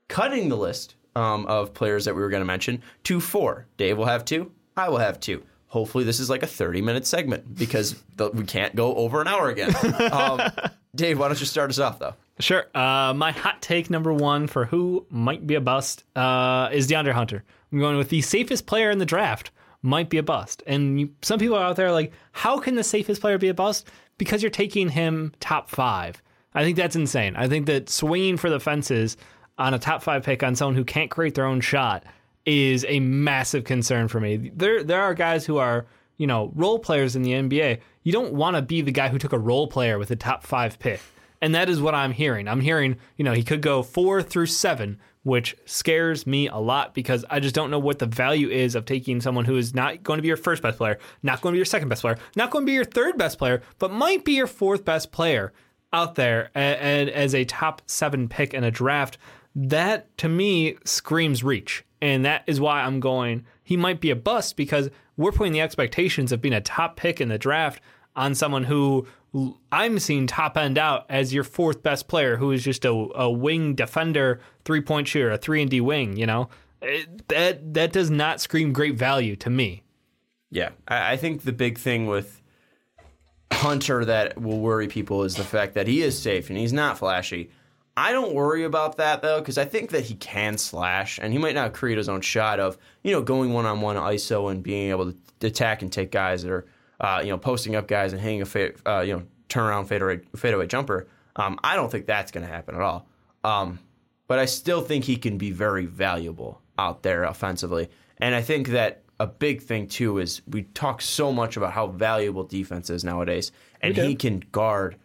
[0.06, 3.66] cutting the list um, of players that we were going to mention to four.
[3.76, 4.52] Dave will have two.
[4.76, 5.42] I will have two.
[5.66, 9.26] Hopefully, this is like a 30 minute segment because the, we can't go over an
[9.26, 9.74] hour again.
[10.12, 10.40] um,
[10.94, 12.14] Dave, why don't you start us off, though?
[12.38, 12.64] Sure.
[12.72, 17.12] Uh, my hot take number one for who might be a bust uh, is DeAndre
[17.12, 17.42] Hunter.
[17.72, 19.50] I'm going with the safest player in the draft
[19.82, 20.62] might be a bust.
[20.66, 23.54] And you, some people out there are like, how can the safest player be a
[23.54, 23.88] bust?
[24.16, 26.22] Because you're taking him top five.
[26.54, 27.36] I think that's insane.
[27.36, 29.16] I think that swinging for the fences
[29.58, 32.04] on a top five pick on someone who can't create their own shot
[32.46, 34.50] is a massive concern for me.
[34.54, 35.86] There there are guys who are,
[36.16, 37.80] you know, role players in the NBA.
[38.02, 40.42] You don't want to be the guy who took a role player with a top
[40.42, 41.00] 5 pick.
[41.40, 42.48] And that is what I'm hearing.
[42.48, 46.94] I'm hearing, you know, he could go 4 through 7, which scares me a lot
[46.94, 50.02] because I just don't know what the value is of taking someone who is not
[50.02, 52.18] going to be your first best player, not going to be your second best player,
[52.34, 55.52] not going to be your third best player, but might be your fourth best player
[55.92, 59.16] out there and as a top 7 pick in a draft.
[59.54, 61.84] That to me screams reach.
[62.00, 65.60] And that is why I'm going, he might be a bust because we're putting the
[65.60, 67.82] expectations of being a top pick in the draft
[68.14, 69.06] on someone who
[69.70, 73.30] I'm seeing top end out as your fourth best player, who is just a, a
[73.30, 76.16] wing defender, three point shooter, a three and D wing.
[76.16, 76.48] You know,
[76.80, 79.82] it, that that does not scream great value to me.
[80.50, 82.40] Yeah, I, I think the big thing with
[83.52, 86.98] Hunter that will worry people is the fact that he is safe and he's not
[86.98, 87.50] flashy.
[87.96, 91.38] I don't worry about that though, because I think that he can slash, and he
[91.38, 94.62] might not create his own shot of you know going one on one ISO and
[94.62, 96.66] being able to attack and take guys that are
[97.00, 100.66] uh, you know posting up guys and hanging a uh, you know turnaround fadeaway, fadeaway
[100.66, 101.08] jumper.
[101.36, 103.06] Um, I don't think that's going to happen at all.
[103.44, 103.78] Um,
[104.26, 107.88] but I still think he can be very valuable out there offensively,
[108.18, 111.88] and I think that a big thing too is we talk so much about how
[111.88, 114.96] valuable defense is nowadays, and he can guard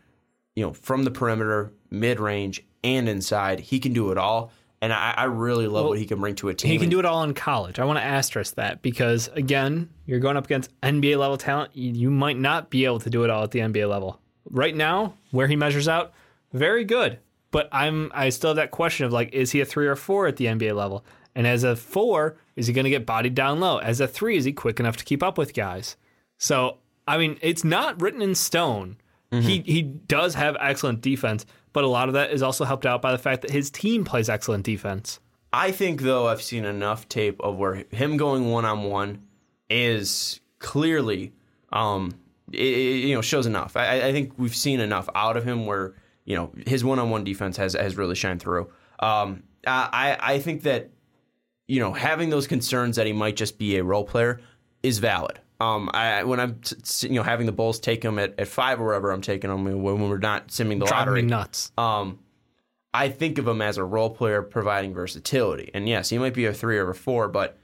[0.55, 3.59] you know from the perimeter, mid range, and inside.
[3.59, 4.51] He can do it all.
[4.83, 6.69] And I, I really love Well, what he can bring to a team.
[6.69, 7.79] He can do it all in college.
[7.79, 11.71] I want to asterisk that because again, you're going up against NBA level talent.
[11.73, 14.19] You, might not be able to do it all at the NBA level.
[14.49, 16.11] Right now, where he measures out,
[16.51, 17.19] very good.
[17.49, 20.27] But I'm I still have that question of like, is he a three or four
[20.27, 21.05] at the NBA level?
[21.33, 23.77] And as a four, is he going to get bodied down low?
[23.77, 25.95] As a three, is he quick enough to keep up with guys?
[26.37, 28.97] So I mean, it's not written in stone.
[29.31, 29.47] Mm-hmm.
[29.47, 33.01] He he does have excellent defense, but a lot of that is also helped out
[33.01, 35.19] by the fact that his team plays excellent defense.
[35.51, 39.23] I think though I've seen enough tape of where him going one on one
[39.69, 41.33] is clearly,
[41.71, 42.13] um,
[42.51, 43.75] it, it, you know, shows enough.
[43.75, 45.93] I, I think we've seen enough out of him where
[46.25, 48.71] you know his one on one defense has has really shined through.
[48.99, 50.89] Um, I I think that
[51.67, 54.39] you know having those concerns that he might just be a role player
[54.81, 55.39] is valid.
[55.59, 56.59] Um, I when I'm
[57.01, 59.63] you know having the Bulls take him at, at five or wherever I'm taking him
[59.63, 61.21] when, when we're not simming the Driving lottery.
[61.21, 61.71] nuts.
[61.77, 62.19] um,
[62.93, 65.71] I think of him as a role player providing versatility.
[65.73, 67.57] And yes, he might be a three or a four, but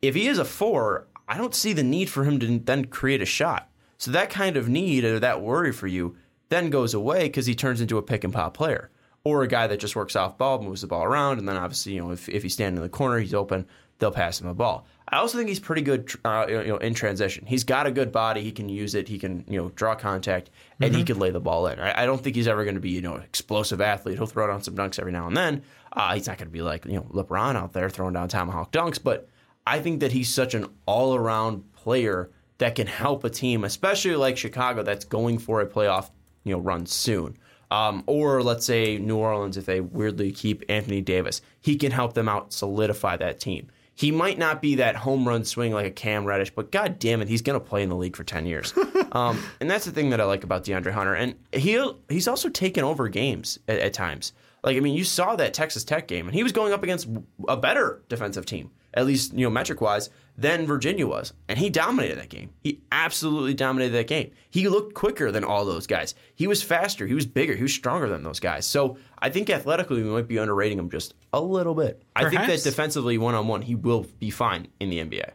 [0.00, 3.20] if he is a four, I don't see the need for him to then create
[3.20, 3.68] a shot.
[3.98, 6.16] So that kind of need or that worry for you
[6.50, 8.90] then goes away because he turns into a pick and pop player
[9.24, 11.94] or a guy that just works off ball, moves the ball around, and then obviously
[11.94, 13.66] you know if if he's standing in the corner, he's open,
[13.98, 14.86] they'll pass him the ball.
[15.08, 17.46] I also think he's pretty good, uh, you know, in transition.
[17.46, 18.42] He's got a good body.
[18.42, 19.06] He can use it.
[19.06, 20.50] He can, you know, draw contact,
[20.80, 21.78] and he can lay the ball in.
[21.78, 24.16] I, I don't think he's ever going to be, you know, an explosive athlete.
[24.16, 25.62] He'll throw down some dunks every now and then.
[25.92, 28.72] Uh, he's not going to be like, you know, LeBron out there throwing down tomahawk
[28.72, 29.00] dunks.
[29.00, 29.28] But
[29.64, 34.36] I think that he's such an all-around player that can help a team, especially like
[34.36, 36.10] Chicago, that's going for a playoff,
[36.42, 37.36] you know, run soon.
[37.70, 42.14] Um, or let's say New Orleans, if they weirdly keep Anthony Davis, he can help
[42.14, 43.68] them out solidify that team.
[43.96, 47.22] He might not be that home run swing like a Cam Reddish, but god damn
[47.22, 48.74] it, he's going to play in the league for 10 years.
[49.12, 51.14] um, and that's the thing that I like about DeAndre Hunter.
[51.14, 54.34] And he he's also taken over games at, at times.
[54.62, 57.08] Like, I mean, you saw that Texas Tech game, and he was going up against
[57.48, 61.32] a better defensive team, at least, you know, metric wise, than Virginia was.
[61.48, 62.50] And he dominated that game.
[62.60, 64.32] He absolutely dominated that game.
[64.50, 66.14] He looked quicker than all those guys.
[66.34, 67.06] He was faster.
[67.06, 67.54] He was bigger.
[67.54, 68.66] He was stronger than those guys.
[68.66, 72.02] So I think athletically, we might be underrating him just a little bit.
[72.14, 75.30] I think that defensively, one on one, he will be fine in the NBA.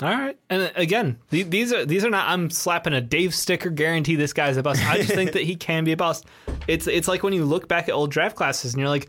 [0.00, 2.28] All right, and uh, again, these are these are not.
[2.28, 4.84] I'm slapping a Dave sticker guarantee this guy's a bust.
[4.84, 6.24] I just think that he can be a bust.
[6.66, 9.08] It's it's like when you look back at old draft classes and you're like,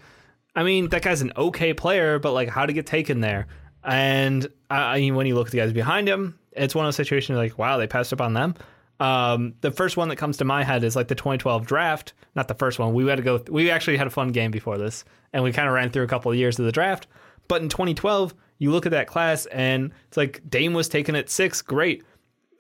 [0.56, 3.48] I mean, that guy's an okay player, but like, how to get taken there?
[3.84, 6.96] And I, I when you look at the guys behind him, it's one of those
[6.96, 8.56] situations like, wow, they passed up on them.
[9.00, 12.14] Um, the first one that comes to my head is like the 2012 draft.
[12.36, 12.94] Not the first one.
[12.94, 13.44] We had to go.
[13.50, 15.04] We actually had a fun game before this,
[15.34, 17.08] and we kind of ran through a couple of years of the draft.
[17.48, 21.30] But in 2012, you look at that class, and it's like Dame was taken at
[21.30, 21.62] six.
[21.62, 22.04] Great.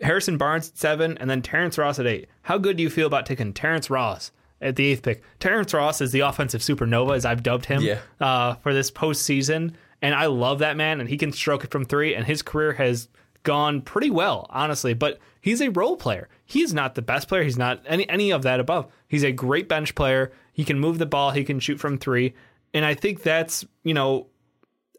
[0.01, 2.27] Harrison Barnes at seven, and then Terrence Ross at eight.
[2.41, 4.31] How good do you feel about taking Terrence Ross
[4.61, 5.23] at the eighth pick?
[5.39, 7.99] Terrence Ross is the offensive supernova, as I've dubbed him, Yeah.
[8.19, 9.75] uh, for this postseason.
[10.03, 12.73] And I love that man, and he can stroke it from three, and his career
[12.73, 13.07] has
[13.43, 14.93] gone pretty well, honestly.
[14.93, 16.27] But he's a role player.
[16.45, 17.41] He's not the best player.
[17.41, 18.91] He's not any any of that above.
[19.07, 20.33] He's a great bench player.
[20.51, 21.31] He can move the ball.
[21.31, 22.33] He can shoot from three.
[22.73, 24.27] And I think that's you know,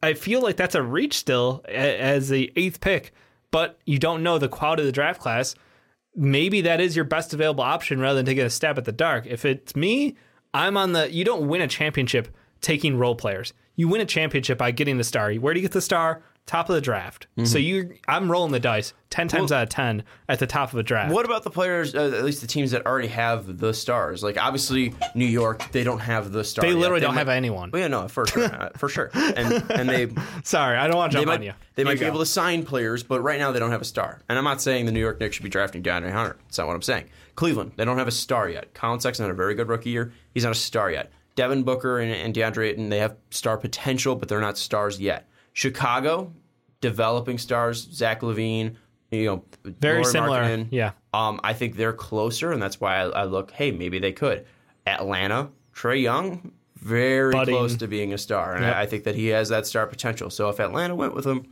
[0.03, 3.13] I feel like that's a reach still as the eighth pick.
[3.51, 5.55] But you don't know the quality of the draft class.
[6.17, 9.27] Maybe that is your best available option rather than taking a stab at the dark.
[9.27, 10.17] If it's me,
[10.55, 11.13] I'm on the.
[11.13, 13.53] You don't win a championship taking role players.
[13.77, 15.33] You win a championship by getting the star.
[15.35, 16.23] Where do you get the star?
[16.47, 17.27] top of the draft.
[17.45, 20.69] So you, I'm rolling the dice ten times Well- out of ten at the top
[20.73, 21.11] of the draft.
[21.11, 24.23] What about the players, uh, at least the teams that already have the stars?
[24.23, 26.67] Like, obviously, New York, they don't have the star.
[26.67, 27.71] They literally don't might- have anyone.
[27.71, 28.45] Well, yeah, no, for sure.
[28.45, 29.11] uh, for sure.
[29.15, 30.09] And, and they,
[30.45, 31.55] Sorry, I don't want to jump might, on you.
[31.77, 32.09] they You might be go.
[32.09, 34.21] able to sign players, but right now they don't have a star.
[34.29, 36.37] And I'm not saying the New York Knicks should be drafting DeAndre Hunter.
[36.45, 37.09] That's not what I'm saying.
[37.37, 38.75] Cleveland, they don't have a star yet.
[38.75, 40.13] Collin Sexton had a very good rookie year.
[40.35, 41.11] He's not a star yet.
[41.37, 45.29] Devin Booker and, and DeAndre Ayton, they have star potential, but they're not stars yet.
[45.53, 46.33] Chicago,
[46.81, 47.89] developing stars.
[47.93, 48.77] Zach LaVine,
[49.11, 50.69] you know, Very Lauri similar, Markkanen.
[50.71, 50.93] yeah.
[51.13, 53.51] Um, I think they're closer, and that's why I, I look.
[53.53, 54.45] Hey, maybe they could.
[54.87, 57.55] Atlanta, Trae Young, very Budding.
[57.55, 58.77] close to being a star, and Yep.
[58.77, 60.29] I, I think that he has that star potential.
[60.31, 61.47] So if Atlanta went with him,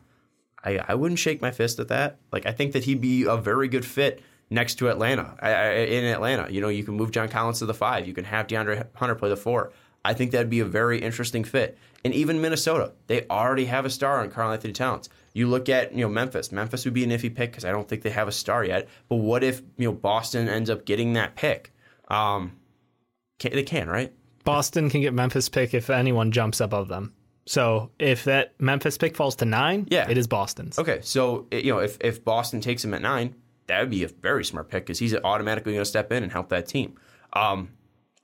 [0.65, 2.19] I, I wouldn't shake my fist at that.
[2.33, 5.35] Like I think that he'd be a very good fit next to Atlanta.
[5.43, 8.07] In Atlanta, you know, you can move John Collins to the five.
[8.07, 9.73] You can have DeAndre Hunter play the four.
[10.05, 11.79] I think that'd be a very interesting fit.
[12.05, 15.09] And even Minnesota, they already have a star on Karl-Anthony Towns.
[15.35, 16.51] You look at you know Memphis.
[16.53, 18.89] Memphis would be an iffy pick because I don't think they have a star yet.
[19.09, 21.73] But what if you know Boston ends up getting that pick?
[22.09, 22.53] Um,
[23.39, 24.13] can, they can, right?
[24.45, 27.15] Boston can get Memphis pick if anyone jumps above them.
[27.47, 30.09] So if that Memphis pick falls to nine, Yeah.
[30.11, 30.79] it is Boston's.
[30.79, 33.35] Okay, so you know if if Boston takes him at nine,
[33.67, 36.33] that would be a very smart pick because he's automatically going to step in and
[36.33, 36.95] help that team.
[37.33, 37.71] Um,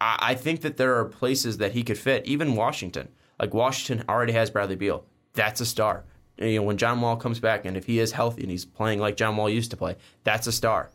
[0.01, 3.09] I, I think that there are places that he could fit, even Washington.
[3.39, 5.05] Like Washington already has Bradley Beal.
[5.35, 6.05] That's a star.
[6.39, 9.01] You know when John Wall comes back and if he is healthy and he's playing
[9.01, 10.90] like John Wall used to play, that's a star.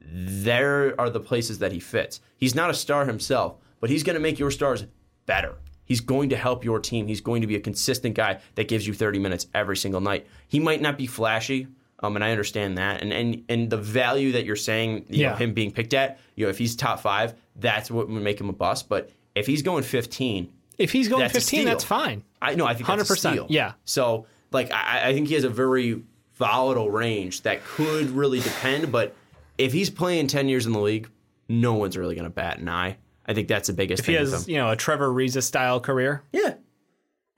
[0.00, 2.20] There are the places that he fits.
[2.36, 4.86] He's not a star himself, but he's going to make your stars
[5.26, 5.56] better.
[5.84, 7.06] He's going to help your team.
[7.06, 10.26] He's going to be a consistent guy that gives you 30 minutes every single night.
[10.46, 11.68] He might not be flashy,
[12.00, 13.02] um, and I understand that.
[13.02, 15.36] And and and the value that you're saying, you know, Yeah.
[15.38, 18.48] him being picked at, you know, if he's top five, that's what would make him
[18.48, 18.88] a bust.
[18.88, 22.22] But if he's going 15, If he's going That's 15, that's fine.
[22.40, 23.72] I no, I think 100%, yeah.
[23.84, 26.02] So like I, I think he has a very
[26.34, 28.92] volatile range that could really depend.
[28.92, 29.14] But
[29.58, 31.10] if he's playing 10 years in the league,
[31.48, 32.96] no one's really going to bat an eye.
[33.26, 34.22] I think that's the biggest If he thing.
[34.22, 36.22] with has, you know, a Trevor Ariza style career.
[36.32, 36.54] Yeah.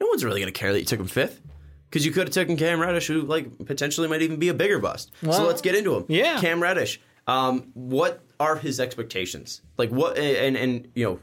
[0.01, 1.41] No one's really going to care that you took him fifth.
[1.91, 4.79] Because you could have taken Cam Reddish, who like potentially might even be a bigger
[4.79, 5.11] bust.
[5.23, 6.05] so let's get into him.
[6.09, 6.41] yeah.
[6.41, 7.01] Cam Reddish.
[7.27, 9.61] Um, what are his expectations?
[9.77, 10.17] Like what?
[10.17, 11.21] And and you know,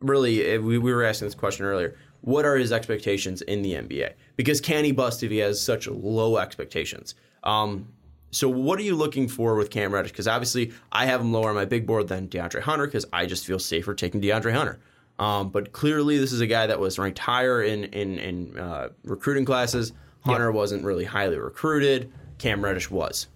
[0.00, 1.96] really, uh, we, we were asking this question earlier.
[2.22, 4.14] What are his expectations in the NBA?
[4.36, 7.14] Because can he bust if he has such low expectations?
[7.44, 7.88] Um,
[8.30, 10.10] so what are you looking for with Cam Reddish?
[10.10, 13.26] Because obviously I have him lower on my big board than DeAndre Hunter because I
[13.26, 14.80] just feel safer taking DeAndre Hunter.
[15.18, 18.88] Um, but clearly this is a guy that was ranked higher in in, in uh,
[19.04, 19.92] recruiting classes.
[20.20, 22.12] Hunter wasn't really highly recruited.
[22.38, 23.28] Cam Reddish was.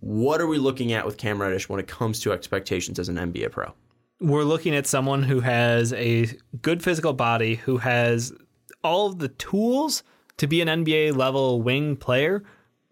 [0.00, 3.16] What are we looking at with Cam Reddish when it comes to expectations as an
[3.16, 3.72] NBA pro?
[4.20, 6.26] We're looking at someone who has a
[6.60, 8.32] good physical body, who has
[8.82, 10.02] all of the tools
[10.38, 12.42] to be an NBA level wing player,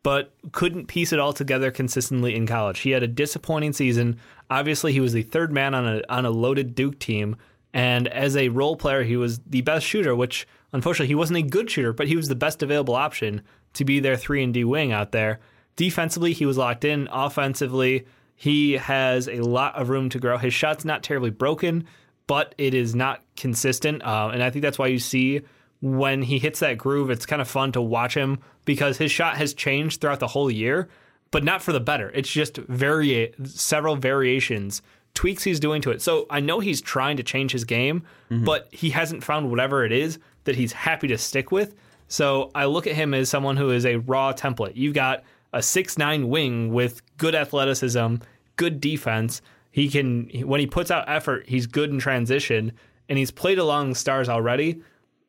[0.02, 2.80] but couldn't piece it all together consistently in college.
[2.80, 4.18] He had a disappointing season.
[4.50, 7.36] Obviously, he was the third man on a on a loaded Duke team,
[7.72, 10.14] and as a role player, he was the best shooter.
[10.14, 13.42] Which unfortunately, he wasn't a good shooter, but he was the best available option
[13.74, 15.40] to be their three and D wing out there.
[15.76, 17.08] Defensively, he was locked in.
[17.12, 20.38] Offensively, he has a lot of room to grow.
[20.38, 21.86] His shot's not terribly broken,
[22.26, 25.42] but it is not consistent, uh, and I think that's why you see
[25.80, 29.36] when he hits that groove, it's kind of fun to watch him because his shot
[29.36, 30.88] has changed throughout the whole year,
[31.30, 32.10] but not for the better.
[32.14, 34.82] It's just vari- several variations,
[35.18, 36.00] tweaks he's doing to it.
[36.00, 38.44] So I know he's trying to change his game, mm-hmm.
[38.44, 41.74] but he hasn't found whatever it is that he's happy to stick with.
[42.06, 44.76] So I look at him as someone who is a raw template.
[44.76, 48.16] You've got a six nine wing with good athleticism,
[48.56, 49.42] good defense.
[49.70, 52.72] He can when he puts out effort, he's good in transition,
[53.08, 54.80] and he's played along stars already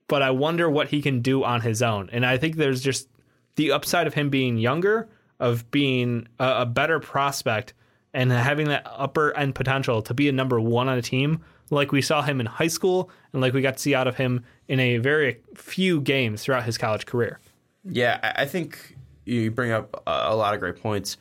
[0.09, 2.09] but I wonder what he can do on his own.
[2.11, 3.07] And I think there's just
[3.55, 5.07] the upside of him being younger,
[5.39, 7.73] of being a, a better prospect,
[8.13, 11.91] and having that upper end potential to be a number one on a team, like
[11.91, 14.43] we saw him in high school, and like we got to see out of him
[14.67, 17.39] in a very few games throughout his college career.
[17.83, 18.95] Yeah, I think
[19.25, 21.17] you bring up a a lot of great points.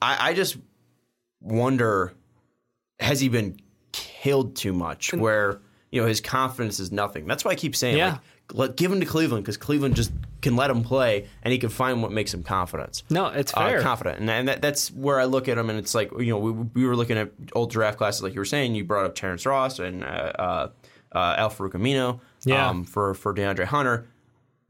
[0.00, 0.56] I, I just
[1.40, 2.14] wonder
[3.00, 3.56] has he been
[3.92, 5.60] killed too much where
[5.90, 7.26] you know his confidence is nothing.
[7.26, 8.12] That's why I keep saying Yeah.
[8.12, 8.20] like
[8.52, 10.10] let, give him to Cleveland because Cleveland just
[10.40, 13.02] can let him play and he can find what makes him confidence.
[13.10, 13.82] No, it's Uh, fair.
[13.82, 16.38] confident, and, and that, that's where I look at him, and it's like you know
[16.38, 18.74] we, we were looking at old draft classes, like you were saying.
[18.74, 20.68] You brought up Terrence Ross and uh, uh,
[21.12, 22.68] uh, Al-Farouq Aminu Yeah.
[22.68, 24.06] um, for for DeAndre Hunter.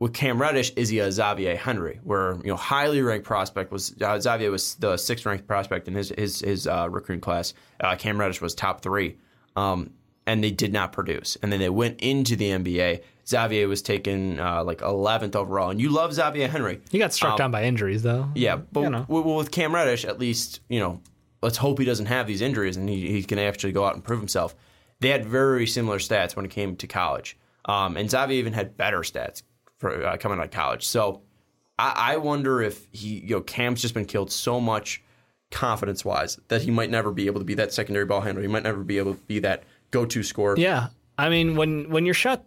[0.00, 1.98] With Cam Reddish, is he a Xavier Henry?
[2.04, 5.94] Where you know highly ranked prospect was uh, Xavier was the sixth ranked prospect in
[5.94, 7.52] his his his uh, recruiting class.
[7.80, 9.16] Uh, Cam Reddish was top three.
[9.56, 9.90] Um,
[10.28, 11.36] and they did not produce.
[11.42, 13.02] And then they went into the NBA.
[13.26, 16.80] Xavier was taken uh, like 11th overall, and you love Xavier Henry.
[16.90, 18.28] He got struck down by injuries, though.
[18.34, 19.00] Yeah, but You know.
[19.02, 21.00] w- w- with Cam Reddish, at least you know,
[21.42, 24.04] let's hope he doesn't have these injuries and he, he can actually go out and
[24.04, 24.54] prove himself.
[25.00, 28.76] They had very similar stats when it came to college, um, and Xavier even had
[28.76, 29.42] better stats
[29.78, 30.86] for uh, coming out of college.
[30.86, 31.22] So
[31.78, 35.02] I, I wonder if he, you know, Cam's just been killed so much
[35.50, 38.42] confidence wise that he might never be able to be that secondary ball handler.
[38.42, 40.54] He might never be able to be that go to score.
[40.56, 42.44] Yeah, I mean when when your shot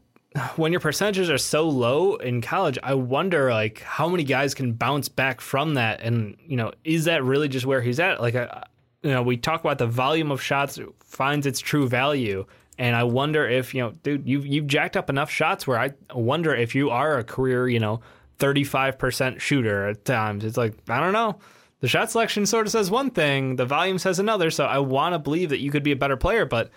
[0.56, 4.74] when your percentages are so low in college, I wonder like how many guys can
[4.74, 8.22] bounce back from that, and you know, is that really just where he's at?
[8.22, 8.62] Like, uh,
[9.04, 12.46] you know, we talk about the volume of shots finds its true value,
[12.78, 15.92] and I wonder if you know, dude, you've you've jacked up enough shots where I
[16.14, 18.00] wonder if you are a career, you know,
[18.38, 20.46] thirty five percent shooter at times.
[20.46, 21.40] It's like I don't know.
[21.82, 24.52] The shot selection sort of says one thing, the volume says another.
[24.52, 26.70] So I want to believe that you could be a better player, but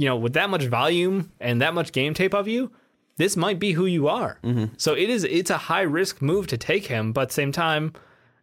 [0.00, 2.70] you know, with that much volume and that much game tape of you,
[3.16, 4.38] this might be who you are.
[4.78, 7.52] So it is it's a high risk move to take him, but at the same
[7.52, 7.92] time,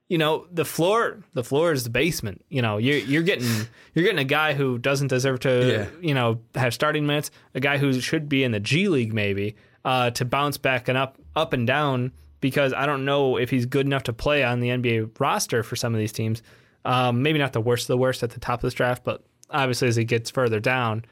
[0.07, 0.99] you know, the floor
[1.33, 2.45] the floor is the basement.
[2.49, 3.47] You know, you're you're getting
[3.95, 5.85] you're getting a guy who doesn't deserve to Yeah.
[6.07, 9.55] you know have starting minutes, a guy who should be in the G League maybe
[9.83, 13.65] uh, to bounce back and up up and down because I don't know if he's
[13.65, 16.43] good enough to play on the NBA roster for some of these teams.
[16.85, 19.23] Um, maybe not the worst of the worst at the top of this draft, but
[19.49, 21.03] obviously as he gets further down,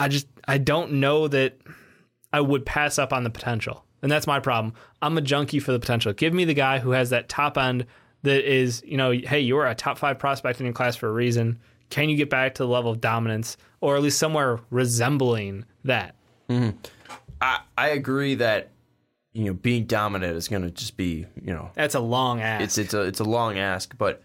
[0.00, 1.58] I just I don't know that
[2.32, 3.84] I would pass up on the potential.
[4.02, 4.72] And that's my problem.
[5.02, 6.12] I'm a junkie for the potential.
[6.14, 7.86] Give me the guy who has that top end
[8.22, 11.12] that is, you know, hey, you're a top five prospect in your class for a
[11.12, 11.58] reason.
[11.90, 16.14] Can you get back to the level of dominance or at least somewhere resembling that?
[16.48, 16.78] Mm-hmm.
[17.42, 18.70] I, I agree that
[19.32, 22.64] you know being dominant is going to just be you know That's a long ask.
[22.64, 24.22] it's it's a it's a long ask, but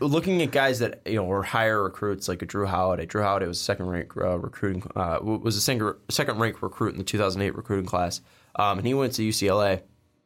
[0.00, 3.06] looking at guys that you know were higher recruits like a Jrue Holiday.
[3.06, 6.98] Jrue Holiday was second rank uh, recruiting uh, was a second second rank recruit in
[6.98, 8.20] the 2008 recruiting class,
[8.56, 9.82] um, and he went to UCLA.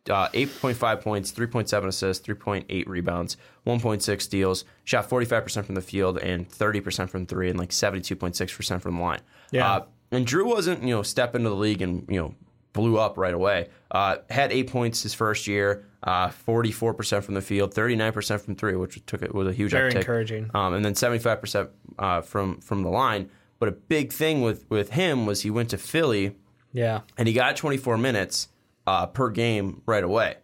[0.08, 3.36] Uh, 8.5 points, 3.7 assists, 3.8 rebounds,
[3.66, 8.96] 1.6 steals, shot 45% from the field and 30% from three and like 72.6% from
[8.96, 9.20] the line.
[9.50, 9.70] Yeah.
[9.70, 12.34] Uh, and Jrue wasn't, you know, step into the league and, you know,
[12.72, 13.68] blew up right away.
[13.90, 18.76] Uh, had eight points his first year, uh, 44% from the field, 39% from three,
[18.76, 19.96] which took it was a huge Very uptick.
[19.96, 20.50] encouraging.
[20.54, 21.68] Um, and then 75%
[21.98, 23.30] uh, from from the line.
[23.58, 26.36] But a big thing with with him was he went to Philly
[26.72, 27.00] yeah.
[27.18, 28.48] and he got 24 minutes
[28.86, 30.36] uh, per game right away.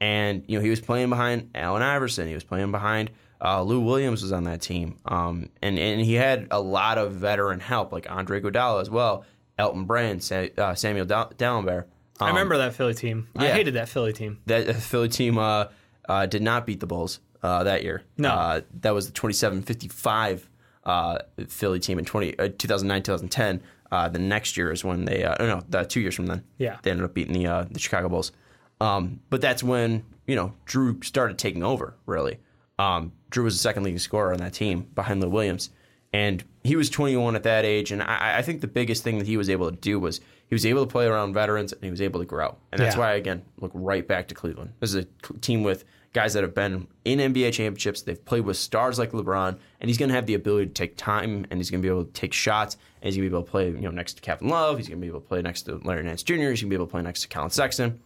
[0.00, 2.26] And you know he was playing behind Allen Iverson.
[2.26, 3.10] He was playing behind
[3.42, 7.12] uh, Lou Williams was on that team, um, and and he had a lot of
[7.12, 9.24] veteran help like Andre Iguodala as well,
[9.58, 11.32] Elton Brand, Sa- uh, Samuel Dal-
[12.18, 12.22] Dalembert.
[12.26, 13.28] I Um, remember that Philly team.
[13.36, 14.38] I hated that Philly team.
[14.46, 15.66] that uh, Philly team uh,
[16.08, 18.02] uh, did not beat the Bulls uh, that year.
[18.18, 18.30] No.
[18.30, 20.42] uh, that was the 27-55
[20.84, 21.18] uh,
[21.48, 23.62] Philly team in 20, uh, 2009 2010.
[23.92, 26.42] Uh, the next year is when they uh, oh, no, the two years from then.
[26.58, 26.78] Yeah.
[26.82, 28.32] they ended up beating the uh, the Chicago Bulls.
[28.80, 31.94] Um, but that's when you know Jrue started taking over.
[32.06, 32.38] Really,
[32.78, 35.70] um, Jrue was the second leading scorer on that team behind Lou Williams,
[36.14, 37.90] and he was 21 at that age.
[37.92, 40.54] And I, I think the biggest thing that he was able to do was he
[40.54, 42.56] was able to play around veterans and he was able to grow.
[42.72, 43.00] And that's Yeah.
[43.00, 44.72] why again look right back to Cleveland.
[44.80, 48.02] This is a team with guys that have been in NBA championships.
[48.02, 50.96] They've played with stars like LeBron, and he's going to have the ability to take
[50.96, 53.36] time, and he's going to be able to take shots, and he's going to be
[53.36, 54.76] able to play, you know, next to Kevin Love.
[54.78, 56.34] He's going to be able to play next to Larry Nance Jr.
[56.34, 57.98] He's going to be able to play next to Collin Sexton.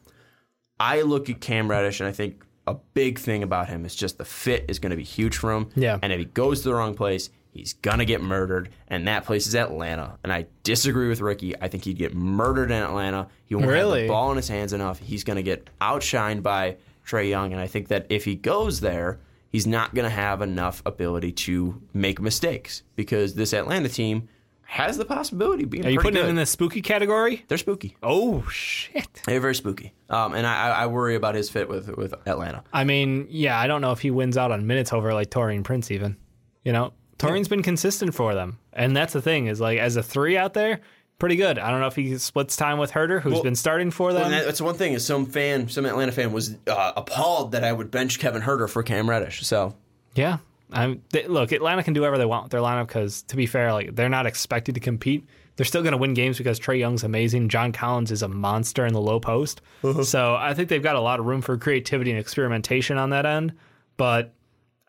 [0.81, 4.17] I look at Cam Reddish, and I think a big thing about him is just
[4.19, 5.69] the fit is going to be huge for him.
[5.75, 5.99] Yeah.
[6.03, 8.71] And if he goes to the wrong place, he's going to get murdered.
[8.89, 10.19] And that place is Atlanta.
[10.23, 11.55] And I disagree with Ricky.
[11.61, 13.29] I think he'd get murdered in Atlanta.
[13.47, 14.03] He won't have Really?
[14.03, 14.99] the ball in his hands enough.
[14.99, 16.77] He's going to get outshined by
[17.07, 17.53] Trae Young.
[17.53, 19.19] And I think that if he goes there,
[19.51, 24.29] he's not going to have enough ability to make mistakes because this Atlanta team
[24.71, 26.25] has the possibility of being Are you putting good.
[26.25, 27.43] him in the spooky category?
[27.49, 27.97] They're spooky.
[28.03, 29.23] Oh shit.
[29.25, 29.95] They're very spooky.
[30.11, 32.63] Um, and I, I I worry about his fit with with Atlanta.
[32.71, 35.65] I mean, yeah, I don't know if he wins out on minutes over like Taurean
[35.65, 36.19] Prince even.
[36.65, 38.59] You know, Taurean's been consistent for them.
[38.73, 40.81] And that's the thing is like as a 3 out there,
[41.19, 41.59] pretty good.
[41.59, 44.25] I don't know if he splits time with Huerter who's Well- been starting for them.
[44.25, 47.73] And that's one thing is some fan, some Atlanta fan was uh, appalled that I
[47.73, 49.45] would bench Kevin Huerter for Cam Reddish.
[49.47, 49.75] So
[50.15, 50.39] Yeah.
[50.71, 53.47] I'm, they, look, Atlanta can do whatever they want with their lineup because, to be
[53.47, 55.27] fair, like they're not expected to compete.
[55.57, 57.49] They're still going to win games because Trae Young's amazing.
[57.49, 59.61] John Collins is a monster in the low post.
[60.03, 63.25] So I think they've got a lot of room for creativity and experimentation on that
[63.27, 63.55] end.
[63.97, 64.35] But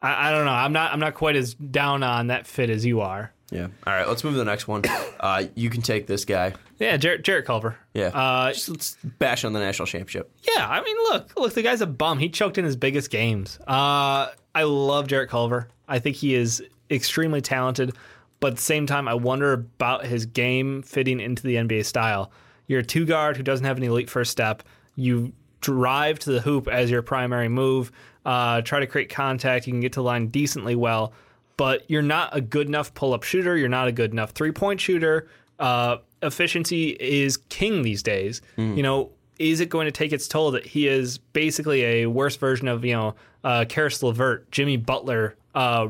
[0.01, 0.51] I, I don't know.
[0.51, 0.91] I'm not.
[0.93, 3.31] I'm not quite as down on that fit as you are.
[3.51, 3.67] yeah.
[3.85, 4.83] All right, let's move to the next one.
[5.19, 6.53] Uh, you can take this guy.
[6.77, 7.75] Yeah, Jarrett, Jarrett Culver.
[7.93, 8.07] Yeah.
[8.07, 10.31] Uh, Just let's bash on the national championship.
[10.55, 12.19] Yeah, I mean, look, look, the guy's a bum.
[12.19, 13.59] He choked in his biggest games.
[13.67, 15.67] Uh, I love Jarrett Culver.
[15.89, 17.91] I think he is extremely talented,
[18.39, 22.31] But at the same time, I wonder about his game fitting into the NBA style.
[22.67, 24.63] You're a two guard who doesn't have an elite first step.
[24.95, 27.91] You drive to the hoop as your primary move,
[28.25, 29.67] uh, try to create contact.
[29.67, 31.13] You can get to the line decently well,
[31.57, 33.57] but you're not a good enough pull up shooter.
[33.57, 35.27] You're not a good enough three point shooter.
[35.59, 38.41] Uh, efficiency is king these days.
[38.77, 42.35] You know, is it going to take its toll that he is basically a worse
[42.35, 45.87] version of, you know, uh, Caris LeVert, Jimmy Butler, uh,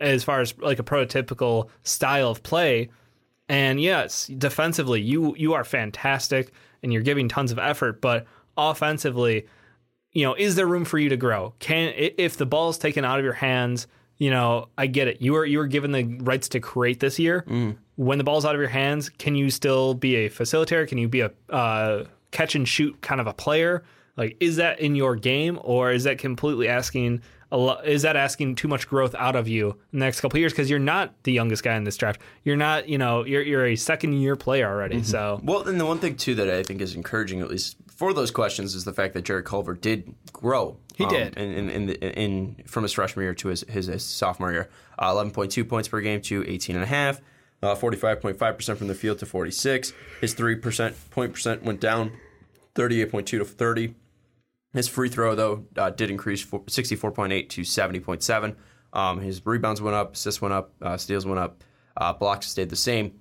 [0.00, 2.90] as far as like a prototypical style of play?
[3.48, 6.52] And yes, defensively, you you are fantastic
[6.82, 8.26] and you're giving tons of effort, but
[8.56, 9.46] offensively,
[10.18, 11.54] you know, is there room for you to grow?
[11.60, 13.86] Can if the ball is taken out of your hands,
[14.16, 15.22] you know, I get it.
[15.22, 17.44] You were you were given the rights to create this year.
[17.94, 20.88] When the ball's out of your hands, can you still be a facilitator?
[20.88, 23.84] Can you be a uh, catch and shoot kind of a player?
[24.16, 27.22] Like, is that in your game, or is that completely asking?
[27.52, 30.40] A is that asking too much growth out of you in the next couple of
[30.40, 30.52] years?
[30.52, 32.20] Because you're not the youngest guy in this draft.
[32.42, 35.04] You're not, you know, you're you're a second year player already.
[35.04, 38.14] So Well, and the one thing too that I think is encouraging, at least for
[38.14, 40.76] those questions, is the fact that Jarrett Culver did grow.
[40.94, 41.36] He did.
[41.36, 44.70] in in, in, the, in from his freshman year to his his, his sophomore year.
[44.96, 47.20] Uh, Eleven point two points per game to eighteen and a half.
[47.60, 49.92] Uh, 45.5 percent from the field to 46.
[50.20, 52.12] His three percent point percent went down,
[52.76, 53.96] 38.2 to 30.
[54.72, 58.54] His free throw though uh, did increase 64.8 to 70.7.
[58.92, 61.64] Um, his rebounds went up, assists went up, uh, steals went up,
[61.96, 63.18] uh, blocks stayed the same.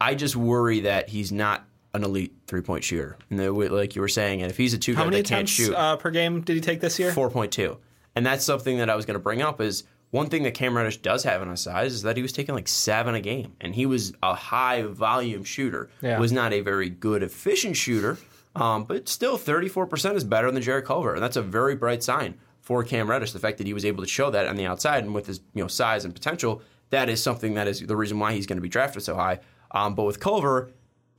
[0.00, 3.94] I just worry that he's not an elite three point shooter, and the way- like
[3.94, 5.74] you were saying, and if he's a two how guard many that can't attempts shoot,
[5.74, 7.12] uh, per game did he take this year?
[7.12, 7.76] four point two,
[8.16, 10.76] and that's something that I was going to bring up is one thing that Cam
[10.76, 13.54] Reddish does have in his size is that he was taking like seven a game,
[13.60, 15.88] and he was a high volume shooter.
[16.02, 16.18] Yeah.
[16.18, 18.18] Was not a very good efficient shooter,
[18.56, 21.74] um, but still thirty four percent is better than Jarrett Culver, and that's a very
[21.74, 23.32] bright sign for Cam Reddish.
[23.32, 25.40] The fact that he was able to show that on the outside and with his
[25.54, 28.56] you know size and potential, that is something that is the reason why he's going
[28.58, 29.40] to be drafted so high.
[29.72, 30.70] Um, but with Culver,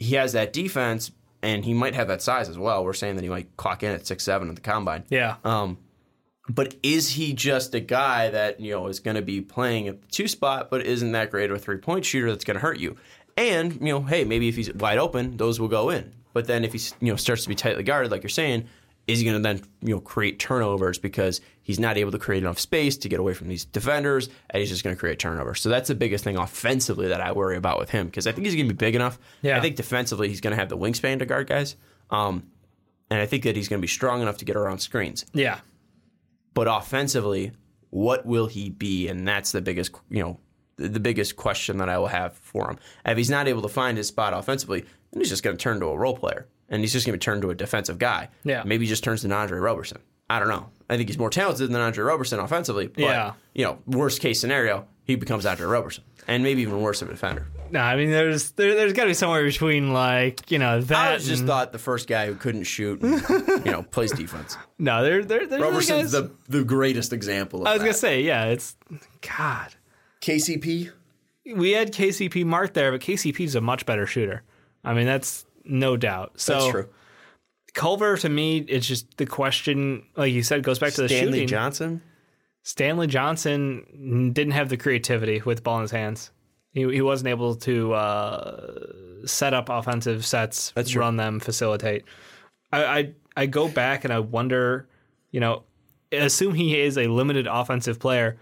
[0.04, 1.12] he has that defense.
[1.42, 2.86] And he might have that size as well.
[2.86, 5.04] We're saying that he might clock in at six seven at the combine.
[5.10, 5.36] Yeah.
[5.44, 5.78] Um,
[6.48, 10.02] but is he just a guy that you know is going to be playing at
[10.02, 12.62] the two spot, but isn't that great of a three point shooter that's going to
[12.62, 12.96] hurt you?
[13.36, 16.14] And you know, hey, maybe if he's wide open, those will go in.
[16.32, 18.66] But then if he you know starts to be tightly guarded, like you're saying,
[19.08, 22.44] is he going to then you know create turnovers because he's not able to create
[22.44, 25.62] enough space to get away from these defenders, and he's just going to create turnovers.
[25.62, 28.46] So that's the biggest thing offensively that I worry about with him because I think
[28.46, 29.20] he's going to be big enough.
[29.42, 29.58] Yeah.
[29.58, 31.76] I think defensively he's going to have the wingspan to guard guys.
[32.10, 32.44] Um,
[33.10, 35.60] and I think that he's going to be strong enough to get around screens yeah.
[36.54, 37.52] but offensively,
[37.90, 39.08] what will he be?
[39.08, 40.40] And that's the biggest, you know,
[40.78, 42.80] the the biggest question that I will have for him.
[43.06, 44.82] If he's not able to find his spot offensively,
[45.12, 47.23] then he's just going to turn to a role player, and he's just going to
[47.23, 48.30] turn to a defensive guy.
[48.44, 48.64] Yeah.
[48.65, 49.99] maybe he just turns to Andre Roberson.
[50.30, 50.69] I don't know.
[50.90, 52.88] I think he's more talented than Andre Roberson offensively.
[52.88, 53.34] But, Yeah.
[53.53, 57.11] you know, worst case scenario, he becomes Andre Roberson, and maybe even worse of a
[57.11, 57.48] defender.
[57.72, 61.11] No, I mean there's there, there's got to be somewhere between like you know that.
[61.11, 63.19] I was just and- thought the first guy who couldn't shoot, and,
[63.65, 64.56] you know, plays defense.
[64.77, 67.61] no, there there there's Roberson's guys- the the greatest example.
[67.61, 67.85] Of I was that.
[67.85, 68.76] gonna say yeah, it's
[69.38, 69.73] God.
[70.22, 70.91] KCP.
[71.56, 74.44] We had KCP Mark there, but KCP's a much better shooter.
[74.84, 76.34] I mean that's no doubt.
[76.40, 76.90] So That's true.
[77.73, 80.03] Culver to me, it's just the question.
[80.15, 81.23] Like you said, goes back to the shooting.
[81.23, 81.48] Stanley shooting.
[81.48, 82.02] Johnson.
[82.61, 86.31] Stanley Johnson didn't have the creativity with ball in his hands.
[86.72, 88.85] He, he wasn't able to uh,
[89.26, 91.02] set up offensive sets, That's true.
[91.02, 92.06] run them, facilitate.
[92.72, 94.88] I, I I go back and I wonder,
[95.31, 95.64] you know,
[96.11, 98.38] assume he is a limited offensive player.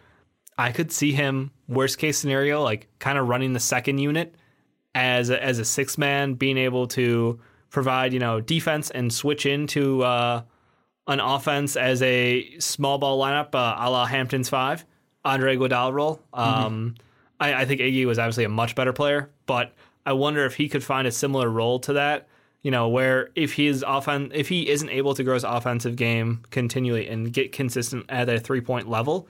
[0.57, 4.35] I could see him worst case scenario, like kind of running the second unit
[4.95, 7.39] as a, as a six man, being able to
[7.69, 10.41] provide you know defense and switch into uh,
[11.07, 14.85] an offense as a small ball lineup, uh, a la Hamptons five,
[15.25, 16.21] Andre Iguodala role.
[16.33, 16.95] Um,
[17.39, 19.73] I, I think Iggy was obviously a much better player, but
[20.05, 22.27] I wonder if he could find a similar role to that.
[22.61, 26.43] You know, where if his offen- if he isn't able to grow his offensive game
[26.51, 29.27] continually and get consistent at a three point level,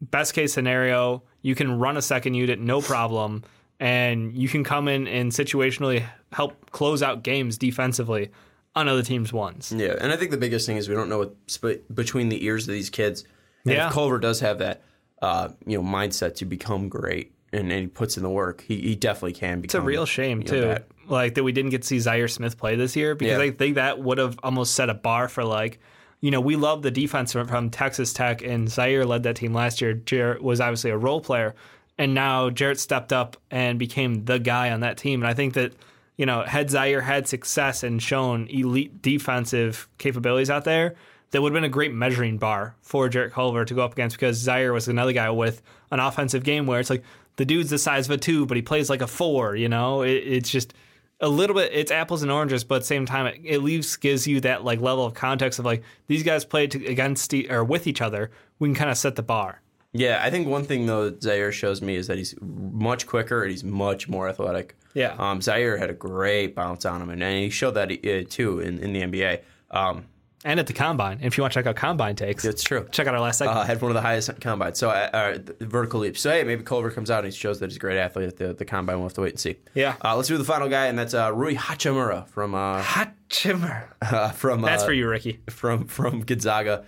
[0.00, 3.44] best case scenario, you can run a second unit no problem,
[3.80, 8.30] and you can come in and situationally help close out games defensively
[8.74, 9.72] on other teams' ones.
[9.74, 12.44] Yeah, and I think the biggest thing is we don't know what sp- between the
[12.44, 13.24] ears of these kids.
[13.64, 13.88] And Yeah.
[13.88, 14.82] if Culver does have that,
[15.22, 18.80] uh, you know, mindset to become great, and, and he puts in the work, he,
[18.80, 19.64] he definitely can become.
[19.64, 20.86] It's a real shame you know, too, that.
[21.08, 23.44] like that we didn't get to see Zhaire Smith play this year because Yeah.
[23.44, 25.78] I think that would have almost set a bar for like,
[26.20, 29.54] you know, we love the defense from, from Texas Tech and Zhaire led that team
[29.54, 29.94] last year.
[29.94, 31.54] Jarrett was obviously a role player,
[31.98, 35.22] and now Jarrett stepped up and became the guy on that team.
[35.22, 35.72] And I think that
[36.16, 40.94] you know, had Zhaire had success and shown elite defensive capabilities out there,
[41.30, 44.16] that would have been a great measuring bar for Jarrett Culver to go up against
[44.16, 45.60] because Zhaire was another guy with
[45.90, 47.02] an offensive game where it's like
[47.36, 49.56] the dude's the size of a two, but he plays like a four.
[49.56, 50.72] You know, it, it's just
[51.20, 51.72] a little bit.
[51.74, 54.64] It's apples and oranges, but at the same time, it at least gives you that
[54.64, 58.30] like level of context of like these guys played against or with each other.
[58.58, 59.60] We can kind of set the bar.
[59.98, 63.50] Yeah, I think one thing though Zhaire shows me is that he's much quicker and
[63.50, 64.76] he's much more athletic.
[64.94, 65.14] Yeah.
[65.18, 68.60] Um, Zhaire had a great bounce on him, and, and he showed that uh, too
[68.60, 69.40] in, in the NBA.
[69.70, 70.06] Um,
[70.44, 72.86] And at the combine, if you want to check out combine takes, it's true.
[72.92, 73.58] check out our last segment.
[73.58, 74.78] Uh, had one of the highest combines.
[74.78, 76.16] So, uh, uh, vertical leap.
[76.16, 78.36] So, hey, maybe Culver comes out and he shows that he's a great athlete at
[78.36, 78.96] the, the combine.
[78.98, 79.56] We'll have to wait and see.
[79.74, 79.96] Yeah.
[80.04, 83.88] Uh, let's do the final guy, and that's uh, Rui Hachimura from uh, Hot chimmer.
[84.02, 85.40] uh, from That's uh, for you, Ricky.
[85.50, 86.84] from from Gonzaga.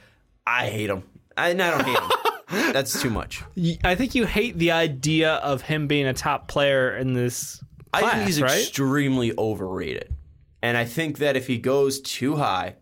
[0.47, 1.02] I hate him.
[1.36, 2.10] I, I don't hate him.
[2.50, 3.42] That's too much.
[3.84, 7.62] I think you hate the idea of him being a top player in this
[7.92, 8.58] class, I think he's right?
[8.58, 10.14] extremely overrated.
[10.62, 12.76] And I think that if he goes too high,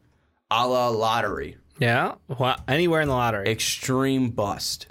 [0.50, 3.46] a la lottery, yeah, well, anywhere in the lottery.
[3.48, 4.86] extreme bust.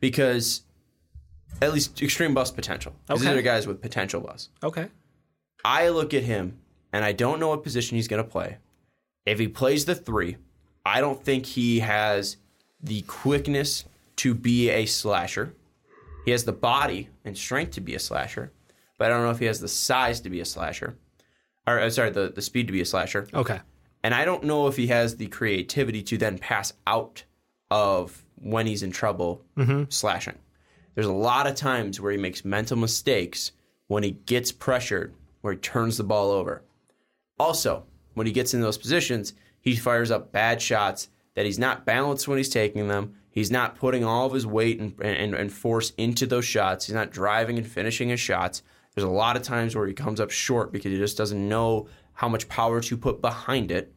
[0.00, 0.62] Because
[1.62, 2.92] at least extreme bust potential.
[3.06, 4.50] 'Cause These are the guys with potential bust.
[4.62, 4.88] okay.
[5.64, 6.58] I look at him
[6.92, 8.58] and I don't know what position he's going to play.
[9.24, 10.36] If he plays the three,
[10.84, 12.36] I don't think he has
[12.82, 13.84] the quickness
[14.16, 15.54] to be a slasher.
[16.24, 18.52] He has the body and strength to be a slasher,
[18.98, 20.96] but I don't know if he has the size to be a slasher.
[21.66, 23.26] Or, uh, sorry, the, the speed to be a slasher.
[23.32, 23.60] Okay.
[24.02, 27.24] And I don't know if he has the creativity to then pass out
[27.70, 29.42] of when he's in trouble
[29.88, 30.38] slashing.
[30.94, 33.52] There's a lot of times where he makes mental mistakes
[33.86, 36.62] when he gets pressured, where he turns the ball over.
[37.38, 41.84] Also, when he gets in those positions, he fires up bad shots that he's not
[41.84, 43.16] balanced when he's taking them.
[43.34, 46.86] He's not putting all of his weight and, and, and force into those shots.
[46.86, 48.62] He's not driving and finishing his shots.
[48.94, 51.88] There's a lot of times where he comes up short because he just doesn't know
[52.12, 53.92] how much power to put behind it.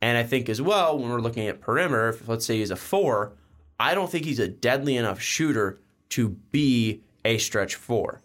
[0.00, 2.76] And I think as well, when we're looking at perimeter, if let's say he's a
[2.76, 3.34] four,
[3.78, 5.78] I don't think he's a deadly enough shooter
[6.08, 8.20] to be a stretch four.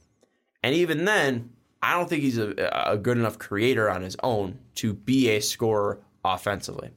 [0.63, 1.51] And even then,
[1.83, 5.39] I don't think he's a, a good enough creator on his own to be a
[5.39, 6.89] scorer offensively.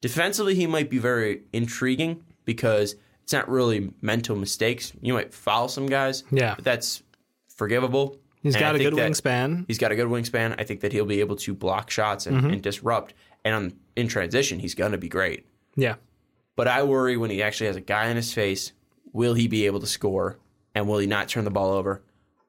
[0.00, 4.92] Defensively, he might be very intriguing because it's not really mental mistakes.
[5.02, 6.54] You might foul some guys, Yeah.
[6.54, 7.02] but that's
[7.48, 8.18] forgivable.
[8.40, 9.64] He's And got a good wingspan.
[9.66, 10.54] He's got a good wingspan.
[10.58, 12.50] I think that he'll be able to block shots and, mm-hmm.
[12.50, 13.14] and disrupt.
[13.44, 15.44] And on, in transition, he's going to be great.
[15.74, 15.96] Yeah.
[16.54, 18.72] But I worry when he actually has a guy in his face,
[19.12, 20.38] will he be able to score?
[20.74, 22.02] And will he not turn the ball over?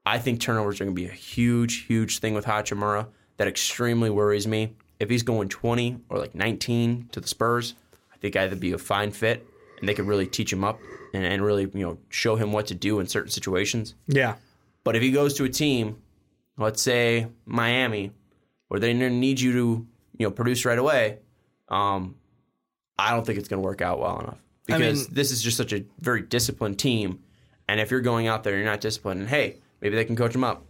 [0.05, 3.07] I think turnovers are going to be a huge, huge thing with Hachimura.
[3.37, 4.75] That extremely worries me.
[4.99, 7.73] If he's going 20 or like 19 to the Spurs,
[8.13, 9.47] I think either be a fine fit
[9.79, 10.79] and they could really teach him up
[11.13, 13.95] and, and really you know show him what to do in certain situations.
[14.07, 14.35] Yeah.
[14.83, 15.97] But if he goes to a team,
[16.57, 18.11] let's say Miami,
[18.69, 19.87] where they need you to
[20.17, 21.19] you know produce right away,
[21.69, 22.15] um,
[22.97, 24.37] I don't think it's going to work out well enough
[24.69, 27.19] I because mean- this is just such a very disciplined team.
[27.69, 30.15] And if you're going out there, and you're not disciplined, and hey, maybe they can
[30.15, 30.63] coach him up.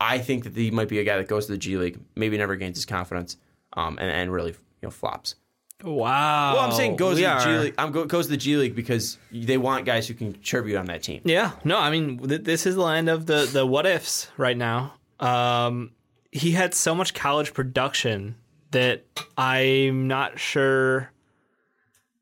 [0.00, 2.36] I think that he might be a guy that goes to the G League, maybe
[2.36, 3.36] never gains his confidence,
[3.74, 5.36] um, and, and really you know flops.
[5.82, 6.54] Wow.
[6.54, 7.74] Well, I'm saying goes We to the G are- League.
[7.78, 10.86] I'm go, goes to the G League because they want guys who can contribute on
[10.86, 11.20] that team.
[11.24, 11.52] Yeah.
[11.64, 14.94] No, I mean, th- this is the land of the, the what ifs right now.
[15.18, 15.92] Um,
[16.32, 18.36] he had so much college production
[18.72, 19.04] that
[19.36, 21.10] I'm not sure.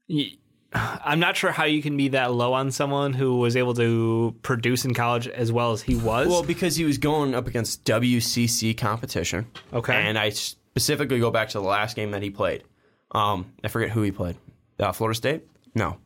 [0.08, 0.32] y-
[0.72, 4.34] I'm not sure how you can be that low on someone who was able to
[4.42, 6.28] produce in college as well as he was.
[6.28, 9.46] Well, because he was going up against WCC competition.
[9.72, 9.94] Okay.
[9.94, 12.64] And I specifically go back to the last game that he played.
[13.12, 14.36] Um, I forget who he played.
[14.78, 15.46] Uh, Florida State?
[15.74, 15.96] No.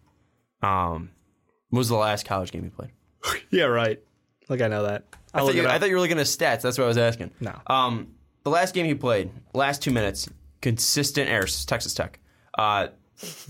[0.63, 1.11] Um,
[1.71, 2.91] what was the last college game he played?
[3.51, 4.01] yeah, right.
[4.49, 5.05] Like I know that.
[5.35, 6.61] I thought, you, I thought you were looking at stats.
[6.61, 7.31] That's what I was asking.
[7.41, 7.59] No.
[7.67, 10.29] Um, the last game he played, last two minutes,
[10.61, 11.65] consistent errors.
[11.65, 12.19] Texas Tech.
[12.59, 12.89] Uh,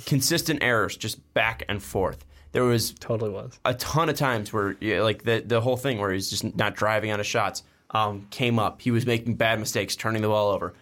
[0.06, 2.24] consistent errors, just back and forth.
[2.52, 3.58] There was totally was.
[3.64, 6.76] a ton of times where yeah, like the the whole thing where he's just not
[6.76, 8.82] driving on his shots um, came up.
[8.82, 10.74] He was making bad mistakes, turning the ball over.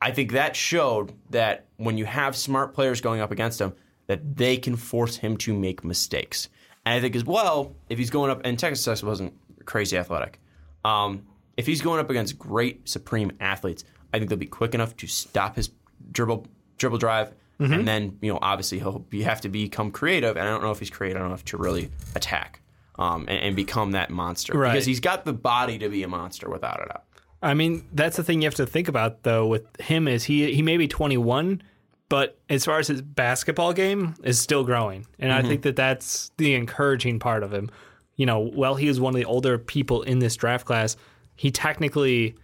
[0.00, 3.72] I think that showed that when you have smart players going up against him,
[4.06, 6.48] that they can force him to make mistakes.
[6.84, 9.32] And I think as well, if he's going up, and Texas Tech wasn't
[9.64, 10.38] crazy athletic.
[10.84, 11.22] Um,
[11.56, 15.06] if he's going up against great supreme athletes, I think they'll be quick enough to
[15.06, 15.70] stop his
[16.12, 16.46] dribble
[16.78, 20.36] dribble drive, and then you know obviously he'll you have to become creative.
[20.36, 22.60] And I don't know if he's creative enough to really attack
[22.98, 24.72] um, and, and become that monster Right.
[24.72, 26.90] because he's got the body to be a monster without it.
[27.42, 30.52] I mean, that's the thing you have to think about though with him is he
[30.54, 31.62] he may be 21,
[32.08, 35.48] but as far as his basketball game is still growing, and I mm-hmm.
[35.48, 37.70] think that that's the encouraging part of him.
[38.16, 40.96] You know, while he is one of the older people in this draft class,
[41.36, 42.36] he technically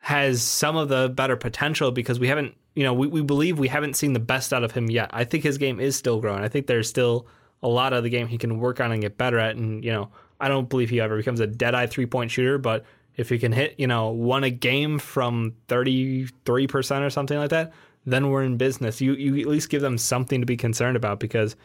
[0.00, 3.68] has some of the better potential because we haven't, you know, we, we believe we
[3.68, 5.10] haven't seen the best out of him yet.
[5.12, 6.42] I think his game is still growing.
[6.42, 7.26] I think there's still
[7.62, 9.56] a lot of the game he can work on and get better at.
[9.56, 10.10] And, you know,
[10.40, 12.86] I don't believe he ever becomes a dead eye three point shooter, but
[13.16, 17.72] if he can hit, you know, one a game from 33% or something like that,
[18.06, 19.00] then we're in business.
[19.00, 21.56] You, you at least give them something to be concerned about because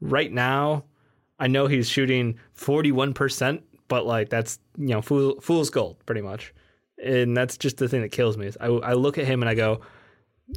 [0.00, 0.84] right now,
[1.38, 6.54] I know he's shooting 41%, but like that's, you know, fool, fool's gold pretty much.
[7.02, 8.50] And that's just the thing that kills me.
[8.60, 9.80] I, I look at him and I go,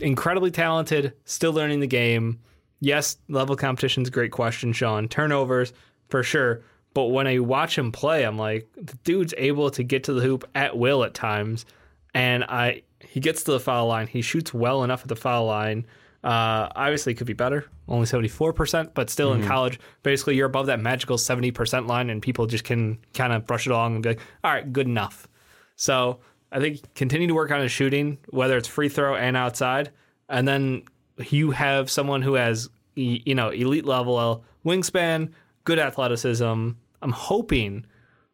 [0.02, 2.40] incredibly talented, still learning the game.
[2.80, 5.08] Yes, level competition's a great question, Sean.
[5.08, 5.72] Turnovers,
[6.10, 6.64] for sure.
[6.94, 10.22] But when I watch him play, I'm like, the dude's able to get to the
[10.22, 11.66] hoop at will at times.
[12.14, 14.08] And I he gets to the foul line.
[14.08, 15.86] He shoots well enough at the foul line.
[16.24, 17.66] Uh, obviously, could be better.
[17.90, 19.42] Only 74%, but still Mm-hmm.
[19.42, 23.46] in college, basically, you're above that magical 70% line, and people just can kind of
[23.46, 25.28] brush it along and be like, all right, good enough.
[25.76, 29.92] So I think continue to work on his shooting, whether it's free throw and outside,
[30.30, 30.84] and then
[31.30, 35.32] you have someone who has you know elite level wingspan,
[35.66, 36.70] good athleticism.
[37.04, 37.86] I'm hoping,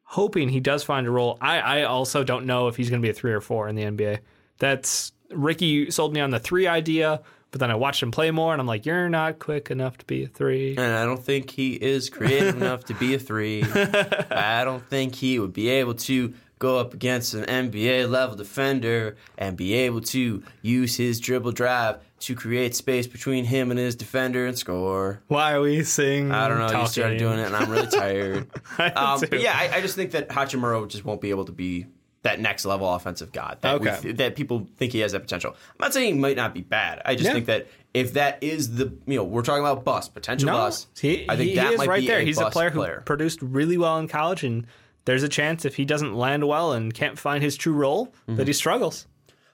[0.04, 1.38] hoping he does find a role.
[1.42, 3.76] I I also don't know if he's going to be a three or four in
[3.76, 4.20] the NBA.
[4.60, 7.22] That's Ricky sold me on the three idea,
[7.52, 10.06] but then I watched him play more, and I'm like, you're not quick enough to
[10.06, 10.72] be a three.
[10.72, 13.64] And I don't think he is creative enough to be a three.
[13.64, 19.16] I don't think he would be able to go up against an NBA level defender
[19.38, 23.96] and be able to use his dribble drive to create space between him and his
[23.96, 25.22] defender and score.
[25.28, 26.32] Why are we sing?
[26.32, 26.82] I don't know.
[26.82, 28.48] You started doing it, and I'm really tired.
[28.78, 31.86] Um, but yeah, I, I just think that Hachimura just won't be able to be
[32.24, 34.12] that next level offensive god that we- Okay.
[34.12, 35.52] that people think he has that potential.
[35.52, 37.02] I'm not saying he might not be bad.
[37.06, 37.34] I just Yeah.
[37.34, 40.88] think that if that is the you know we're talking about bust potential No, bust.
[41.00, 42.20] he, I think he, that he is might right be there.
[42.20, 43.04] a He's a player who player.
[43.06, 44.68] produced really well in college, and
[45.06, 48.36] there's a chance if he doesn't land well and can't find his true role Mm-hmm.
[48.36, 49.08] that he struggles.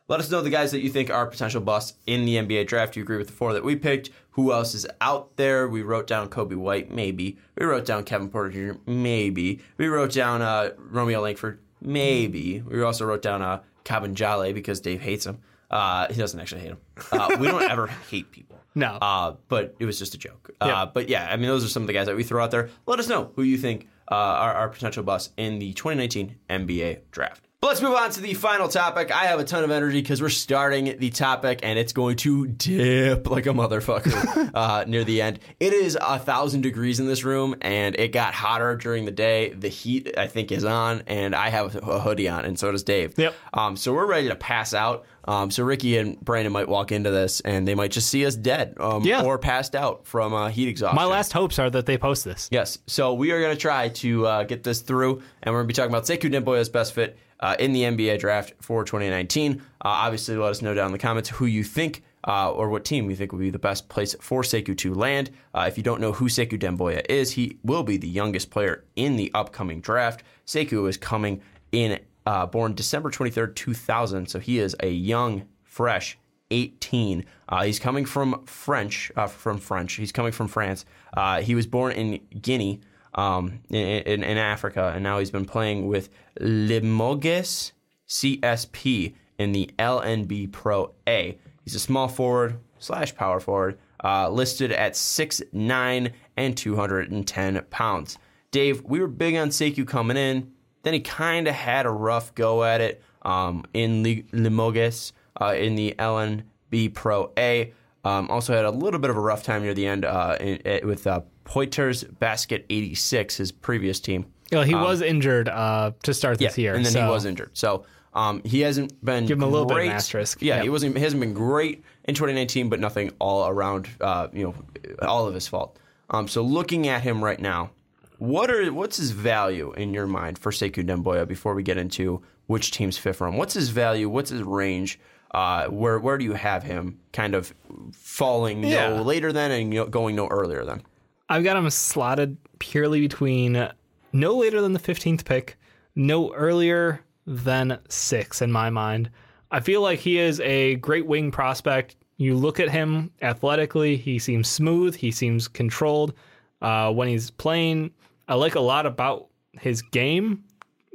[0.07, 2.93] Let us know the guys that you think are potential busts in the NBA draft.
[2.93, 4.11] Do you agree with the four that we picked?
[4.31, 5.67] Who else is out there?
[5.67, 7.37] We wrote down Coby White, maybe.
[7.57, 9.61] We wrote down Kevin Porter Jr., maybe.
[9.77, 12.61] We wrote down uh, Romeo Langford, maybe.
[12.61, 15.39] We also wrote down uh, Kabengele because Dave hates him.
[15.71, 16.77] Uh, he doesn't actually hate him.
[17.11, 18.59] Uh, we don't ever hate people.
[18.75, 18.97] No.
[19.01, 20.51] Uh, but it was just a joke.
[20.61, 20.85] Uh, Yeah.
[20.85, 22.69] But yeah, I mean, those are some of the guys that we throw out there.
[22.85, 26.99] Let us know who you think uh, are, are potential busts in the 2019 NBA
[27.09, 27.47] draft.
[27.61, 29.11] But let's move on to the final topic.
[29.11, 32.45] I have a ton of energy because we're starting the topic and it's going to
[32.45, 35.39] dip like a motherfucker uh, near the end.
[35.59, 39.49] It is a thousand degrees in this room and it got hotter during the day.
[39.53, 42.83] The heat, I think, is on and I have a hoodie on and so does
[42.83, 43.17] Dave.
[43.17, 43.33] Yep.
[43.53, 45.05] Um, so we're ready to pass out.
[45.27, 48.35] Um, so Ricky and Brandon might walk into this and they might just see us
[48.35, 49.23] dead um, Yeah.
[49.23, 50.95] or passed out from uh, heat exhaustion.
[50.97, 52.47] My last hopes are that they post this.
[52.51, 52.77] Yes.
[52.85, 55.67] So we are going to try to uh, get this through, and we're going to
[55.67, 59.57] be talking about Sekou Doumbouya's best fit uh, in the NBA draft for 2019.
[59.57, 62.85] Uh, obviously, let us know down in the comments who you think uh, or what
[62.85, 65.29] team you think would be the best place for Sekou to land.
[65.53, 68.83] Uh, if you don't know who Sekou Doumbouya is, he will be the youngest player
[68.95, 70.23] in the upcoming draft.
[70.45, 71.41] Sekou is coming
[71.71, 76.17] in, uh, born December 23rd, 2000, so he is a young, fresh
[76.51, 77.25] 18.
[77.49, 79.93] Uh, he's coming from French, uh, from French.
[79.93, 80.85] He's coming from France.
[81.13, 82.81] Uh, he was born in Guinea,
[83.15, 86.09] um, in, in, in Africa, and now he's been playing with
[86.39, 87.71] Limoges
[88.07, 91.37] CSP in the LNB Pro A.
[91.63, 98.17] He's a small forward slash power forward, uh, listed at 6'9 and 210 pounds.
[98.51, 100.51] Dave, we were big on Sekou coming in.
[100.83, 105.75] Then he kind of had a rough go at it um, in Limoges uh, in
[105.75, 107.73] the LNB Pro A.
[108.05, 110.57] Um, also had a little bit of a rough time near the end uh, in,
[110.57, 114.25] in- with uh, Poitiers Basket 86, his previous team.
[114.51, 117.25] Well, he was injured uh, to start this year, Um, and then so he was
[117.25, 117.49] injured.
[117.53, 119.95] So um, he hasn't been Give him a little bit of an great.
[119.95, 120.41] asterisk.
[120.41, 120.63] Yeah, Yep.
[120.63, 120.97] he wasn't.
[120.97, 123.89] He hasn't been great in 2019, but nothing all around.
[123.99, 124.55] Uh, you know,
[125.01, 125.77] all of his fault.
[126.11, 127.71] Um, so looking at him right now,
[128.19, 131.27] what are what's his value in your mind for Sekou Doumbouya?
[131.27, 134.07] Before we get into which teams fit for him, what's his value?
[134.07, 134.99] What's his range?
[135.35, 137.53] Uh, where where do you have him kind of
[137.91, 138.87] falling Yeah.
[138.95, 140.81] no later than and you know, going no earlier than?
[141.27, 143.69] I've got him slotted purely between
[144.13, 145.57] no later than the 15th pick,
[145.93, 149.09] no earlier than six in my mind.
[149.51, 151.97] I feel like he is a great wing prospect.
[152.15, 156.13] You look at him athletically, he seems smooth, he seems controlled.
[156.61, 157.91] Uh, when he's playing,
[158.29, 159.27] I like a lot about
[159.59, 160.44] his game.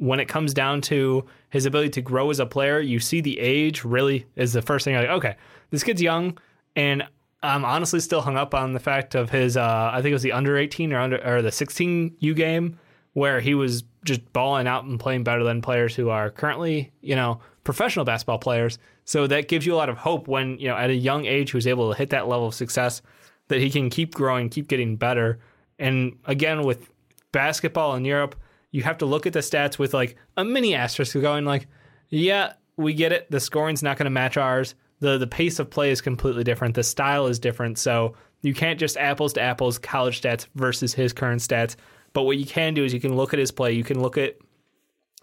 [0.01, 3.39] When it comes down to his ability to grow as a player, you see the
[3.39, 4.95] age really is the first thing.
[4.95, 5.37] You're like, okay,
[5.71, 6.39] this kid's young,
[6.75, 7.05] and
[7.43, 9.57] I'm honestly still hung up on the fact of his.
[9.57, 12.79] Uh, I think it was the under 18 or under or the 16 U game
[13.13, 17.17] where he was just balling out and playing better than players who are currently, you
[17.17, 18.79] know, professional basketball players.
[19.05, 21.51] So that gives you a lot of hope when you know at a young age
[21.51, 23.03] who's able to hit that level of success
[23.49, 25.41] that he can keep growing, keep getting better.
[25.79, 26.91] And again, with
[27.33, 28.37] basketball in Europe,
[28.71, 31.67] you have to look at the stats with like a mini asterisk going like,
[32.09, 33.31] yeah, we get it.
[33.31, 34.75] The scoring's not going to match ours.
[35.01, 36.75] The the pace of play is completely different.
[36.75, 37.79] The style is different.
[37.79, 41.77] So you can't just apples to apples college stats versus his current stats.
[42.13, 43.73] But what you can do is you can look at his play.
[43.73, 44.37] You can look at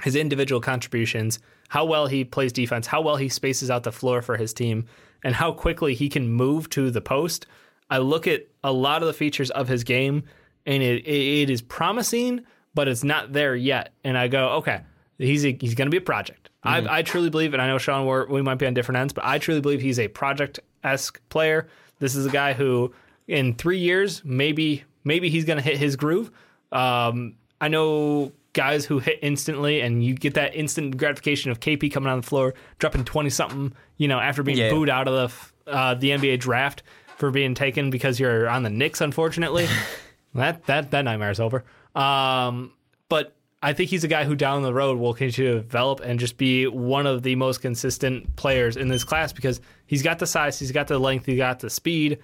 [0.02, 4.22] his individual contributions, how well he plays defense, how well he spaces out the floor
[4.22, 4.86] for his team,
[5.24, 7.48] and how quickly he can move to the post.
[7.90, 10.24] I look at a lot of the features of his game,
[10.66, 12.46] and it, it is promising,
[12.78, 13.92] but it's not there yet.
[14.04, 14.82] And I go, okay,
[15.18, 16.52] he's a, he's going to be a project.
[16.64, 16.88] Mm-hmm.
[16.88, 19.14] I, I truly believe, and I know Sean, we're, we might be on different ends,
[19.14, 21.68] but I truly believe he's a project esque player.
[21.98, 22.94] This is a guy who,
[23.28, 26.30] in three years, maybe maybe he's going to hit his groove.
[26.72, 31.92] Um, I know guys who hit instantly, and you get that instant gratification of KP
[31.92, 34.70] coming on the floor, dropping twenty something, you know, after being Yeah.
[34.70, 36.84] booed out of the uh, the NBA draft
[37.18, 39.02] for being taken because you're on the Knicks.
[39.02, 39.68] Unfortunately,
[40.36, 41.64] that that that nightmare's over.
[41.98, 42.74] Um,
[43.10, 46.20] but I think he's a guy who down the road will continue to develop and
[46.20, 50.28] just be one of the most consistent players in this class because he's got the
[50.28, 52.20] size, he's got the length, he's got the speed.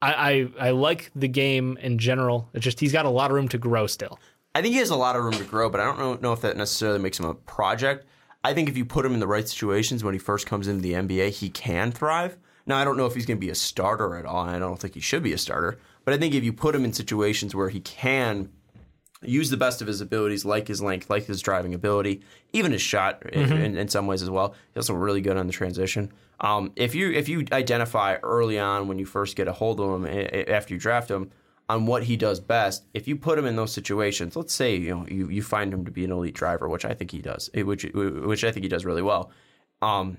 [0.00, 2.48] I, I, I like the game in general.
[2.54, 4.18] It's just he's got a lot of room to grow still.
[4.54, 6.32] I think he has a lot of room to grow, but I don't know, know
[6.32, 8.06] if that necessarily makes him a project.
[8.42, 10.82] I think if you put him in the right situations when he first comes into
[10.82, 12.36] the NBA, he can thrive.
[12.66, 14.78] Now, I don't know if he's going to be a starter at all, I don't
[14.78, 15.78] think he should be a starter.
[16.04, 18.50] But I think if you put him in situations where he can
[19.22, 22.22] use the best of his abilities, like his length, like his driving ability,
[22.52, 24.54] even his shot in, in, in some ways as well.
[24.74, 26.12] He's also really good on the transition.
[26.40, 30.04] Um, if you if you identify early on when you first get a hold of
[30.04, 31.30] him after you draft him
[31.68, 34.90] on what he does best, if you put him in those situations, let's say you
[34.94, 37.48] know you, you find him to be an elite driver, which I think he does,
[37.54, 39.30] which which I think he does really well.
[39.80, 40.18] Um,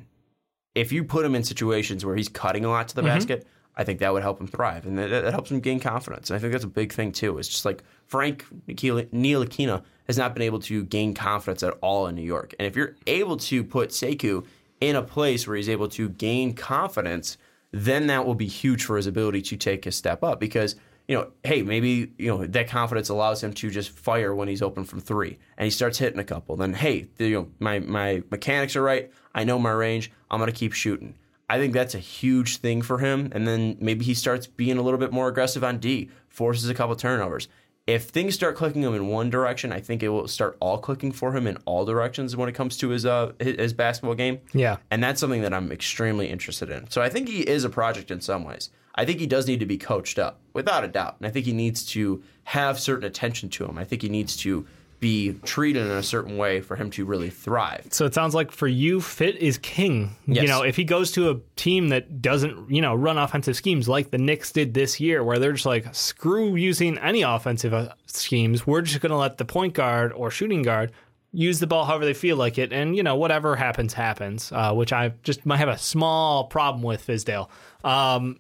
[0.76, 3.84] if you put him in situations where he's cutting a lot to the basket, I
[3.84, 6.30] think that would help him thrive, and that, that helps him gain confidence.
[6.30, 7.38] And I think that's a big thing too.
[7.40, 12.16] It's just like Frank Ntilikina has not been able to gain confidence at all in
[12.16, 14.46] New York, and if you're able to put Sekou
[14.80, 17.38] in a place where he's able to gain confidence,
[17.72, 20.76] then that will be huge for his ability to take a step up because.
[21.06, 24.62] You know, hey, maybe you know that confidence allows him to just fire when he's
[24.62, 26.56] open from three, and he starts hitting a couple.
[26.56, 29.12] Then, hey, you know, my my mechanics are right.
[29.36, 30.14] I know my range.
[30.32, 31.16] I'm gonna keep shooting.
[31.54, 33.30] I think that's a huge thing for him.
[33.32, 36.74] And then maybe he starts being a little bit more aggressive on D, forces a
[36.74, 37.48] couple turnovers.
[37.86, 41.12] If things start clicking him in one direction, I think it will start all clicking
[41.12, 44.40] for him in all directions when it comes to his uh his, basketball game.
[44.52, 44.78] Yeah.
[44.90, 46.90] And that's something that I'm extremely interested in.
[46.90, 48.72] So I think he is a project in some ways.
[48.96, 51.18] I think he does need to be coached up, without a doubt.
[51.20, 53.78] And I think he needs to have certain attention to him.
[53.78, 54.66] I think he needs to
[55.04, 57.86] be treated in a certain way for him to really thrive.
[57.92, 60.16] So it sounds like for you, fit is king.
[60.26, 63.90] You know, if he goes to a team that doesn't, you know, run offensive schemes
[63.90, 67.90] like the Knicks did this year, where they're just like, screw using any offensive uh,
[68.06, 68.66] schemes.
[68.66, 70.94] We're just going to let the point guard or shooting guard
[71.34, 72.72] use the ball however they feel like it.
[72.72, 76.82] And, you know, whatever happens, happens, uh, which I just might have a small problem
[76.82, 77.50] with Fizdale.
[77.84, 78.40] Um,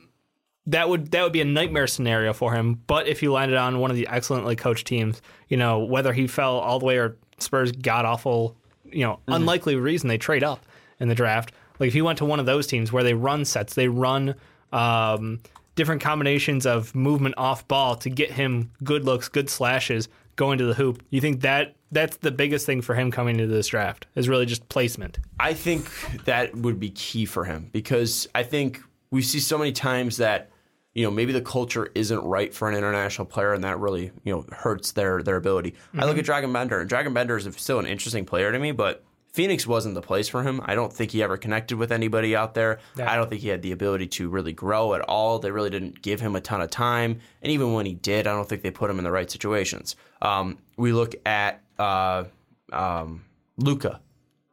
[0.67, 2.81] that would that would be a nightmare scenario for him.
[2.87, 6.27] But if he landed on one of the excellently coached teams, you know, whether he
[6.27, 10.65] fell all the way or Spurs god awful, you know, unlikely reason they trade up
[10.99, 11.51] in the draft.
[11.79, 14.35] Like if he went to one of those teams where they run sets, they run
[14.71, 15.41] um,
[15.75, 20.65] different combinations of movement off ball to get him good looks, good slashes going to
[20.65, 21.03] the hoop.
[21.09, 24.45] You think that that's the biggest thing for him coming into this draft is really
[24.45, 25.19] just placement.
[25.39, 25.89] I think
[26.25, 28.81] that would be key for him because I think
[29.11, 30.49] we see so many times that
[30.93, 34.33] you know maybe the culture isn't right for an international player and that really you
[34.33, 35.75] know hurts their their ability.
[35.97, 38.71] I look at Dragan Bender and Dragan Bender is still an interesting player to me,
[38.71, 39.03] but
[39.33, 40.61] Phoenix wasn't the place for him.
[40.63, 42.79] I don't think he ever connected with anybody out there.
[43.03, 45.39] I don't think he had the ability to really grow at all.
[45.39, 48.33] They really didn't give him a ton of time, and even when he did, I
[48.33, 49.95] don't think they put him in the right situations.
[50.21, 52.25] Um, we look at uh,
[52.71, 53.25] um,
[53.57, 54.01] Luka.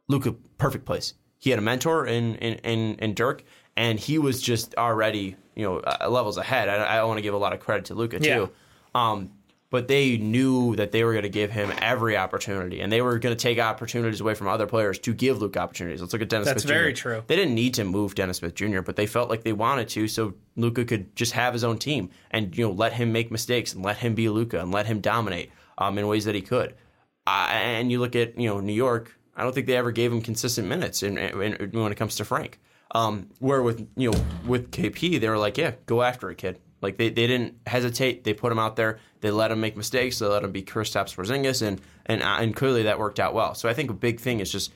[0.07, 1.13] Luka, perfect place.
[1.37, 3.43] He had a mentor in in in, in Dirk,
[3.77, 6.69] and he was just already you know uh, levels ahead.
[6.69, 8.35] I, I want to give a lot of credit to Luka Yeah.
[8.35, 8.49] too.
[8.95, 9.31] Um,
[9.69, 13.17] but they knew that they were going to give him every opportunity, and they were
[13.19, 16.01] going to take opportunities away from other players to give Luke opportunities.
[16.01, 16.77] Let's look at Dennis That's Smith Jr.
[16.77, 17.23] very true.
[17.25, 20.09] They didn't need to move Dennis Smith Jr., but they felt like they wanted to,
[20.09, 23.73] so Luka could just have his own team and you know let him make mistakes
[23.73, 26.75] and let him be Luka and let him dominate um, in ways that he could.
[27.25, 29.17] Uh, and you look at you know New York.
[29.37, 32.15] I don't think they ever gave him consistent minutes in, in, in- when it comes
[32.17, 32.59] to Frank.
[32.93, 36.59] Um, where with you know with KP, they were like, yeah, go after it, kid.
[36.81, 38.23] Like they, they didn't hesitate.
[38.23, 38.99] They put him out there.
[39.21, 40.19] They let him make mistakes.
[40.19, 43.53] They let him be Kristaps Porzingis, and and uh, and clearly that worked out well.
[43.53, 44.73] So I think a big thing is just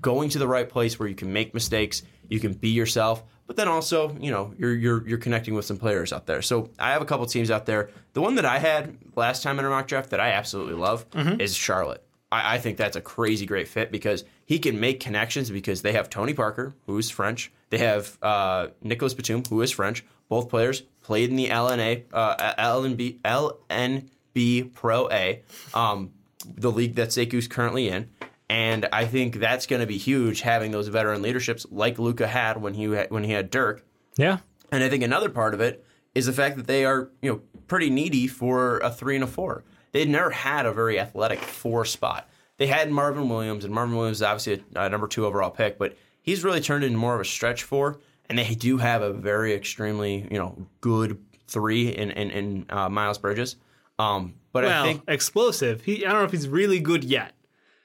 [0.00, 3.56] going to the right place where you can make mistakes, you can be yourself, but
[3.56, 6.42] then also, you know, you're you're you're connecting with some players out there.
[6.42, 7.90] So I have a couple teams out there.
[8.12, 11.04] The one that I had last time in a mock draft that I absolutely love
[11.40, 12.04] is Charlotte.
[12.32, 15.92] I, I think that's a crazy great fit because he can make connections because they
[15.92, 17.52] have Tony Parker, who's French.
[17.70, 20.04] They have uh, Nicolas Batum, who is French.
[20.28, 25.42] Both players played in the LNA, uh, LNB, LNB Pro A,
[25.74, 26.10] um,
[26.44, 28.08] the league that Sekou's currently in.
[28.48, 32.60] And I think that's going to be huge having those veteran leaderships like Luka had
[32.60, 33.84] when he had, when he had Dirk.
[34.16, 34.38] Yeah.
[34.70, 35.84] And I think another part of it
[36.14, 39.26] is the fact that they are, you know, pretty needy for a three and a
[39.26, 39.64] four.
[39.92, 42.28] They'd never had a very athletic four spot.
[42.56, 45.78] They had Marvin Williams, and Marvin Williams is obviously a, a number two overall pick,
[45.78, 48.00] but he's really turned into more of a stretch four.
[48.28, 52.88] And they do have a very extremely, you know, good three in in, in uh,
[52.88, 53.56] Miles Bridges.
[53.98, 55.82] Um, but Well, I think explosive.
[55.82, 57.34] He, I don't know if he's really good yet.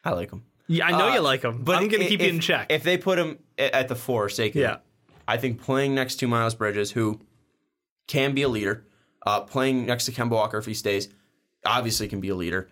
[0.06, 0.44] I like him.
[0.68, 2.68] Yeah, I know Uh, you like him, but I'm going to keep you in check.
[2.70, 4.78] If they put him at the four, Sekou, Yeah.
[5.28, 7.20] I think playing next to Miles Bridges, who
[8.08, 8.86] can be a leader,
[9.26, 11.10] uh, playing next to Kemba Walker if he stays,
[11.66, 12.70] obviously can be a leader.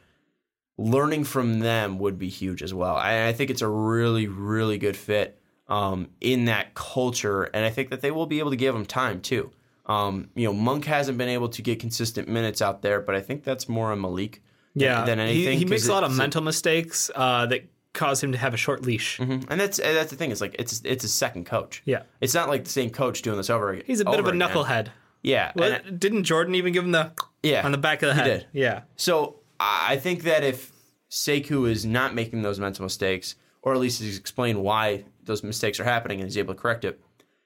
[0.78, 2.96] Learning from them would be huge as well.
[2.96, 5.40] I, I think it's a really, really good fit
[5.70, 8.86] um, in that culture, and I think that they will be able to give him
[8.86, 9.52] time too.
[9.86, 13.22] Um, you know, Monk hasn't been able to get consistent minutes out there, but I
[13.22, 14.42] think that's more on Malik
[14.74, 15.58] yeah, than he- anything.
[15.60, 18.58] He, 'cause makes a lot of mental mistakes uh, that cause him to have a
[18.58, 19.18] short leash.
[19.20, 19.46] Mhm.
[19.50, 20.32] And that's that's the thing.
[20.32, 21.82] It's like it's it's a second coach.
[21.86, 22.04] Yeah.
[22.20, 23.84] it's not like the same coach doing this over again.
[23.88, 24.42] He's a bit of a again.
[24.42, 24.88] knucklehead.
[25.26, 27.12] Yeah, Well, and- didn't Jordan even give him the
[27.44, 28.40] yeah, on the back of the he head?
[28.40, 28.48] did.
[28.54, 28.82] Yeah.
[28.96, 30.72] So I I think that if
[31.10, 35.80] Sekou is not making those mental mistakes, or at least he's explained why those mistakes
[35.80, 37.00] are happening and he's able to correct it,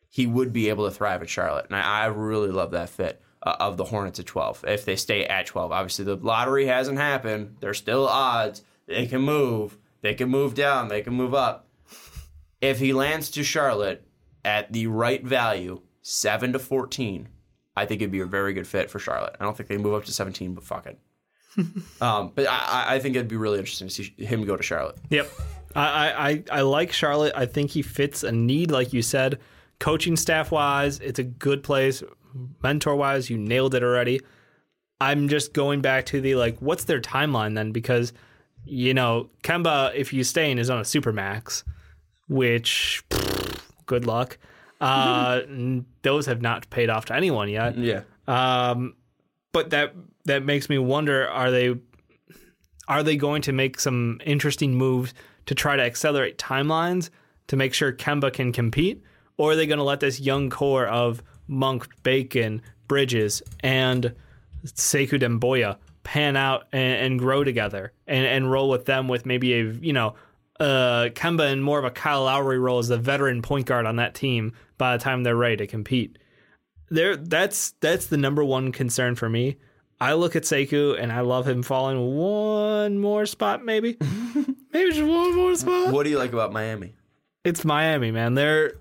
[0.09, 1.65] he would be able to thrive at Charlotte.
[1.67, 4.95] And I, I really love that fit uh, of the Hornets at 12 if they
[4.95, 5.71] stay at 12.
[5.71, 7.55] Obviously, the lottery hasn't happened.
[7.59, 8.63] There's still odds.
[8.87, 9.77] They can move.
[10.01, 10.87] They can move down.
[10.87, 11.67] They can move up.
[12.59, 14.03] If he lands to Charlotte
[14.43, 17.29] at the right value, 7 to 14,
[17.81, 19.35] I think it'd be a very good fit for Charlotte.
[19.39, 20.99] I don't think they move up to 17, but fuck it.
[22.01, 24.97] um, but I, I think it'd be really interesting to see him go to Charlotte.
[25.09, 25.29] Yep.
[25.75, 25.83] I,
[26.51, 27.33] I, I- like Charlotte.
[27.35, 29.39] I think he fits a need, like you said.
[29.79, 32.03] Coaching staff wise, it's a good place.
[32.61, 34.19] Mentor wise, you nailed it already.
[35.01, 37.71] I'm just going back to the like, what's their timeline then?
[37.71, 38.11] Because,
[38.65, 41.63] you know, Kemba, if you stay in, is on a super max,
[42.27, 44.37] which pfft, good luck.
[44.79, 45.41] Uh,
[46.03, 47.77] those have not paid off to anyone yet.
[47.77, 48.01] Yeah.
[48.27, 48.95] Um,
[49.51, 49.93] but that
[50.25, 51.75] that makes me wonder: Are they
[52.87, 55.13] are they going to make some interesting moves
[55.45, 57.09] to try to accelerate timelines
[57.47, 59.03] to make sure Kemba can compete,
[59.37, 64.13] or are they going to let this young core of Monk, Bacon, Bridges, and
[64.65, 69.53] Sekou Doumbouya pan out and, and grow together and, and roll with them with maybe
[69.53, 70.15] a you know
[70.59, 73.97] uh, Kemba in more of a Kyle Lowry role as the veteran point guard on
[73.97, 76.17] that team by the time they're ready to compete
[76.89, 79.57] there that's that's the number one concern for me.
[80.01, 83.97] I look at Sekou and I love him falling one more spot, maybe,
[84.73, 85.93] maybe just one more spot.
[85.93, 86.95] What do you like about Miami?
[87.43, 88.33] It's Miami, man.
[88.33, 88.73] They're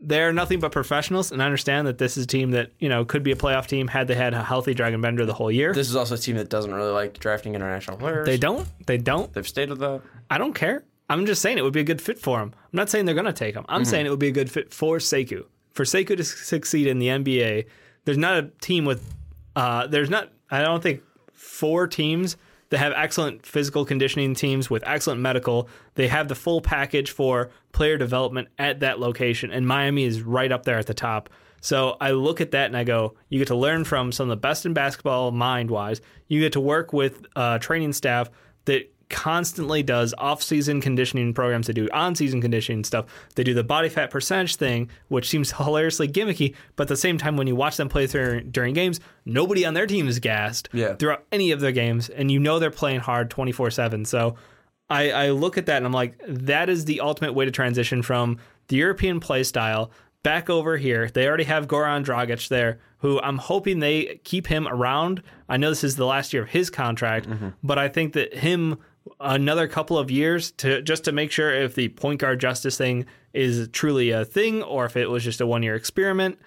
[0.00, 3.04] they're nothing but professionals, and I understand that this is a team that you know
[3.04, 5.72] could be a playoff team had they had a healthy Dragan Bender the whole year.
[5.74, 8.26] This is also a team that doesn't really like drafting international players.
[8.26, 8.66] they don't.
[8.86, 9.32] They don't.
[9.32, 10.02] They've stated that.
[10.30, 10.84] I don't care.
[11.08, 12.52] I'm just saying it would be a good fit for him.
[12.54, 13.64] I'm not saying they're going to take him.
[13.68, 15.44] I'm saying it would be a good fit for Sekou.
[15.72, 17.66] For Sekou to succeed in the NBA,
[18.04, 19.14] there's not a team with,
[19.56, 21.02] uh, there's not, I don't think,
[21.32, 22.36] four teams
[22.70, 25.68] that have excellent physical conditioning teams with excellent medical.
[25.94, 30.52] They have the full package for player development at that location, and Miami is right
[30.52, 31.30] up there at the top.
[31.60, 34.30] So I look at that and I go, you get to learn from some of
[34.30, 36.00] the best in basketball mind wise.
[36.28, 38.30] You get to work with uh, training staff
[38.66, 41.66] that constantly does off-season conditioning programs.
[41.66, 43.06] They do on-season conditioning stuff.
[43.34, 47.18] They do the body fat percentage thing, which seems hilariously gimmicky, but at the same
[47.18, 50.68] time, when you watch them play through, during games, nobody on their team is gassed
[50.72, 50.94] Yeah.
[50.94, 54.06] throughout any of their games, and you know they're playing hard 24/7.
[54.06, 54.36] So
[54.90, 58.02] I, I look at that and I'm like, that is the ultimate way to transition
[58.02, 59.90] from the European play style
[60.22, 61.08] back over here.
[61.08, 65.22] They already have Goran Dragic there, who I'm hoping they keep him around.
[65.48, 67.50] I know this is the last year of his contract, mm-hmm.
[67.62, 68.78] but I think that him
[69.20, 73.06] another couple of years to just to make sure if the point guard justice thing
[73.32, 76.38] is truly a thing or if it was just a one year experiment.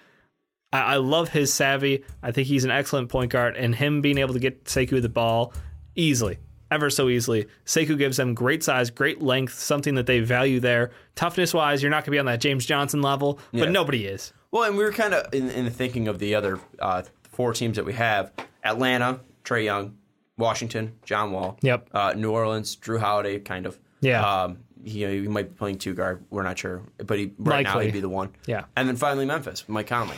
[0.72, 2.04] I, I love his savvy.
[2.22, 5.08] I think he's an excellent point guard, and him being able to get Sekou the
[5.08, 5.52] ball
[5.94, 6.38] easily,
[6.70, 7.46] ever so easily.
[7.66, 10.90] Sekou gives them great size, great length, something that they value there.
[11.14, 13.70] Toughness wise, you're not going to be on that James Johnson level, but Yeah.
[13.70, 14.32] nobody is.
[14.50, 17.52] Well, and we were kind of in, in the thinking of the other uh, four
[17.54, 18.32] teams that we have:
[18.64, 19.96] Atlanta, Trae Young,
[20.38, 21.58] Washington, John Wall.
[21.62, 21.88] Yep.
[21.92, 23.78] Uh, New Orleans, Jrue Holiday, kind of.
[24.00, 24.24] Yeah.
[24.24, 26.24] Um, he, he might be playing two guard.
[26.30, 28.34] We're not sure, but he right now he'd be the one.
[28.46, 28.64] Yeah.
[28.76, 30.16] And then finally Memphis, Mike Conley.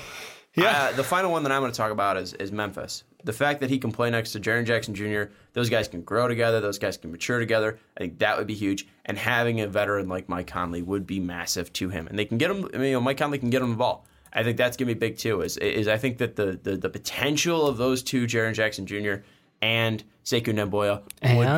[0.55, 0.91] Yeah.
[0.93, 3.05] Uh, the final one that I'm going to talk about is, is Memphis.
[3.25, 6.29] The fact that he can play next to Jaren Jackson Jr., those guys can grow
[6.29, 7.79] together, those guys can mature together.
[7.97, 8.87] I think that would be huge.
[9.07, 12.07] And having a veteran like Mike Conley would be massive to him.
[12.07, 13.77] And they can get him, I mean, you know, Mike Conley can get him the
[13.77, 14.07] ball.
[14.33, 15.41] I think that's going to be big too.
[15.41, 19.17] Is, is I think that the, the, the potential of those two, Jaren Jackson Jr.
[19.63, 21.03] and Sekou Doumbouya,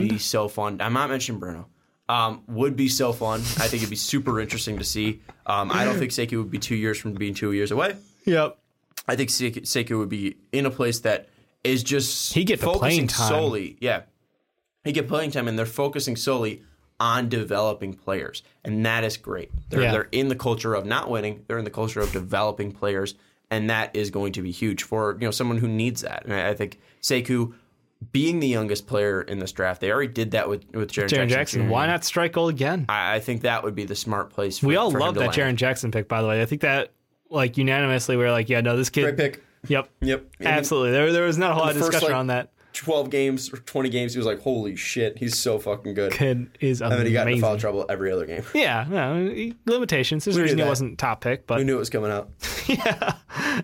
[0.00, 0.80] would be so fun.
[0.80, 1.68] I'm not mentioning Bruno.
[2.08, 3.40] Um, would be so fun.
[3.40, 5.20] I think it'd be super interesting to see.
[5.44, 7.96] Um, I don't think Sekou would be two years from being two years away.
[8.24, 8.58] Yep.
[9.08, 11.28] I think Sekou would be in a place that
[11.64, 13.28] is just He'd get the focusing playing time.
[13.28, 13.76] solely.
[13.80, 14.02] Yeah,
[14.84, 16.62] he get playing time, and they're focusing solely
[16.98, 19.50] on developing players, and that is great.
[19.70, 19.92] They're Yeah.
[19.92, 21.44] they're in the culture of not winning.
[21.46, 23.14] They're in the culture of developing players,
[23.50, 26.24] and that is going to be huge for you know someone who needs that.
[26.24, 27.54] And I I think Sekou.
[28.12, 31.28] Being the youngest player in this draft, they already did that with with Jaren Jaren
[31.28, 31.28] Jackson.
[31.28, 31.68] Jackson.
[31.68, 31.92] Why mm-hmm.
[31.92, 32.84] not strike gold again?
[32.88, 34.58] I, I think that would be the smart place.
[34.58, 35.56] For, we all for love to that land.
[35.56, 36.42] Jaren Jackson pick, by the way.
[36.42, 36.92] I think that
[37.30, 39.02] like unanimously we are like, yeah, no, this kid.
[39.02, 39.42] Great pick.
[39.68, 39.88] Yep.
[40.00, 40.26] Yep.
[40.40, 40.92] Absolutely.
[40.92, 42.52] There, there was not a whole lot of discussion like, on that.
[42.76, 46.12] 12 games or 20 games, he was like, holy shit, he's so fucking good.
[46.12, 46.92] Kid is amazing.
[46.92, 48.42] And then he got into foul trouble every other game.
[48.54, 50.24] Yeah, no, he- limitations.
[50.24, 52.30] There's a reason he wasn't top pick, but Who knew it was coming out?
[52.68, 53.14] Yeah,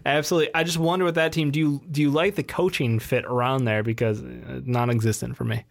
[0.07, 0.55] absolutely.
[0.55, 3.65] I just wonder with that team, do you do you like the coaching fit around
[3.65, 5.65] there because uh, non-existent for me,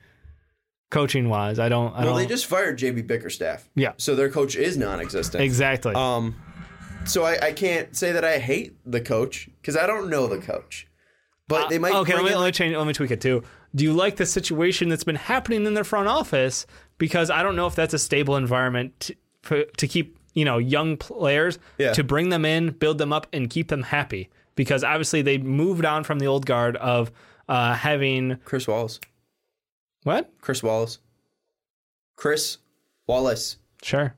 [0.90, 1.58] coaching wise.
[1.60, 1.94] I don't.
[1.94, 2.18] I Well, don't.
[2.18, 3.70] they just fired JB Bickerstaff.
[3.74, 3.94] Yeah.
[3.98, 5.44] So their coach is non existent.
[5.44, 5.94] exactly.
[5.96, 6.36] Um,
[7.06, 10.38] so I, I can't say that I hate the coach because I don't know the
[10.40, 10.88] coach.
[11.52, 11.94] But they might.
[11.94, 12.76] Uh, okay, let me, in- let me change.
[12.76, 13.44] Let me tweak it too.
[13.76, 16.66] Do you like the situation that's been happening in their front office?
[16.98, 19.12] Because I don't know if that's a stable environment
[19.44, 21.94] to, to keep you know young players Yeah.
[21.94, 24.30] to bring them in, build them up, and keep them happy.
[24.56, 27.12] Because obviously they moved on from the old guard of
[27.48, 29.00] uh, having Chris Wallace.
[30.04, 30.32] what?
[30.42, 31.00] Chris Wallace.
[32.16, 32.58] Chris
[33.08, 33.58] Wallace.
[33.82, 34.14] Sure.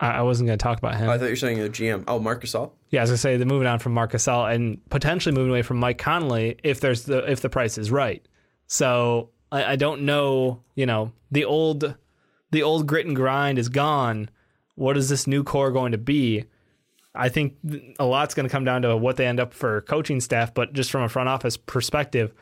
[0.00, 1.08] I, I wasn't going to talk about him.
[1.08, 2.04] Oh, I thought you were saying the GM.
[2.08, 2.72] Oh, Marcus Gasol.
[2.90, 5.62] Yeah, I was gonna say they're moving on from Marc Gasol and potentially moving away
[5.62, 8.26] from Mike Conley if there's the if the price is right.
[8.66, 11.96] So I, I don't know, you know, the old
[12.50, 14.30] the old grit and grind is gone.
[14.76, 16.44] What is this new core going to be?
[17.14, 17.54] I think
[17.98, 20.72] a lot's going to come down to what they end up for coaching staff, but
[20.72, 22.34] just from a front office perspective,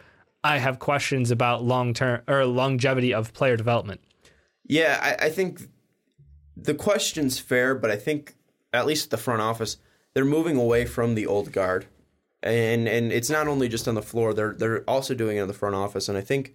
[0.45, 4.01] I have questions about long term or longevity of player development.
[4.67, 5.69] Yeah, I, I think
[6.57, 8.35] the question's fair, but I think
[8.73, 9.79] at least the front office,
[10.15, 11.87] they're moving away from the old guard,
[12.43, 15.49] and and it's not only just on the floor; they're they're also doing it in
[15.49, 16.09] the front office.
[16.09, 16.55] And I think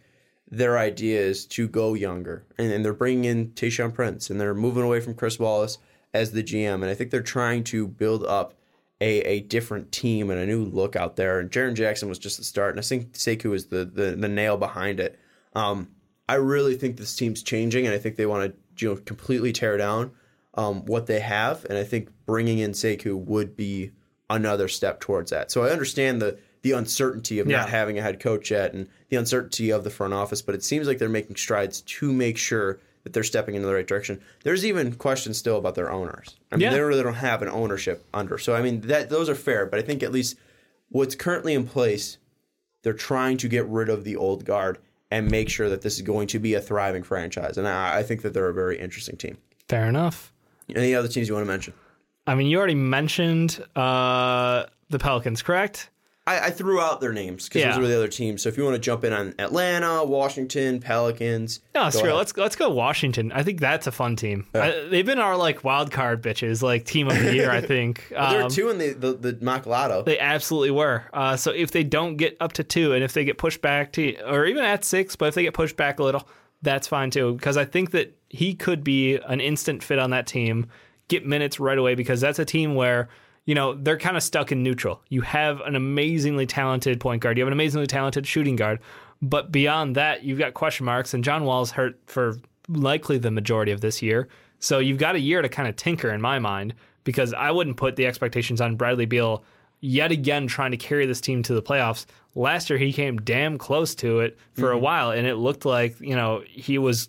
[0.49, 4.53] their idea is to go younger, and, and they're bringing in Tayshaun Prince, and they're
[4.53, 5.77] moving away from Chris Wallace
[6.13, 8.53] as the GM, and I think they're trying to build up.
[8.99, 11.37] A, a different team and a new look out there.
[11.39, 14.27] And Jaren Jackson was just the start, and I think Sekou is the, the, the
[14.27, 15.19] nail behind it.
[15.53, 15.89] Um,
[16.27, 19.51] I really think this team's changing, and I think they want to you know completely
[19.53, 20.11] tear down
[20.55, 23.91] um, what they have, and I think bringing in Sekou would be
[24.29, 25.51] another step towards that.
[25.51, 29.15] So I understand the the uncertainty of not having a head coach yet, and the
[29.17, 32.79] uncertainty of the front office, but it seems like they're making strides to make sure
[33.03, 34.19] that they're stepping in the right direction.
[34.43, 36.35] There's even questions still about their owners.
[36.51, 36.71] I mean, Yeah.
[36.71, 38.37] they really don't have an ownership under.
[38.37, 40.35] So I mean, that those are fair, but I think at least
[40.89, 42.17] what's currently in place
[42.83, 44.77] they're trying to get rid of the old guard
[45.11, 47.57] and make sure that this is going to be a thriving franchise.
[47.57, 49.37] And I, I think that they're a very interesting team.
[49.69, 50.33] Fair enough.
[50.75, 51.73] Any other teams you want to mention?
[52.25, 55.89] I mean, you already mentioned uh, the Pelicans, correct?
[56.27, 57.69] I, I threw out their names because Yeah.
[57.71, 58.41] those were the other teams.
[58.43, 62.05] So if you want to jump in on Atlanta, Washington, Pelicans, No, screw it.
[62.07, 62.17] ahead.
[62.17, 63.31] Let's let's go Washington.
[63.31, 64.45] I think that's a fun team.
[64.53, 67.49] I, they've been our like wild card bitches, like team of the year.
[67.49, 70.03] I think there were Um, two in the the, the mock lotto.
[70.03, 71.05] They absolutely were.
[71.13, 73.93] Uh, so if they don't get up to two, and if they get pushed back
[73.93, 76.27] to, or even at six, but if they get pushed back a little,
[76.61, 77.33] that's fine too.
[77.35, 80.67] Because I think that he could be an instant fit on that team,
[81.07, 81.95] get minutes right away.
[81.95, 83.07] Because that's a team where
[83.47, 85.01] you know they're kind of stuck in neutral.
[85.09, 87.37] You have an amazingly talented point guard.
[87.37, 88.79] You have an amazingly talented shooting guard.
[89.21, 92.37] But beyond that, you've got question marks, and John Wall's hurt for
[92.69, 94.27] likely the majority of this year.
[94.59, 97.77] So you've got a year to kind of tinker, in my mind, because I wouldn't
[97.77, 99.43] put the expectations on Bradley Beal
[99.79, 102.05] yet again trying to carry this team to the playoffs.
[102.35, 105.99] Last year, he came damn close to it for a while, and it looked like
[106.01, 107.07] you know he was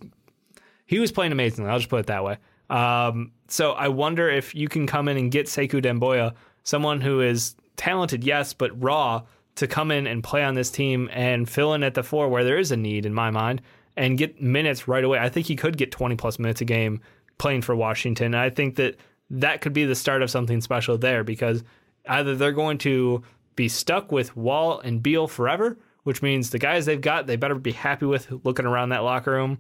[0.87, 1.69] he was playing amazingly.
[1.69, 2.39] I'll just put it that way.
[2.71, 7.21] Um, so I wonder if you can come in and get Sekou Doumbouya, someone who
[7.21, 9.23] is talented, yes, but raw,
[9.57, 12.45] to come in and play on this team and fill in at the four where
[12.45, 13.61] there is a need in my mind
[13.97, 15.19] and get minutes right away.
[15.19, 17.01] I think he could get 20 plus minutes a game
[17.39, 18.27] playing for Washington.
[18.27, 18.97] And I think that
[19.31, 21.65] that could be the start of something special there because
[22.09, 23.23] either they're going to
[23.57, 27.57] be stuck with Wall and Beal forever, which means the guys they've got, they better
[27.57, 29.59] be happy with looking around that locker room,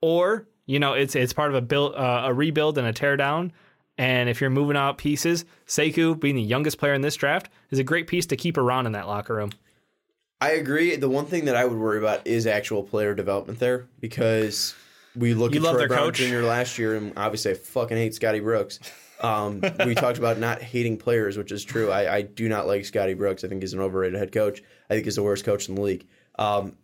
[0.00, 3.16] or You know, it's it's part of a build, uh, a rebuild and a tear
[3.16, 3.52] down.
[3.98, 7.78] And if you're moving out pieces, Sekou, being the youngest player in this draft, is
[7.78, 9.52] a great piece to keep around in that locker room.
[10.40, 10.96] I agree.
[10.96, 14.74] The one thing that I would worry about is actual player development there because
[15.14, 16.18] we look You at Troy Brown coach?
[16.18, 16.40] Jr.
[16.42, 18.78] last year, and obviously I fucking hate Scotty Brooks.
[19.22, 21.90] Um, we talked about not hating players, which is true.
[21.90, 23.44] I, I do not like Scotty Brooks.
[23.44, 24.62] I think he's an overrated head coach.
[24.90, 26.06] I think he's the worst coach in the league.
[26.38, 26.76] Um,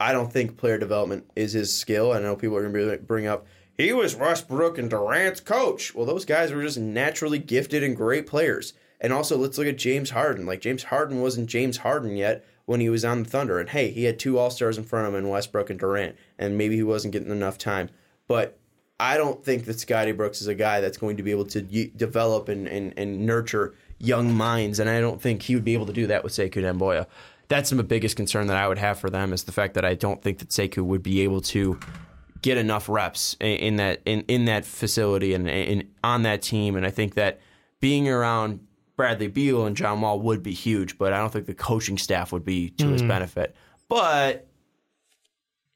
[0.00, 2.12] I don't think player development is his skill.
[2.12, 3.46] I know people are going to bring up
[3.80, 5.94] he was Westbrook and Durant's coach.
[5.94, 8.74] Well, those guys were just naturally gifted and great players.
[9.00, 10.44] And also, let's look at James Harden.
[10.44, 13.58] Like James Harden wasn't James Harden yet when he was on the Thunder.
[13.58, 16.16] And hey, he had two All Stars in front of him in Westbrook and Durant,
[16.38, 17.88] and maybe he wasn't getting enough time.
[18.28, 18.58] But
[18.98, 21.62] I don't think that Scotty Brooks is a guy that's going to be able to
[21.62, 25.86] develop and, and, and nurture young minds, and I don't think he would be able
[25.86, 27.06] to do that with Sekou Doumbouya.
[27.50, 29.94] That's the biggest concern that I would have for them is the fact that I
[29.94, 31.78] don't think that Sekou would be able to
[32.40, 36.76] get enough reps in, in that in, in that facility and in, on that team,
[36.76, 37.40] and I think that
[37.80, 38.60] being around
[38.96, 42.32] Bradley Beal and John Wall would be huge, but I don't think the coaching staff
[42.32, 43.54] would be to his benefit.
[43.88, 44.46] But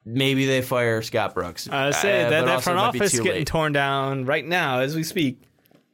[0.04, 1.68] maybe they fire Scott Brooks.
[1.68, 3.46] I say Uh, that that front it might be office getting late.
[3.46, 5.40] torn down right now as we speak.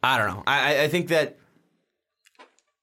[0.02, 0.42] I don't know.
[0.46, 1.38] I- I think that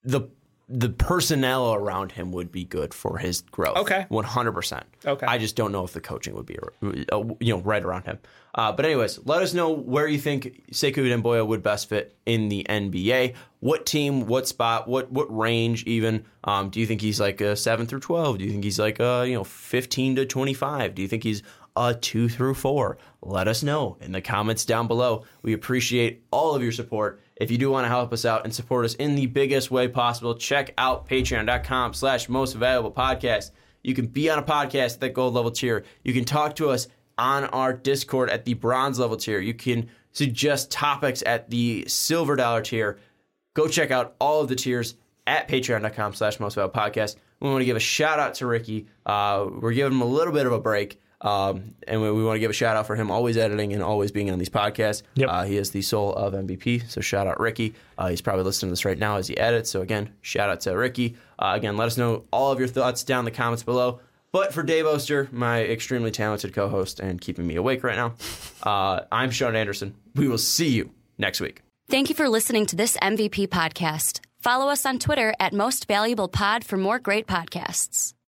[0.04, 0.30] the
[0.70, 3.78] the personnel around him would be good for his growth.
[3.78, 4.06] Okay.
[4.10, 4.86] one hundred percent.
[5.06, 5.26] Okay.
[5.26, 8.20] I just don't know if the coaching would be uh, you know right around him.
[8.54, 12.50] Uh, but anyways, let us know where you think Sekou Doumbouya would best fit in
[12.50, 13.36] the NBA.
[13.60, 14.26] What team?
[14.28, 14.88] What spot?
[14.90, 15.84] What what range?
[15.86, 18.38] Even um, do you think he's like a seven through twelve?
[18.38, 20.96] Do you think he's like a you know fifteen to twenty five?
[20.96, 21.44] Do you think he's
[21.78, 22.98] a two through four?
[23.22, 25.24] Let us know in the comments down below.
[25.44, 27.22] We appreciate all of your support.
[27.40, 29.88] If you do want to help us out and support us in the biggest way
[29.88, 33.52] possible, check out patreon.com slash most valuable podcast.
[33.84, 35.84] You can be on a podcast at that gold level tier.
[36.04, 36.88] You can talk to us
[37.18, 39.40] on our Discord at the bronze level tier.
[39.40, 43.00] You can suggest topics at the silver dollar tier.
[43.54, 44.96] Go check out all of the tiers
[45.26, 47.16] at patreon.com slash most valuable podcast.
[47.40, 48.88] We want to give a shout out to Ricky.
[49.06, 51.00] Uh, we're giving him a little bit of a break.
[51.22, 53.82] Um, and we, we want to give a shout out for him always editing and
[53.82, 55.02] always being on these podcasts.
[55.16, 55.30] Yep.
[55.30, 56.90] Uh, he is the soul of MVP.
[56.90, 57.74] So shout out Ricky.
[57.98, 59.70] Uh, he's probably listening to this right now as he edits.
[59.72, 61.16] So again, shout out to Ricky.
[61.40, 64.00] Uh, again, let us know all of your thoughts down in the comments below.
[64.32, 68.14] But for Dave Oster, my extremely talented co-host and keeping me awake right now,
[68.64, 69.96] uh, I'm Sean Anderson.
[70.16, 71.62] We will see you next week.
[71.90, 74.20] Thank you for listening to this MVP podcast.
[74.40, 78.14] Follow us on Twitter at Most Valuable Pod for more great podcasts.